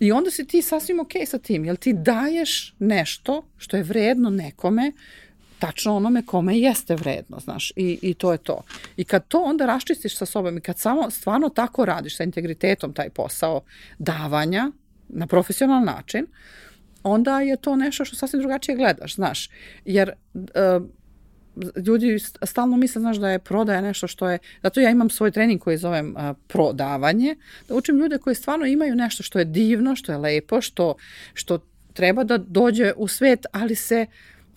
[0.00, 4.30] I onda si ti sasvim ok sa tim, jer ti daješ nešto što je vredno
[4.30, 4.92] nekome,
[5.58, 8.62] tačno onome kome jeste vredno, znaš, i, i to je to.
[8.96, 12.92] I kad to onda raščistiš sa sobom i kad samo stvarno tako radiš sa integritetom
[12.92, 13.60] taj posao
[13.98, 14.70] davanja,
[15.08, 16.26] na profesionalan način,
[17.02, 19.50] onda je to nešto što sasvim drugačije gledaš, znaš.
[19.84, 20.42] Jer uh,
[21.86, 25.60] ljudi stalno misle, znaš, da je prodaja nešto što je, zato ja imam svoj trening
[25.60, 27.36] koji zovem uh, prodavanje,
[27.68, 30.94] da učim ljude koji stvarno imaju nešto što je divno, što je lepo, što,
[31.34, 31.58] što
[31.92, 34.06] treba da dođe u svet, ali se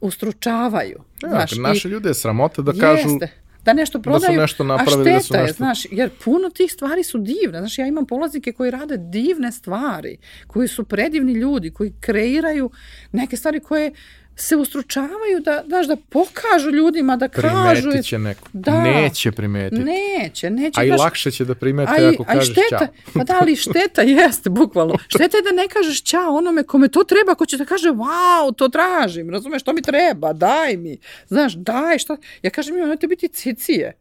[0.01, 1.03] ustručavaju.
[1.23, 3.29] Ja, znaš, naše i, ljude je sramota da kažu jeste
[3.67, 5.47] da nešto prodaju, da su nešto napravili, a šteta da su nešto...
[5.47, 9.51] je, znaš, jer puno tih stvari su divne, znaš, ja imam polaznike koji rade divne
[9.51, 10.17] stvari,
[10.47, 12.69] koji su predivni ljudi, koji kreiraju
[13.11, 13.91] neke stvari koje
[14.39, 17.81] se ustručavaju da, daš, da pokažu ljudima, da kažu...
[17.81, 18.49] Primetit će neko.
[18.53, 19.81] Da, neće primetiti.
[19.83, 20.81] Neće, neće.
[20.81, 22.87] A i lakše će da primete a ako kažeš šteta, ćao.
[23.13, 24.97] Pa da, ali šteta jeste, bukvalno.
[25.15, 28.55] Šteta je da ne kažeš ćao onome kome to treba, ko će da kaže, wow,
[28.55, 30.97] to tražim, razumeš, to mi treba, daj mi.
[31.27, 32.17] Znaš, daj, šta...
[32.41, 33.93] Ja kažem, imate biti cicije.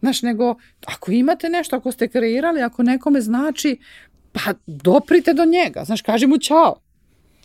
[0.00, 0.54] Znaš, nego,
[0.86, 3.78] ako imate nešto, ako ste kreirali, ako nekome znači,
[4.32, 5.84] pa doprite do njega.
[5.84, 6.85] Znaš, kaži mu ćao.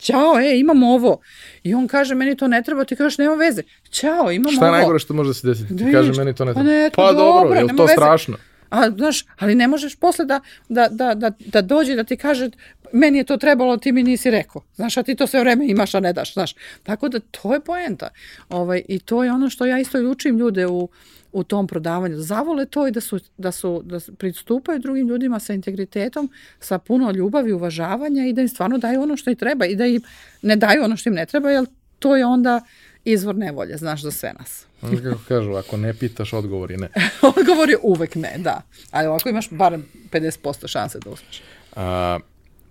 [0.02, 1.20] Ćao, e, imam ovo.
[1.62, 3.62] I on kaže, meni to ne treba, ti kažeš, nema veze.
[3.90, 4.66] Ćao, imam Šta ovo.
[4.66, 5.76] Šta je najgore što može da se desiti?
[5.76, 6.70] Ti kaže, meni to ne pa treba.
[6.70, 7.92] Pa, ne, pa dobro, dobro, je to veze.
[7.92, 8.36] strašno?
[8.70, 12.50] A, znaš, ali ne možeš posle da, da, da, da, da dođe da ti kaže
[12.92, 14.62] meni je to trebalo, ti mi nisi rekao.
[14.74, 16.54] Znaš, a ti to sve vreme imaš, a ne daš, znaš.
[16.82, 18.08] Tako da to je poenta.
[18.48, 20.88] Ovaj, I to je ono što ja isto učim ljude u,
[21.32, 22.16] u tom prodavanju.
[22.16, 26.30] Da zavole to i da su, da su da pristupaju drugim ljudima sa integritetom,
[26.60, 29.76] sa puno ljubavi, i uvažavanja i da im stvarno daju ono što im treba i
[29.76, 30.02] da im
[30.42, 31.66] ne daju ono što im ne treba, jer
[31.98, 32.60] to je onda
[33.04, 34.66] izvor nevolje, znaš, za sve nas.
[34.82, 36.88] Ono kako kažu, ako ne pitaš, odgovor je ne.
[37.36, 38.62] odgovor je uvek ne, da.
[38.90, 41.42] Ali ovako imaš barem 50% šanse da uspeš.
[41.76, 42.18] A,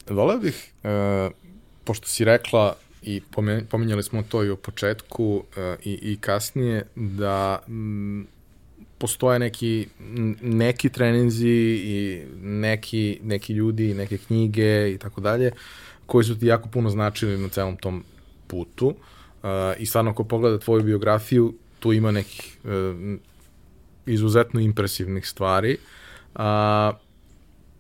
[0.10, 1.30] voleo bih, a, e,
[1.84, 3.22] pošto si rekla i
[3.70, 8.28] pominjali smo to i u početku a, e, i, i kasnije, da m,
[9.02, 9.88] postoje neki,
[10.42, 11.50] neki treninzi
[11.84, 15.52] i neki, neki ljudi, neke knjige i tako dalje,
[16.06, 18.04] koji su ti jako puno značili na celom tom
[18.48, 18.88] putu.
[18.88, 19.50] Uh,
[19.80, 22.72] I stvarno, ako pogleda tvoju biografiju, tu ima nekih uh,
[24.06, 25.78] izuzetno impresivnih stvari.
[26.36, 26.42] Uh,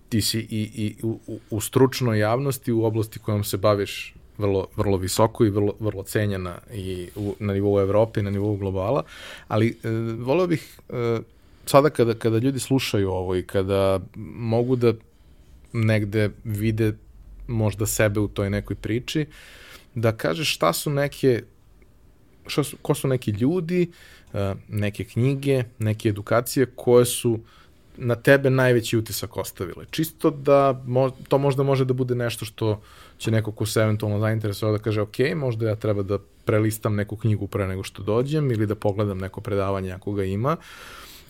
[0.10, 4.98] ti si i, i u, u stručnoj javnosti, u oblasti kojom se baviš vrlo, vrlo
[4.98, 9.04] visoko i vrlo, vrlo cenjena i u, na nivou Evrope i na nivou globala,
[9.48, 9.90] ali e,
[10.20, 11.20] voleo bih e,
[11.66, 14.00] sada kada, kada ljudi slušaju ovo i kada
[14.56, 14.94] mogu da
[15.74, 16.94] negde vide
[17.48, 19.26] možda sebe u toj nekoj priči,
[19.96, 21.42] da kažeš šta su neke
[22.48, 23.92] šta su, ko su neki ljudi,
[24.34, 27.40] e, neke knjige, neke edukacije koje su
[27.98, 29.86] na tebe najveći utisak ostavile.
[29.92, 32.82] Čisto da mo, to možda može da bude nešto što
[33.22, 37.16] će neko ko se eventualno zainteresovao da kaže ok, možda ja treba da prelistam neku
[37.16, 40.58] knjigu pre nego što dođem ili da pogledam neko predavanje ako ga ima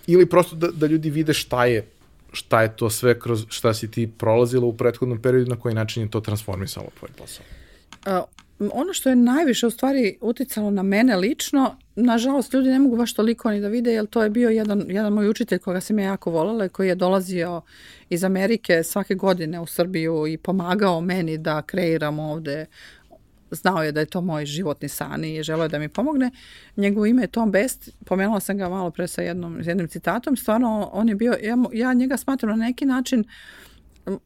[0.08, 1.88] ili prosto da, da ljudi vide šta je
[2.34, 6.04] šta je to sve kroz šta si ti prolazila u prethodnom periodu na koji način
[6.04, 7.46] je to transformisalo tvoj posao.
[8.74, 13.14] Ono što je najviše u stvari uticalo na mene lično, nažalost ljudi ne mogu baš
[13.14, 16.06] toliko ni da vide, jer to je bio jedan, jedan moj učitelj koga sam ja
[16.06, 17.62] jako volala koji je dolazio
[18.10, 22.66] iz Amerike svake godine u Srbiju i pomagao meni da kreiram ovde
[23.52, 26.32] znao je da je to moj životni san i želeo je da mi pomogne.
[26.78, 30.90] Njegovo ime je Tom Best, pomenula sam ga malo pre sa jednom, jednim citatom, stvarno
[30.94, 33.71] on je bio, ja, ja njega smatram na neki način uh,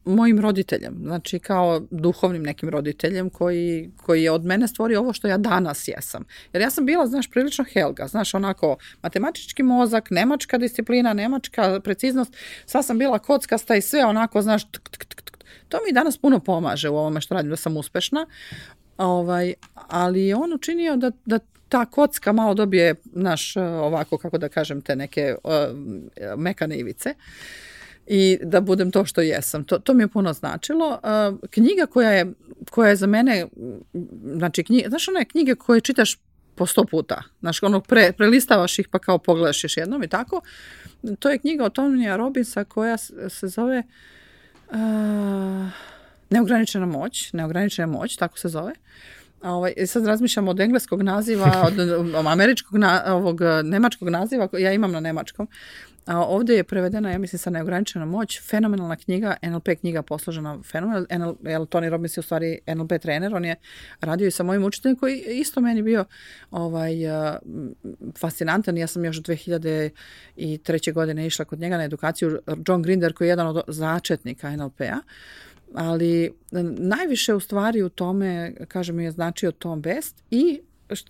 [0.04, 5.28] mojim roditeljem, znači kao duhovnim nekim roditeljem koji, koji je od mene stvorio ovo što
[5.28, 6.24] ja danas jesam.
[6.52, 12.36] Jer ja sam bila, znaš, prilično helga, znaš, onako matematički mozak, nemačka disciplina, nemačka preciznost,
[12.66, 15.44] sva sam bila kockasta i sve onako, znaš, tuk, tuk, tuk, tuk.
[15.68, 18.26] to mi danas puno pomaže u ovome što radim da sam uspešna,
[18.98, 21.38] ovaj, ali je on učinio da, da
[21.68, 25.52] ta kocka malo dobije, naš, ovako, kako da kažem, te neke uh,
[26.36, 27.10] mekane ivice.
[27.10, 27.65] Uh,
[28.06, 29.64] i da budem to što jesam.
[29.64, 30.88] To, to mi je puno značilo.
[30.88, 32.32] Uh, knjiga koja je,
[32.70, 33.46] koja je za mene,
[34.36, 36.18] znači knjiga, znaš one knjige koje čitaš
[36.54, 40.40] po sto puta, znaš, ono pre, prelistavaš ih pa kao pogledaš još jednom i tako.
[41.18, 42.96] To je knjiga o Tonija Robinsa koja
[43.28, 43.82] se zove
[44.70, 44.76] uh,
[46.30, 48.72] Neograničena moć, Neograničena moć, tako se zove.
[49.42, 51.78] Ovaj, sad razmišljam od engleskog naziva, od,
[52.16, 55.48] od američkog, na, ovog nemačkog naziva, ja imam na nemačkom.
[56.06, 61.06] A ovde je prevedena, ja mislim, sa neograničena moć, fenomenalna knjiga, NLP knjiga posložena fenomenal,
[61.10, 63.56] NL, Tony Robbins je u stvari NLP trener, on je
[64.00, 66.04] radio i sa mojim učiteljem koji isto meni bio
[66.50, 67.36] ovaj, uh,
[68.18, 70.92] fascinantan, ja sam još 2003.
[70.92, 72.38] godine išla kod njega na edukaciju,
[72.68, 74.96] John Grinder koji je jedan od začetnika NLP-a,
[75.74, 76.32] ali
[76.78, 80.60] najviše u stvari u tome, kažem, je značio Tom Best i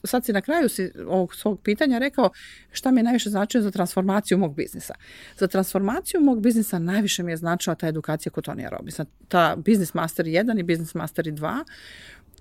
[0.04, 2.30] sad si na kraju si ovog svog pitanja rekao
[2.72, 4.94] šta mi je najviše značilo za transformaciju mog biznisa.
[5.38, 9.04] Za transformaciju mog biznisa najviše mi je značila ta edukacija kod Tonija Robinsa.
[9.28, 11.64] Ta Business Master 1 i Business Master 2.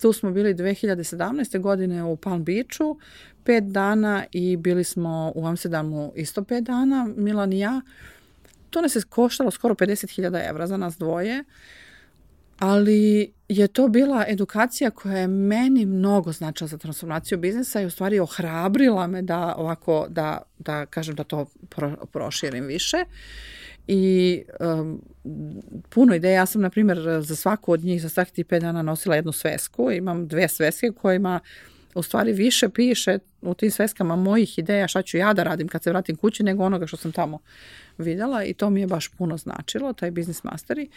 [0.02, 1.60] Tu smo bili 2017.
[1.60, 3.00] godine u Palm Beachu,
[3.44, 7.82] pet dana i bili smo u Amsterdamu isto pet dana, Milan i ja.
[8.70, 11.44] To nas je koštalo skoro 50.000 evra za nas dvoje.
[12.60, 17.90] Ali je to bila edukacija koja je meni mnogo značila za transformaciju biznisa i u
[17.90, 22.98] stvari ohrabrila me da ovako, da, da kažem da to pro, proširim više.
[23.88, 25.02] I um,
[25.90, 28.82] puno ideja, ja sam na primjer za svaku od njih, za svakih tih pet dana
[28.82, 31.40] nosila jednu svesku, imam dve sveske kojima
[31.96, 35.84] u stvari više piše u tim sveskama mojih ideja šta ću ja da radim kad
[35.84, 37.40] se vratim kući nego onoga što sam tamo
[37.98, 40.90] videla i to mi je baš puno značilo, taj biznis masteri.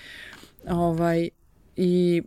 [0.69, 1.29] Ovaj,
[1.77, 2.23] I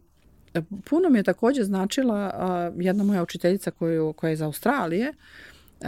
[0.90, 2.34] puno mi je takođe značila
[2.74, 5.14] uh, jedna moja učiteljica koju, koja je iz Australije,
[5.82, 5.88] uh,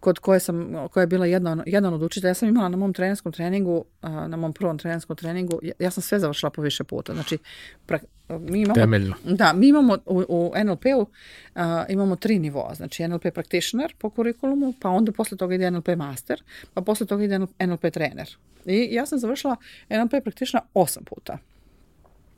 [0.00, 2.30] kod koje sam, koja je bila jedna, jedan od učitelja.
[2.30, 5.90] Ja sam imala na mom trenerskom treningu, uh, na mom prvom trenerskom treningu, ja, ja
[5.90, 7.14] sam sve završila po više puta.
[7.14, 7.38] Znači,
[7.86, 7.98] pra,
[8.28, 8.74] mi imamo...
[8.74, 9.14] Temeljno.
[9.24, 14.74] Da, mi imamo u, u NLP-u uh, imamo tri nivoa, znači NLP practitioner po kurikulumu,
[14.80, 16.42] pa onda posle toga ide NLP master,
[16.74, 18.36] pa posle toga ide NLP trener.
[18.66, 19.56] I ja sam završila
[19.90, 21.38] NLP practitioner osam puta.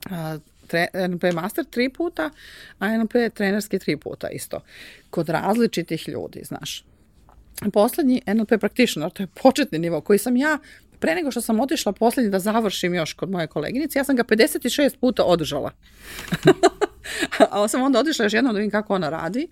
[0.07, 2.31] Uh, tre, NLP master tri puta,
[2.79, 4.61] a NLP trenerski tri puta isto.
[5.11, 6.85] Kod različitih ljudi, znaš.
[7.73, 10.59] Poslednji NLP practitioner, to je početni nivo koji sam ja
[11.01, 14.25] pre nego što sam otišla poslednji da završim još kod moje koleginice, ja sam ga
[14.25, 15.71] 56 puta održala.
[17.51, 19.49] A sam onda otišla još jednom da vidim kako ona radi.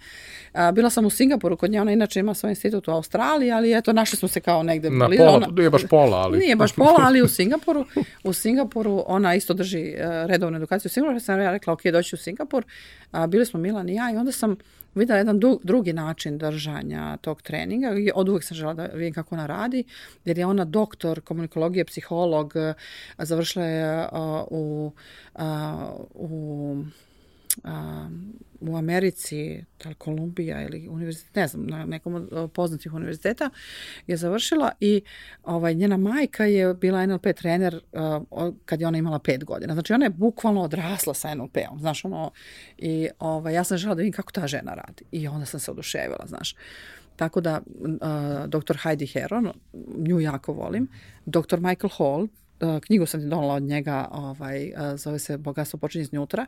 [0.72, 3.92] bila sam u Singapuru kod nje, ona inače ima svoj institut u Australiji, ali eto,
[3.92, 4.90] našli smo se kao negde.
[4.90, 6.38] Na pola, ona, nije baš pola, ali...
[6.38, 7.84] Nije baš pola, ali u Singapuru.
[8.24, 11.20] U Singapuru ona isto drži uh, redovnu edukaciju u Singapuru.
[11.20, 12.64] Sam ja rekla, ok, doći u Singapur.
[13.12, 14.56] Uh, bili smo Milan i ja i onda sam
[14.94, 17.88] videla jedan drugi način držanja tog treninga.
[18.14, 19.84] Od uvek sam žela da vidim kako ona radi,
[20.24, 22.54] jer je ona doktor komunikologije, psiholog,
[23.18, 24.08] završila je uh,
[24.50, 24.92] u,
[25.34, 25.42] uh,
[26.14, 26.76] u
[28.60, 33.50] u Americi, da Kolumbija ili univerzitet, ne znam, na nekom od poznatih univerziteta
[34.06, 35.02] je završila i
[35.42, 39.74] ovaj, njena majka je bila NLP trener uh, kad je ona imala pet godina.
[39.74, 42.30] Znači ona je bukvalno odrasla sa NLP-om, znaš, ono,
[42.78, 45.70] i ovaj, ja sam žela da vidim kako ta žena radi i onda sam se
[45.70, 46.54] oduševila, znaš.
[47.16, 47.90] Tako da, uh,
[48.46, 48.76] dr.
[48.82, 49.52] Heidi Heron,
[49.96, 50.88] nju jako volim,
[51.26, 51.60] dr.
[51.60, 52.28] Michael Hall,
[52.86, 56.46] knjigu sam ti donala od njega, ovaj, zove se Bogatstvo počinje iznutra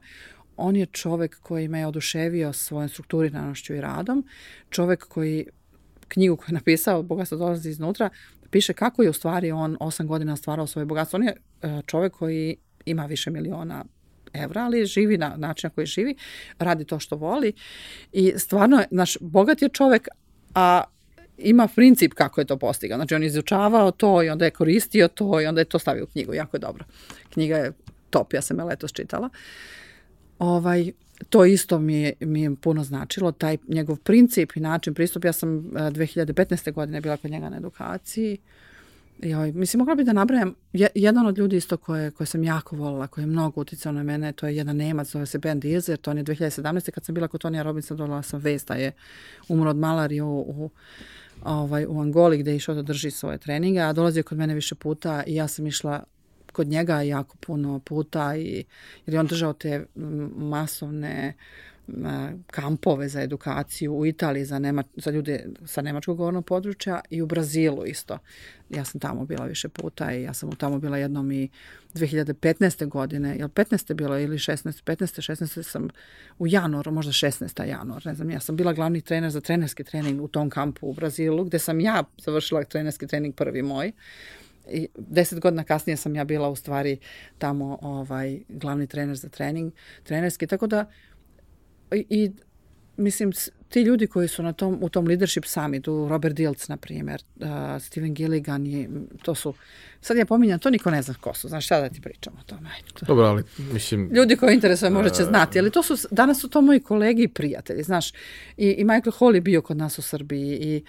[0.56, 4.24] on je čovek koji me je oduševio svojom strukturiranošću i radom,
[4.70, 5.46] čovek koji
[6.08, 8.10] knjigu koju je napisao Bogatstvo dolazi iznutra,
[8.50, 11.16] piše kako je u stvari on osam godina stvarao svoje bogatstvo.
[11.16, 13.84] On je e, čovek koji ima više miliona
[14.32, 16.14] evra, ali živi na način na koji živi,
[16.58, 17.52] radi to što voli
[18.12, 20.08] i stvarno, naš bogat je čovek,
[20.54, 20.82] a
[21.38, 22.98] ima princip kako je to postigao.
[22.98, 26.04] Znači on je izučavao to i onda je koristio to i onda je to stavio
[26.04, 26.34] u knjigu.
[26.34, 26.84] Jako je dobro.
[27.32, 27.72] Knjiga je
[28.10, 29.26] top, ja sam je letos čitala.
[29.26, 29.36] Uh,
[30.38, 30.92] ovaj,
[31.28, 35.24] to isto mi je, mi je puno značilo, taj njegov princip i način pristup.
[35.24, 36.72] Ja sam 2015.
[36.72, 38.38] godine bila kod njega na edukaciji.
[39.22, 40.54] I ovaj, mislim, mogla bi da nabrajam,
[40.94, 44.32] jedan od ljudi isto koje, koje sam jako volila, koji je mnogo uticao na mene,
[44.32, 46.90] to je jedan Nemac, zove se Ben Dizer, to on je 2017.
[46.90, 48.92] kad sam bila kod Tonija Robinsa, dolala sam vest da je
[49.48, 50.70] umro od malarije u, u,
[51.44, 54.74] ovaj, u Angoli gde je išao da drži svoje treninge, a dolazio kod mene više
[54.74, 56.04] puta i ja sam išla
[56.56, 58.64] kod njega jako puno puta i,
[59.06, 59.86] jer je on držao te
[60.36, 61.34] masovne
[62.46, 67.26] kampove za edukaciju u Italiji za, Nema, za ljude sa nemačkog govornog područja i u
[67.26, 68.18] Brazilu isto.
[68.70, 71.48] Ja sam tamo bila više puta i ja sam tamo bila jednom i
[71.94, 72.86] 2015.
[72.86, 73.94] godine, jel 15.
[73.94, 74.82] bilo ili 16.
[74.84, 75.32] 15.
[75.32, 75.62] 16.
[75.62, 75.88] sam
[76.38, 77.64] u januaru, možda 16.
[77.64, 80.92] januar, ne znam, ja sam bila glavni trener za trenerski trening u tom kampu u
[80.92, 83.92] Brazilu, gde sam ja završila trenerski trening prvi moj
[84.70, 86.98] i deset godina kasnije sam ja bila u stvari
[87.38, 89.72] tamo ovaj, glavni trener za trening,
[90.02, 90.84] trenerski, tako da
[91.92, 92.30] i, i
[92.96, 93.32] mislim,
[93.68, 97.46] ti ljudi koji su na tom, u tom leadership summitu, Robert Diltz, na primjer, uh,
[97.80, 98.88] Steven Gilligan, i,
[99.22, 99.54] to su,
[100.00, 102.42] sad ja pominjam, to niko ne zna ko su, znaš šta da ti pričam o
[102.42, 102.70] tome.
[102.94, 103.06] To.
[103.06, 104.10] Dobro, ali mislim...
[104.12, 107.28] Ljudi koji interesuje možda će znati, ali to su, danas su to moji kolegi i
[107.28, 108.12] prijatelji, znaš,
[108.56, 110.84] i, i Michael Hall je bio kod nas u Srbiji i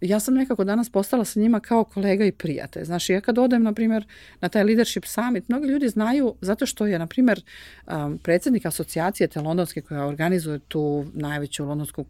[0.00, 2.84] ja sam nekako danas postala sa njima kao kolega i prijatelj.
[2.84, 4.06] Znaš, ja kad odem, na primjer,
[4.40, 7.42] na taj leadership summit, mnogi ljudi znaju zato što je, na primjer,
[7.86, 12.04] um, predsednik asocijacije te londonske koja organizuje tu najveću londonsku,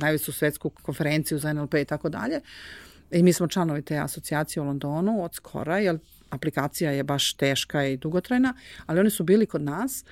[0.00, 2.40] najveću svetsku konferenciju za NLP i tako dalje.
[3.10, 5.98] I mi smo članovi te asocijacije u Londonu od skora, jer
[6.30, 8.54] aplikacija je baš teška i dugotrajna,
[8.86, 10.04] ali oni su bili kod nas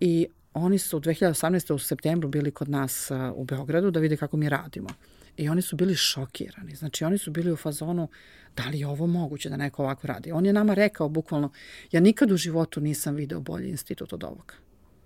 [0.00, 1.74] i oni su 2018.
[1.74, 4.88] u septembru bili kod nas uh, u Beogradu da vide kako mi radimo.
[5.36, 6.74] I oni su bili šokirani.
[6.74, 8.08] Znači, oni su bili u fazonu,
[8.56, 10.32] da li je ovo moguće da neko ovako radi?
[10.32, 11.52] On je nama rekao bukvalno,
[11.92, 14.54] ja nikad u životu nisam video bolji institut od ovoga.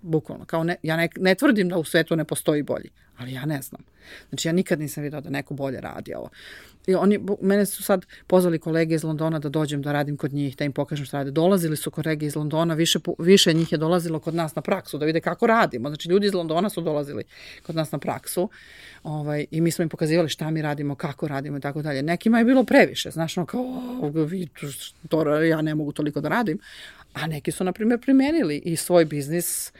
[0.05, 0.45] Bukvalno.
[0.45, 3.61] Kao ne, ja ne, ne tvrdim da u svetu ne postoji bolji, ali ja ne
[3.61, 3.81] znam.
[4.29, 6.29] Znači, ja nikad nisam video da neko bolje radi ovo.
[6.87, 10.57] I oni, mene su sad pozvali kolege iz Londona da dođem da radim kod njih,
[10.57, 11.31] da im pokažem šta rade.
[11.31, 15.05] Dolazili su kolege iz Londona, više, više njih je dolazilo kod nas na praksu, da
[15.05, 15.89] vide kako radimo.
[15.89, 17.23] Znači, ljudi iz Londona su dolazili
[17.63, 18.49] kod nas na praksu
[19.03, 22.03] ovaj, i mi smo im pokazivali šta mi radimo, kako radimo i tako dalje.
[22.03, 23.65] Nekima je bilo previše, znaš, no kao,
[24.13, 24.47] vi,
[25.09, 26.59] to, ja ne mogu toliko da radim,
[27.15, 29.71] a neki su, na primjer, primenili i svoj biznis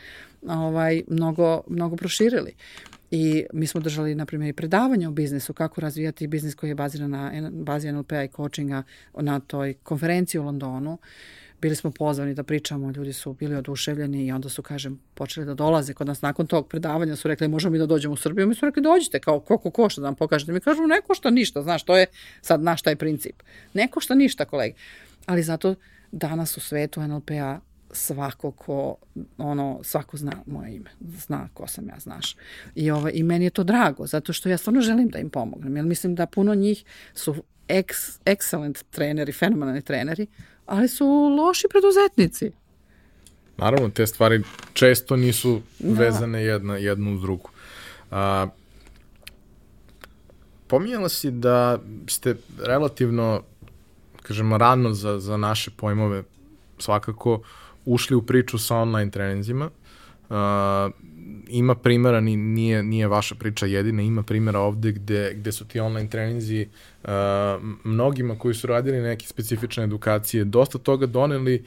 [0.47, 2.53] ovaj, mnogo, mnogo proširili.
[3.11, 6.75] I mi smo držali, na primjer, i predavanja o biznisu, kako razvijati biznis koji je
[6.75, 8.83] baziran na bazi NLP-a i coachinga
[9.13, 10.97] na toj konferenciji u Londonu.
[11.61, 15.53] Bili smo pozvani da pričamo, ljudi su bili oduševljeni i onda su, kažem, počeli da
[15.53, 18.55] dolaze kod nas nakon tog predavanja, su rekli možemo mi da dođemo u Srbiju, mi
[18.55, 20.51] su rekli dođite, kao koliko košta da nam pokažete.
[20.51, 22.05] Mi kažu ne košta ništa, znaš, to je
[22.41, 23.43] sad naš taj princip.
[23.73, 24.75] Ne košta ništa, kolege.
[25.25, 25.75] Ali zato
[26.15, 27.59] danas u svetu NLP-a
[27.91, 28.95] svako ko,
[29.37, 32.35] ono, svako zna moje ime, zna ko sam ja, znaš.
[32.75, 35.75] I, ovaj, I meni je to drago, zato što ja stvarno želim da im pomognem,
[35.75, 36.83] jer mislim da puno njih
[37.13, 37.35] su
[37.67, 40.27] ex, excellent treneri, fenomenalni treneri,
[40.65, 41.05] ali su
[41.37, 42.51] loši preduzetnici.
[43.57, 44.43] Naravno, te stvari
[44.73, 45.99] često nisu da.
[45.99, 47.49] vezane jedna, jednu uz drugu.
[48.11, 48.47] A,
[50.67, 51.79] pominjala si da
[52.09, 52.35] ste
[52.65, 53.43] relativno,
[54.27, 56.23] kažemo, rano za, za naše pojmove
[56.77, 57.41] svakako
[57.85, 59.69] ušli u priču sa online treninzima.
[60.29, 60.35] Uh,
[61.49, 66.09] ima primjera, nije, nije vaša priča jedina, ima primjera ovde gde, gde su ti online
[66.09, 66.67] treninzi
[67.03, 67.09] uh,
[67.83, 71.63] mnogima koji su radili neke specifične edukacije dosta toga doneli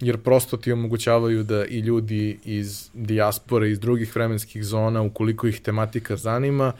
[0.00, 5.60] jer prosto ti omogućavaju da i ljudi iz dijaspore, iz drugih vremenskih zona, ukoliko ih
[5.60, 6.72] tematika zanima,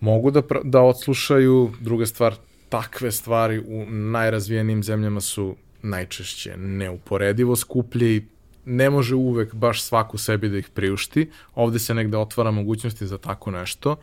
[0.00, 1.72] mogu da, da odslušaju.
[1.80, 2.34] Druga stvar,
[2.68, 8.22] takve stvari u najrazvijenijim zemljama su najčešće neuporedivo skuplje i
[8.64, 11.30] ne može uvek baš svaku sebi da ih priušti.
[11.54, 13.96] Ovde se negde otvara mogućnosti za tako nešto,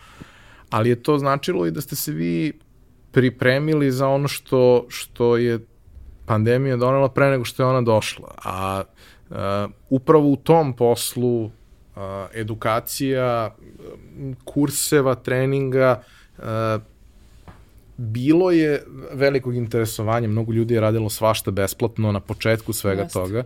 [0.69, 2.53] ali je to značilo i da ste se vi
[3.11, 5.59] pripremili za ono što, što je
[6.25, 8.31] pandemija donela pre nego što je ona došla.
[8.43, 8.83] A
[9.29, 9.35] uh,
[9.89, 11.51] upravo u tom poslu uh,
[12.33, 13.55] edukacija,
[14.45, 16.01] kurseva, treninga,
[16.37, 16.43] uh,
[17.97, 23.13] bilo je velikog interesovanja, mnogo ljudi je radilo svašta besplatno na početku svega Just.
[23.13, 23.43] toga,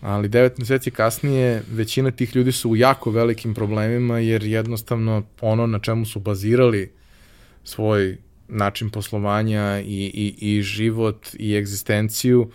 [0.00, 5.66] ali devet meseci kasnije većina tih ljudi su u jako velikim problemima jer jednostavno ono
[5.66, 6.92] na čemu su bazirali
[7.64, 8.18] svoj
[8.48, 12.50] način poslovanja i, i, i život i egzistenciju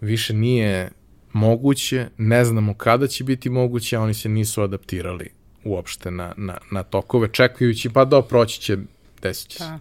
[0.00, 0.90] više nije
[1.32, 5.28] moguće, ne znamo kada će biti moguće, a oni se nisu adaptirali
[5.64, 8.76] uopšte na, na, na tokove, čekajući pa da proći će
[9.22, 9.64] desit će se.
[9.64, 9.78] Da.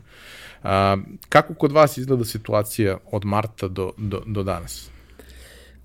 [0.63, 0.97] A,
[1.29, 4.89] kako kod vas izgleda situacija od marta do, do, do danas?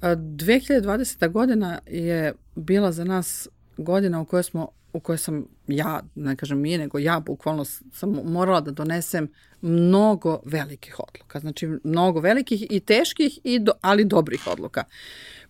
[0.03, 1.31] 2020.
[1.31, 6.61] godina je bila za nas godina u kojoj smo u kojoj sam ja, ne kažem
[6.61, 9.29] mi, nego ja bukvalno sam morala da donesem
[9.61, 11.41] mnogo velikih odluka.
[11.41, 14.85] Znači, mnogo velikih i teških, i do, ali dobrih odluka.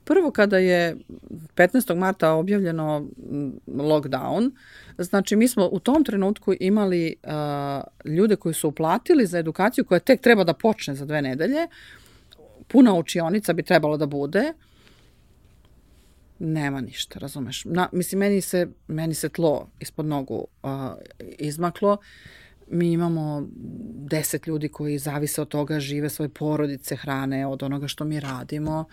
[0.05, 0.97] Prvo, kada je
[1.55, 1.95] 15.
[1.95, 3.07] marta objavljeno
[3.67, 4.51] lockdown,
[4.99, 9.99] znači mi smo u tom trenutku imali uh, ljude koji su uplatili za edukaciju koja
[9.99, 11.69] tek treba da počne za dve nedelje,
[12.69, 14.53] puna učionica bi trebalo da bude,
[16.39, 17.65] nema ništa, razumeš?
[17.65, 20.71] Na, mislim, meni se, meni se tlo ispod nogu uh,
[21.39, 21.97] izmaklo.
[22.69, 23.49] Mi imamo
[24.09, 28.85] deset ljudi koji zavise od toga, žive svoje porodice, hrane od onoga što mi radimo.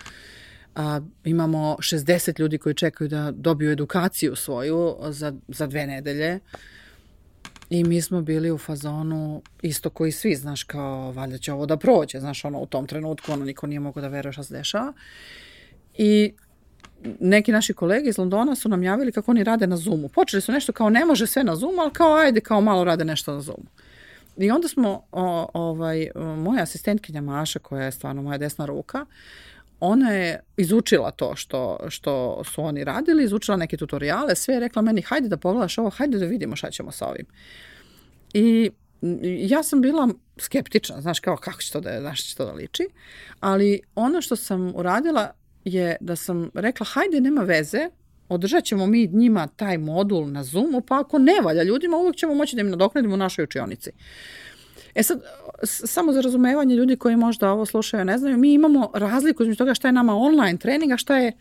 [0.76, 6.39] A, imamo 60 ljudi koji čekaju da dobiju edukaciju svoju za, za dve nedelje.
[7.69, 11.77] I mi smo bili u fazonu isto koji svi, znaš, kao valjda će ovo da
[11.77, 14.93] prođe, znaš, ono u tom trenutku, ono niko nije mogao da veruje šta se dešava.
[15.98, 16.34] I
[17.19, 20.10] neki naši kolege iz Londona su nam javili kako oni rade na Zoomu.
[20.10, 23.06] Počeli su nešto kao ne može sve na Zoomu, ali kao ajde, kao malo rade
[23.06, 23.68] nešto na Zoomu.
[24.38, 29.06] I onda smo, o, ovaj, moja asistentkinja Maša, koja je stvarno moja desna ruka,
[29.82, 34.82] ona je izučila to što, što su oni radili, izučila neke tutoriale, sve je rekla
[34.82, 37.26] meni, hajde da pogledaš ovo, hajde da vidimo šta ćemo sa ovim.
[38.34, 38.72] I
[39.49, 42.88] ja sam bila skeptična, znaš kao kako će to da, znaš, će to da liči,
[43.40, 45.32] ali ono što sam uradila
[45.66, 47.90] je da sam rekla, hajde, nema veze,
[48.30, 52.34] održat ćemo mi njima taj modul na Zoomu, pa ako ne valja ljudima, uvek ćemo
[52.34, 53.91] moći da im nadoknadimo u našoj učionici.
[54.95, 55.22] E sad,
[55.63, 59.73] samo za razumevanje ljudi koji možda ovo slušaju ne znaju, mi imamo razliku između toga
[59.73, 61.31] šta je nama online trening, a šta je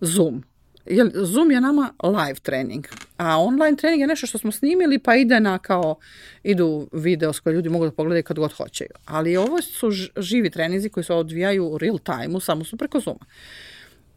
[0.00, 0.44] Zoom.
[0.86, 2.86] Jer Zoom je nama live trening,
[3.16, 5.96] a online trening je nešto što smo snimili pa ide na kao,
[6.42, 8.90] idu video s koje ljudi mogu da pogledaju kad god hoćeju.
[9.04, 13.24] Ali ovo su živi treninzi koji se odvijaju u real time-u, samo su preko Zooma.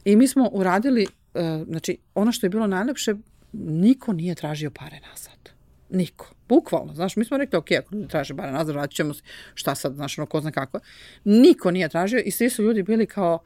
[0.05, 3.15] I mi smo uradili, e, znači ono što je bilo najlepše,
[3.53, 5.49] niko nije tražio pare nazad.
[5.89, 6.34] Niko.
[6.55, 9.21] Bukvalno, znaš, mi smo rekli, ok, ako ljudi traže pare nazad, vratit ćemo se,
[9.53, 10.80] šta sad, znaš, ono, ko zna kako.
[11.23, 13.39] Niko nije tražio i svi su ljudi bili kao,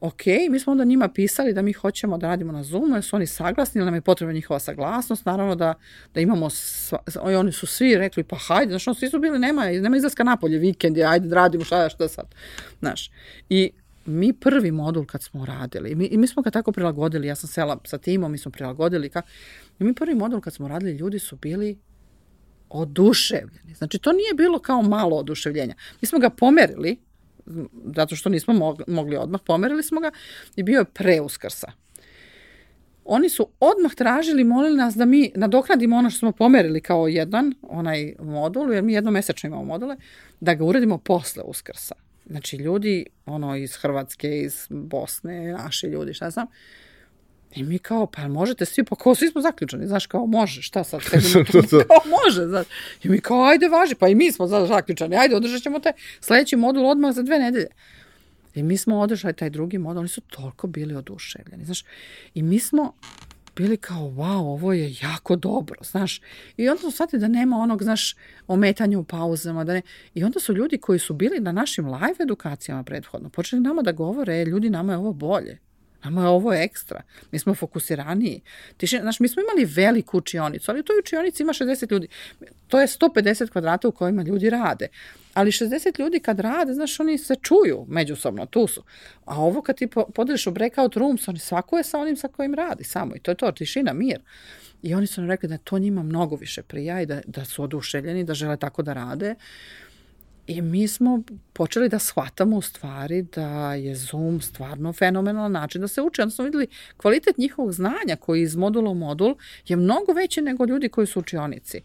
[0.00, 3.16] ok, mi smo onda njima pisali da mi hoćemo da radimo na Zoomu, jer su
[3.16, 5.74] oni saglasni, ili nam je potrebna njihova saglasnost, naravno da,
[6.14, 6.98] da imamo, sva,
[7.32, 10.58] i oni su svi rekli, pa hajde, znaš, svi su bili, nema, nema izlaska napolje,
[10.58, 12.34] vikend je, ajde da radimo, šta, šta sad,
[12.80, 13.10] znaš.
[13.48, 13.70] I
[14.06, 17.48] mi prvi modul kad smo radili, mi, i mi smo ga tako prilagodili, ja sam
[17.48, 19.22] sela sa timom, mi smo prilagodili, ka,
[19.78, 21.78] i mi prvi modul kad smo radili, ljudi su bili
[22.70, 23.74] oduševljeni.
[23.74, 25.74] Znači, to nije bilo kao malo oduševljenja.
[26.00, 26.96] Mi smo ga pomerili,
[27.96, 30.10] zato što nismo mogli odmah, pomerili smo ga
[30.56, 31.72] i bio je pre Uskrsa.
[33.04, 37.54] Oni su odmah tražili, molili nas da mi nadoknadimo ono što smo pomerili kao jedan,
[37.62, 39.96] onaj modul, jer mi jednomesečno imamo module,
[40.40, 41.94] da ga uradimo posle Uskrsa.
[42.26, 46.46] Znači, ljudi, ono, iz Hrvatske, iz Bosne, naši ljudi, šta znam,
[47.54, 50.84] I mi kao, pa možete svi, pa kao svi smo zaključani, znaš, kao može, šta
[50.84, 51.00] sad?
[51.52, 51.78] to, to.
[51.88, 52.66] Kao može, znaš.
[53.04, 56.56] I mi kao, ajde važi, pa i mi smo zaključani, ajde održat ćemo te sledeći
[56.56, 57.66] modul odmah za dve nedelje.
[58.54, 61.84] I mi smo održali taj drugi modul, oni su toliko bili oduševljeni, znaš.
[62.34, 62.92] I mi smo
[63.56, 66.20] bili kao, wow, ovo je jako dobro, znaš.
[66.56, 68.16] I onda su shvatili da nema onog, znaš,
[68.46, 69.64] ometanja u pauzama.
[69.64, 69.82] Da ne...
[70.14, 73.92] I onda su ljudi koji su bili na našim live edukacijama prethodno, počeli nama da
[73.92, 75.58] govore, e, ljudi, nama je ovo bolje.
[76.04, 77.02] Nama je ovo ekstra.
[77.32, 78.40] Mi smo fokusiraniji.
[78.76, 82.08] Tišina, znaš, mi smo imali veliku učionicu, ali u toj učionici ima 60 ljudi.
[82.68, 84.88] To je 150 kvadrata u kojima ljudi rade.
[85.34, 88.82] Ali 60 ljudi kad rade, znaš, oni se čuju međusobno, tu su.
[89.24, 92.54] A ovo kad ti podeliš u breakout rooms, oni svako je sa onim sa kojim
[92.54, 93.16] radi samo.
[93.16, 94.20] I to je to, tišina, mir.
[94.82, 97.62] I oni su nam rekli da to njima mnogo više prija i da, da su
[97.62, 99.34] oduševljeni, da žele tako da rade.
[100.50, 101.22] I mi smo
[101.52, 106.22] počeli da shvatamo u stvari da je Zoom stvarno fenomenalan način da se uče.
[106.22, 106.66] Onda smo videli
[106.96, 109.34] kvalitet njihovog znanja koji iz modula u modul
[109.68, 111.80] je mnogo veći nego ljudi koji su učionici.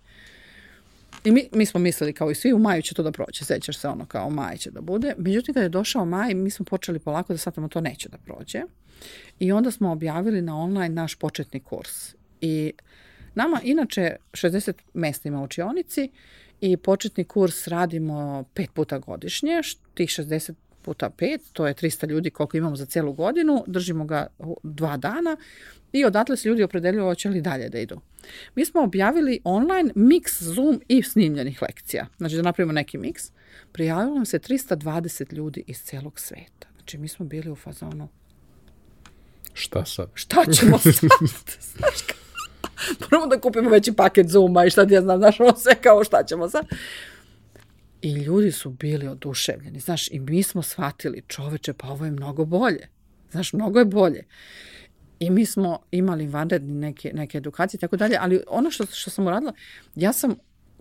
[1.24, 3.78] I mi, mi smo mislili kao i svi u maju će to da prođe, sećaš
[3.78, 5.14] se ono kao maj će da bude.
[5.18, 8.62] Međutim, kada je došao maj, mi smo počeli polako da shvatamo to neće da prođe.
[9.40, 12.16] I onda smo objavili na online naš početni kurs.
[12.42, 12.74] I
[13.36, 16.10] nama inače 60 mesta ima učionici
[16.72, 19.62] i početni kurs radimo pet puta godišnje,
[19.94, 24.28] tih 60 puta pet, to je 300 ljudi koliko imamo za celu godinu, držimo ga
[24.64, 25.38] dva dana
[25.94, 28.02] i odatle se ljudi opredeljuju hoće li dalje da idu.
[28.56, 32.08] Mi smo objavili online mix Zoom i snimljenih lekcija.
[32.18, 33.32] Znači da napravimo neki mix.
[33.72, 36.68] Prijavilo nam se 320 ljudi iz celog sveta.
[36.76, 38.08] Znači mi smo bili u fazonu
[39.54, 40.10] Šta sad?
[40.14, 40.94] Šta ćemo sad?
[41.78, 42.25] Znaš
[43.02, 46.04] Moramo da kupimo veći paket Zooma i šta ti ja znam, znaš, ono sve kao
[46.04, 46.66] šta ćemo sad.
[48.02, 52.46] I ljudi su bili oduševljeni, znaš, i mi smo shvatili, čoveče, pa ovo je mnogo
[52.46, 52.90] bolje.
[53.32, 54.24] Znaš, mnogo je bolje.
[55.20, 59.10] I mi smo imali vanredni neke, neke edukacije i tako dalje, ali ono što, što
[59.10, 59.54] sam uradila,
[59.96, 60.36] ja sam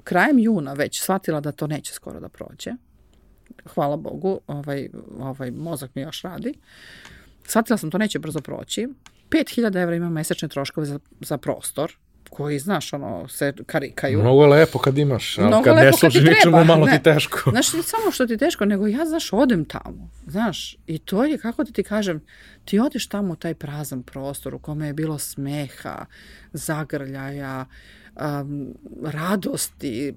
[0.05, 2.71] krajem juna već shvatila da to neće skoro da prođe.
[3.75, 4.89] Hvala Bogu, ovaj,
[5.19, 6.55] ovaj mozak mi još radi.
[7.47, 8.89] Shvatila sam to neće brzo proći.
[9.35, 11.93] 5000 evra ima mesečne troškove za, za prostor,
[12.31, 14.21] koji, znaš, ono, se karikaju.
[14.21, 16.97] Mnogo lepo kad imaš, ali Mnogo kad ne služi ničemu, malo ne.
[16.97, 17.39] ti teško.
[17.51, 21.39] Znaš, ne samo što ti teško, nego ja, znaš, odem tamo, znaš, i to je,
[21.39, 22.23] kako da ti kažem,
[22.65, 26.07] ti odeš tamo u taj prazan prostor u kome je bilo smeha,
[26.53, 27.67] zagrljaja,
[28.17, 30.15] um, radosti,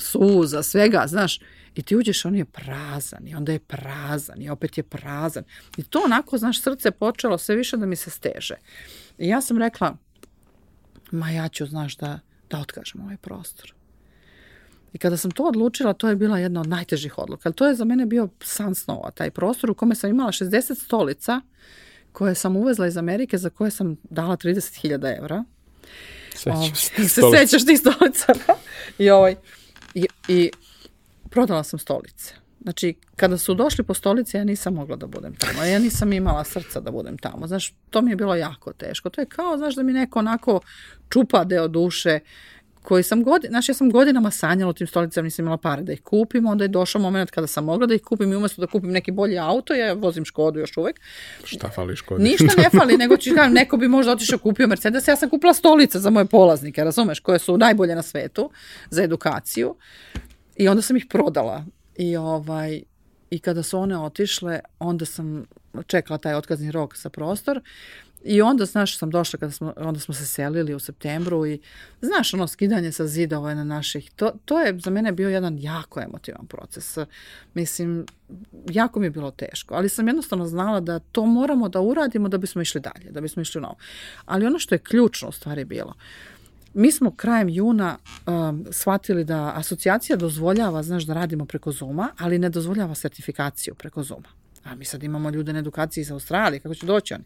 [0.00, 1.40] suza, svega, znaš,
[1.74, 5.44] i ti uđeš, on je prazan, i onda je prazan, i opet je prazan.
[5.76, 8.54] I to onako, znaš, srce počelo sve više da mi se steže.
[9.18, 9.96] I ja sam rekla,
[11.10, 12.18] ma ja ću, znaš, da,
[12.50, 13.74] da otkažem ovaj prostor.
[14.92, 17.42] I kada sam to odlučila, to je bila jedna od najtežih odluka.
[17.48, 20.84] Ali to je za mene bio san snova, taj prostor u kome sam imala 60
[20.84, 21.40] stolica
[22.12, 25.44] koje sam uvezla iz Amerike, za koje sam dala 30.000 evra.
[26.34, 27.08] Sećam se.
[27.08, 28.56] Se sećaš tih stolica, da?
[28.98, 29.36] I, ovaj,
[29.94, 30.50] i, I
[31.30, 32.34] prodala sam stolice.
[32.62, 35.64] Znači, kada su došli po stolici, ja nisam mogla da budem tamo.
[35.64, 37.46] Ja nisam imala srca da budem tamo.
[37.46, 39.10] Znaš, to mi je bilo jako teško.
[39.10, 40.60] To je kao, znaš, da mi neko onako
[41.08, 42.20] čupa deo duše
[42.82, 45.92] koji sam godin, znaš, ja sam godinama sanjala o tim stolicama, nisam imala pare da
[45.92, 48.66] ih kupim, onda je došao moment kada sam mogla da ih kupim i umesto da
[48.66, 51.00] kupim neki bolji auto, ja vozim Škodu još uvek.
[51.44, 52.24] Šta fali Škodi?
[52.24, 55.54] Ništa ne fali, nego ću kažem, neko bi možda otišao kupio Mercedes, ja sam kupila
[55.54, 58.50] stolice za moje polaznike, razumeš, koje su najbolje na svetu
[58.90, 59.74] za edukaciju
[60.60, 61.64] i onda sam ih prodala
[61.96, 62.82] i ovaj,
[63.30, 65.46] i kada su one otišle, onda sam
[65.86, 67.60] čekala taj otkazni rok za prostor
[68.24, 71.60] I onda, znaš, sam došla kada smo, onda smo se selili u septembru i,
[72.00, 76.00] znaš, ono, skidanje sa zidova na naših, to, to je za mene bio jedan jako
[76.00, 76.98] emotivan proces.
[77.54, 78.06] Mislim,
[78.70, 82.38] jako mi je bilo teško, ali sam jednostavno znala da to moramo da uradimo da
[82.38, 83.76] bismo išli dalje, da bismo išli u novo.
[84.24, 85.94] Ali ono što je ključno u stvari bilo,
[86.74, 92.38] mi smo krajem juna um, shvatili da asocijacija dozvoljava, znaš, da radimo preko Zuma, ali
[92.38, 94.28] ne dozvoljava sertifikaciju preko Zuma.
[94.64, 97.24] A mi sad imamo ljude na edukaciji iz Australije, kako će doći oni?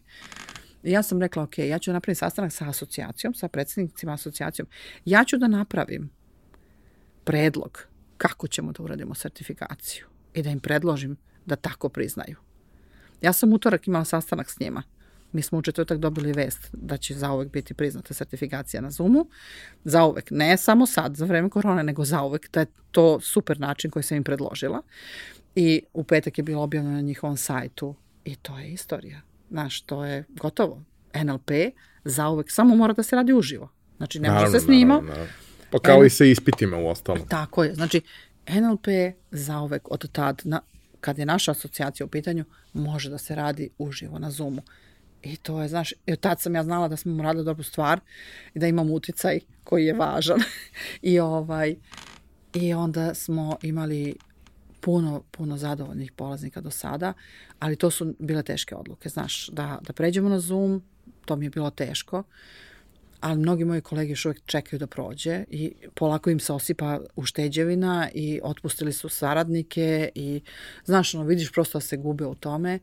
[0.83, 4.67] I ja sam rekla, ok, ja ću napraviti sastanak sa asocijacijom, sa predsednicima asocijacijom.
[5.05, 6.09] Ja ću da napravim
[7.23, 12.35] predlog kako ćemo da uradimo sertifikaciju i da im predložim da tako priznaju.
[13.21, 14.83] Ja sam utorak imala sastanak s njima.
[15.35, 19.25] Mi smo u četvrtak dobili vest da će zauvek biti priznata sertifikacija na Zoomu.
[19.83, 24.03] Zauvek, ne samo sad, za vreme korone, nego zauvek, da je to super način koji
[24.03, 24.81] sam im predložila.
[25.55, 27.95] I u petak je bilo objavljeno na njihovom sajtu
[28.25, 29.21] i to je istorija.
[29.49, 30.83] Znaš, to je gotovo.
[31.23, 31.51] NLP
[32.03, 33.69] zauvek samo mora da se radi uživo.
[33.97, 34.93] Znači, ne može se snima.
[34.93, 35.33] Naravno, naravno.
[35.71, 36.05] Pa kao N...
[36.05, 37.27] i sa ispitima u ostalom.
[37.27, 37.73] Tako je.
[37.73, 38.01] Znači,
[38.47, 38.87] NLP
[39.31, 40.61] zauvek od tad, na,
[41.01, 44.61] kad je naša asocijacija u pitanju, može da se radi uživo na Zoomu.
[45.25, 47.99] I to je, znaš, i tad sam ja znala da smo mu radili dobru stvar
[48.53, 50.39] i da imam uticaj koji je važan.
[51.01, 51.75] I ovaj,
[52.53, 54.15] i onda smo imali
[54.81, 57.13] puno, puno zadovoljnih polaznika do sada,
[57.59, 60.83] ali to su bile teške odluke, znaš, da, da pređemo na Zoom,
[61.25, 62.23] to mi je bilo teško,
[63.19, 68.09] ali mnogi moji kolege još uvek čekaju da prođe i polako im se osipa ušteđevina
[68.13, 70.41] i otpustili su saradnike i
[70.85, 72.79] znaš, ono, vidiš prosto da se gube u tome,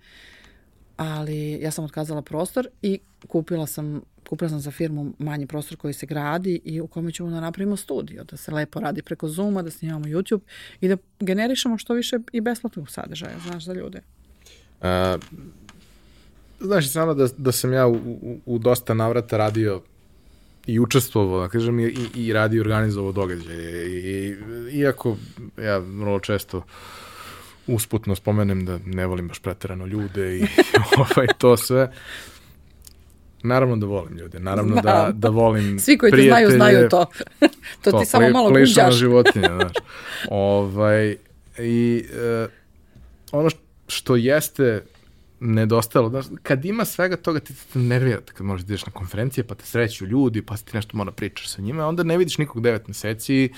[0.97, 2.99] ali ja sam otkazala prostor i
[3.29, 7.31] kupila sam kupila sam za firmu manji prostor koji se gradi i u kome ćemo
[7.31, 10.41] da napravimo studio, da se lepo radi preko Zooma, da snimamo YouTube
[10.81, 14.01] i da generišemo što više i besplatnog sadržaja, znaš, za ljude.
[14.81, 15.19] A,
[16.61, 19.83] znaš, samo da, da sam ja u, u, u dosta navrata radio
[20.67, 23.87] i učestvovao, da kažem, i, i radio i organizovao događaje.
[23.87, 24.37] I, i,
[24.79, 25.17] iako
[25.59, 26.63] ja vrlo često
[27.67, 30.43] usputno spomenem da ne volim baš preterano ljude i
[30.99, 31.93] ovaj, to sve,
[33.43, 37.05] Naravno da volim ljude, naravno da, da, da volim Svi koji te znaju, znaju to.
[37.83, 38.95] to, to ti samo malo guđaš.
[38.95, 39.73] životinja, znaš.
[40.31, 41.17] ovaj,
[41.59, 42.05] I
[42.45, 42.51] uh,
[43.33, 43.49] ono
[43.89, 44.85] što jeste
[45.41, 49.45] nedostajalo, znaš, kad ima svega toga ti te nervira, kad možeš da ideš na konferencije,
[49.45, 52.63] pa te sreću ljudi, pa ti nešto mora pričaš sa njima, onda ne vidiš nikog
[52.63, 53.53] devet meseci i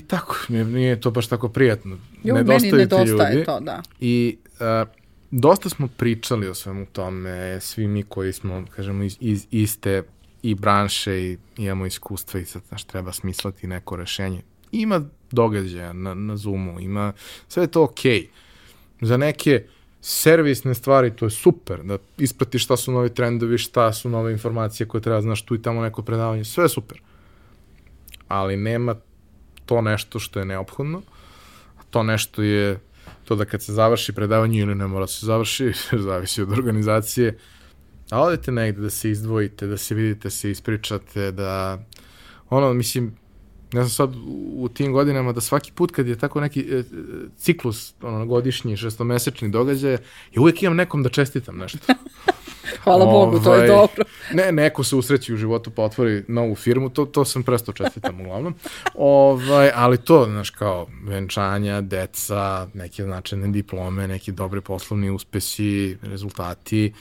[0.00, 1.98] tako, nije to baš tako prijatno.
[2.24, 3.44] Jo, nedostaju meni nedostaje ljudi.
[3.44, 3.82] to, da.
[4.00, 4.88] I uh,
[5.30, 10.02] dosta smo pričali o svemu tome, svi mi koji smo, kažemo, iz, iz iste
[10.42, 14.42] i branše i imamo iskustva i sad znaš, treba smisliti neko rešenje.
[14.72, 17.12] Ima događaja na, na Zoomu, ima,
[17.48, 18.20] sve je to okej.
[18.20, 19.06] Okay.
[19.06, 19.64] Za neke
[20.00, 24.88] servisne stvari to je super, da ispratiš šta su novi trendovi, šta su nove informacije
[24.88, 27.00] koje treba znaš tu i tamo neko predavanje, sve je super.
[28.28, 28.94] Ali nema
[29.68, 31.02] to nešto što je neophodno,
[31.90, 32.80] to nešto je
[33.24, 35.72] to da kad se završi predavanje ili ne mora da se završi,
[36.08, 37.38] zavisi od organizacije,
[38.10, 41.78] a odete negde da se izdvojite, da se vidite, da se ispričate, da
[42.50, 43.12] ono, mislim,
[43.72, 44.14] ja sam sad
[44.54, 46.82] u tim godinama da svaki put kad je tako neki e,
[47.36, 51.78] ciklus, ono, godišnji, šestomesečni događaj, ja uvijek imam nekom da čestitam nešto.
[52.84, 54.04] Hvala ovaj, Bogu, to je ovaj, dobro.
[54.32, 58.20] Ne, neko se usreći u životu pa otvori novu firmu, to, to sam prestao čestitam
[58.20, 58.54] uglavnom.
[58.94, 66.92] Ovaj, ali to, znaš, kao venčanja, deca, neke značajne diplome, neki dobri poslovni uspesi, rezultati,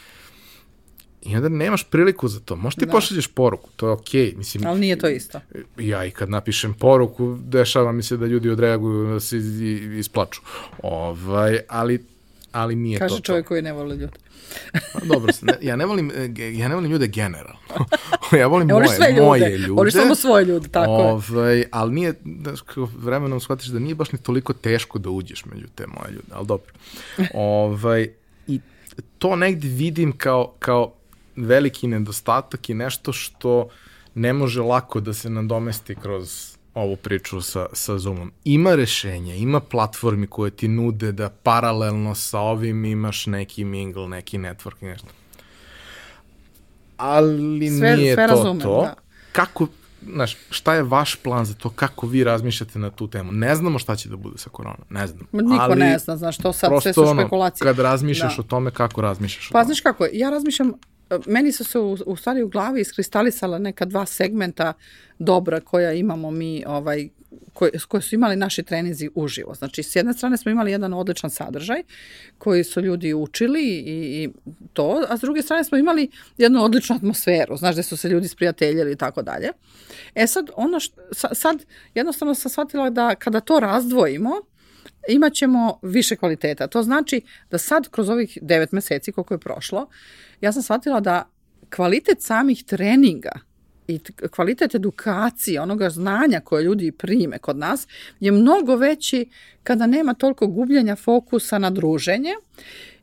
[1.27, 2.56] I onda nemaš priliku za to.
[2.56, 2.91] Možeš ti da.
[2.91, 4.31] pošalješ poruku, to je okej.
[4.31, 4.38] Okay.
[4.38, 5.39] Mislim, Ali nije to isto.
[5.77, 9.38] Ja i kad napišem poruku, dešava mi se da ljudi odreaguju, da se
[9.99, 10.41] isplaču.
[10.84, 12.06] Ovaj, ali,
[12.52, 14.18] ali nije Kaže to Kaže čovjek koji ne voli ljude.
[14.94, 17.60] Pa dobro, ne, ja ne volim ja ne volim ljude generalno.
[18.40, 19.22] ja volim moje, sve ljude.
[19.22, 19.72] moje ljude.
[19.72, 21.70] Voliš samo svoje ljude, tako ovaj, je.
[21.72, 22.54] Ali nije, da,
[22.98, 26.48] vremenom shvatiš da nije baš ni toliko teško da uđeš među te moje ljude, ali
[26.48, 26.72] dobro.
[27.34, 28.10] ovaj,
[28.48, 28.60] I
[29.18, 30.94] to negde vidim kao, kao
[31.36, 33.70] veliki nedostatak i nešto što
[34.16, 38.32] ne može lako da se nadomesti kroz ovu priču sa, sa Zoomom.
[38.44, 44.38] Ima rešenja, ima platformi koje ti nude da paralelno sa ovim imaš neki mingle, neki
[44.38, 45.08] network, nešto.
[46.98, 48.82] Ali sve, nije sve to razumem, to.
[48.82, 48.94] Da.
[49.32, 49.68] Kako,
[50.14, 53.32] znaš, šta je vaš plan za to, kako vi razmišljate na tu temu?
[53.32, 55.28] Ne znamo šta će da bude sa koronom, ne znam.
[55.32, 57.66] Niko ali ne zna, znaš, to sad sve su špekulacije.
[57.68, 58.41] Ono, kad razmišljaš da.
[58.41, 59.62] o tome, kako razmišljaš pa, o tome?
[59.62, 60.74] Pa znaš kako, ja razmišljam
[61.26, 64.74] meni su se u, u stvari u glavi iskristalisala neka dva segmenta
[65.20, 67.10] dobra koja imamo mi ovaj
[67.54, 69.54] koje, koje su imali naši trenizi uživo.
[69.54, 71.84] Znači, s jedne strane smo imali jedan odličan sadržaj
[72.38, 74.30] koji su ljudi učili i, i
[74.74, 78.28] to, a s druge strane smo imali jednu odličnu atmosferu, znaš, gde su se ljudi
[78.28, 79.50] sprijateljili i tako dalje.
[80.16, 81.02] E sad, ono što,
[81.34, 81.66] sad
[81.96, 84.32] jednostavno sam shvatila da kada to razdvojimo,
[85.08, 86.68] imat ćemo više kvaliteta.
[86.68, 87.22] To znači
[87.52, 89.88] da sad kroz ovih devet meseci koliko je prošlo,
[90.42, 91.30] ja sam shvatila da
[91.76, 93.32] kvalitet samih treninga
[93.88, 94.00] i
[94.32, 97.88] kvalitet edukacije, onoga znanja koje ljudi prime kod nas
[98.20, 99.30] je mnogo veći
[99.64, 102.34] kada nema toliko gubljenja fokusa na druženje,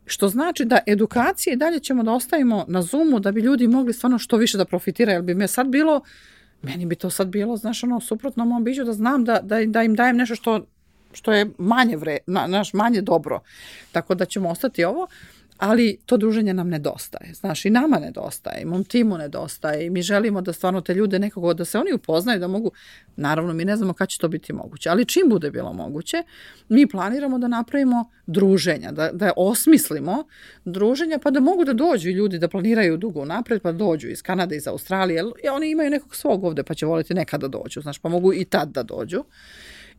[0.07, 3.93] što znači da edukacije i dalje ćemo da ostavimo na Zoomu da bi ljudi mogli
[3.93, 6.03] stvarno što više da profitiraju, jer bi me sad bilo
[6.65, 9.83] meni bi to sad bilo, znaš, ono, suprotno mom biću da znam da, da, da
[9.83, 10.67] im dajem nešto što
[11.15, 13.41] što je manje vre, na, naš manje dobro.
[13.93, 15.09] Tako da ćemo ostati ovo,
[15.59, 17.35] ali to druženje nam nedostaje.
[17.35, 21.19] Znaš, i nama nedostaje, i mom timu nedostaje i mi želimo da stvarno te ljude
[21.19, 22.71] nekako, da se oni upoznaju, da mogu,
[23.17, 26.23] naravno mi ne znamo kada će to biti moguće, ali čim bude bilo moguće,
[26.69, 30.25] mi planiramo da napravimo druženja, da, da osmislimo
[30.65, 34.57] druženja pa da mogu da dođu ljudi da planiraju dugo napred, pa dođu iz Kanade,
[34.57, 37.99] iz Australije, jer oni imaju nekog svog ovde pa će voliti nekada da dođu, znaš,
[37.99, 39.25] pa mogu i tad da dođu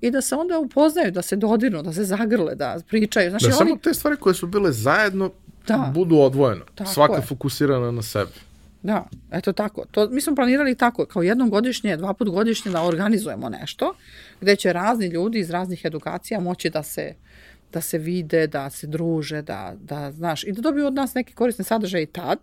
[0.01, 3.29] i da se onda upoznaju, da se dodirnu, da se zagrle, da pričaju.
[3.29, 5.31] Znači, da oni, samo te stvari koje su bile zajedno
[5.67, 5.91] Da.
[5.93, 6.65] budu odvojeno.
[6.75, 7.21] Tako Svaka je.
[7.21, 8.31] fokusirana na sebe.
[8.83, 9.85] Da, eto tako.
[9.91, 13.93] To, mi smo planirali tako, kao jednom godišnje, dva put godišnje da organizujemo nešto,
[14.41, 17.13] gde će razni ljudi iz raznih edukacija moći da se
[17.73, 21.33] da se vide, da se druže, da, da znaš, i da dobiju od nas neke
[21.33, 22.39] korisne sadržaje i tad,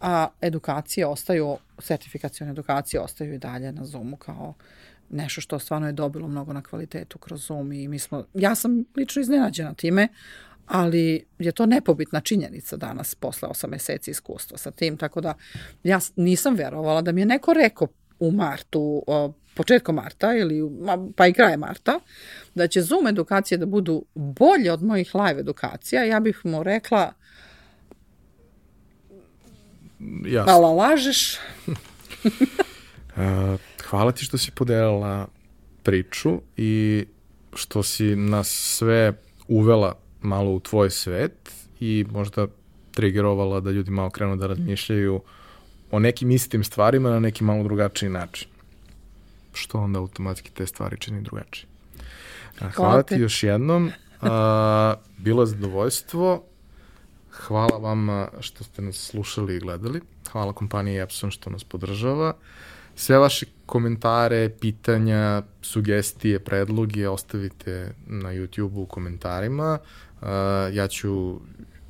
[0.00, 4.54] a edukacije ostaju, sertifikacione edukacije ostaju i dalje na Zoomu kao
[5.10, 8.84] nešto što stvarno je dobilo mnogo na kvalitetu kroz Zoom i mi smo, ja sam
[8.96, 10.08] lično iznenađena time,
[10.66, 15.34] ali je to nepobitna činjenica danas posle 8 meseci iskustva sa tim, tako da
[15.84, 17.88] ja nisam verovala da mi je neko rekao
[18.20, 19.02] u martu,
[19.54, 20.62] početkom marta ili
[21.16, 22.00] pa i kraje marta,
[22.54, 27.12] da će Zoom edukacije da budu bolje od mojih live edukacija, ja bih mu rekla,
[30.24, 30.52] Jasno.
[30.52, 31.38] ala lažeš,
[33.90, 35.26] hvala ti što si podelila
[35.82, 37.04] priču i
[37.54, 39.12] što si nas sve
[39.48, 42.46] uvela malo u tvoj svet i možda
[42.94, 45.20] trigerovala da ljudi malo krenu da razmišljaju
[45.90, 48.48] o nekim istim stvarima na neki malo drugačiji način.
[49.52, 51.66] Što onda automatski te stvari čini drugačije.
[52.58, 53.90] Hvala, Hvala ti još jednom.
[54.20, 56.44] A, bilo je zadovoljstvo.
[57.30, 60.00] Hvala vama što ste nas slušali i gledali.
[60.32, 62.34] Hvala kompaniji Epson što nas podržava.
[62.98, 69.78] Sve vaše komentare, pitanja, sugestije, predloge ostavite na YouTube-u u komentarima.
[70.20, 70.28] Uh,
[70.72, 71.40] ja ću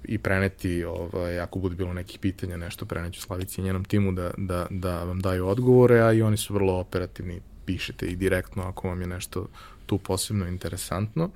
[0.05, 4.31] i preneti, ovaj, ako bude bilo nekih pitanja, nešto preneću Slavici i njenom timu da,
[4.37, 8.89] da, da vam daju odgovore, a i oni su vrlo operativni, pišete ih direktno ako
[8.89, 9.47] vam je nešto
[9.87, 11.31] tu posebno interesantno.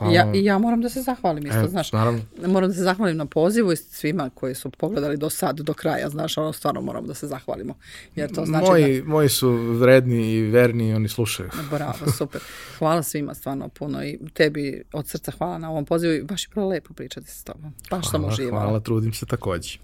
[0.00, 2.20] Hvala ja, i ja moram da se zahvalim isto, E, znaš, naravno.
[2.46, 6.10] moram da se zahvalim na pozivu i svima koji su pogledali do sad, do kraja,
[6.10, 7.74] znaš, ono stvarno moramo da se zahvalimo,
[8.14, 11.48] jer to znači moji, moji su vredni i verni i oni slušaju.
[11.56, 11.62] da...
[11.76, 12.40] Bravo, super.
[12.78, 16.48] Hvala svima stvarno puno i tebi od srca hvala na ovom pozivu i baš je
[16.50, 17.72] prvo lepo pričati s tobom.
[17.90, 18.62] Baš sam uživala.
[18.62, 19.78] Hvala, trudim se takođe.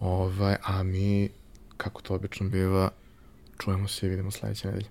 [0.00, 1.28] Ovaj, a mi,
[1.76, 2.90] kako to obično biva,
[3.58, 4.88] čujemo se i vidimo sledeće nedelje.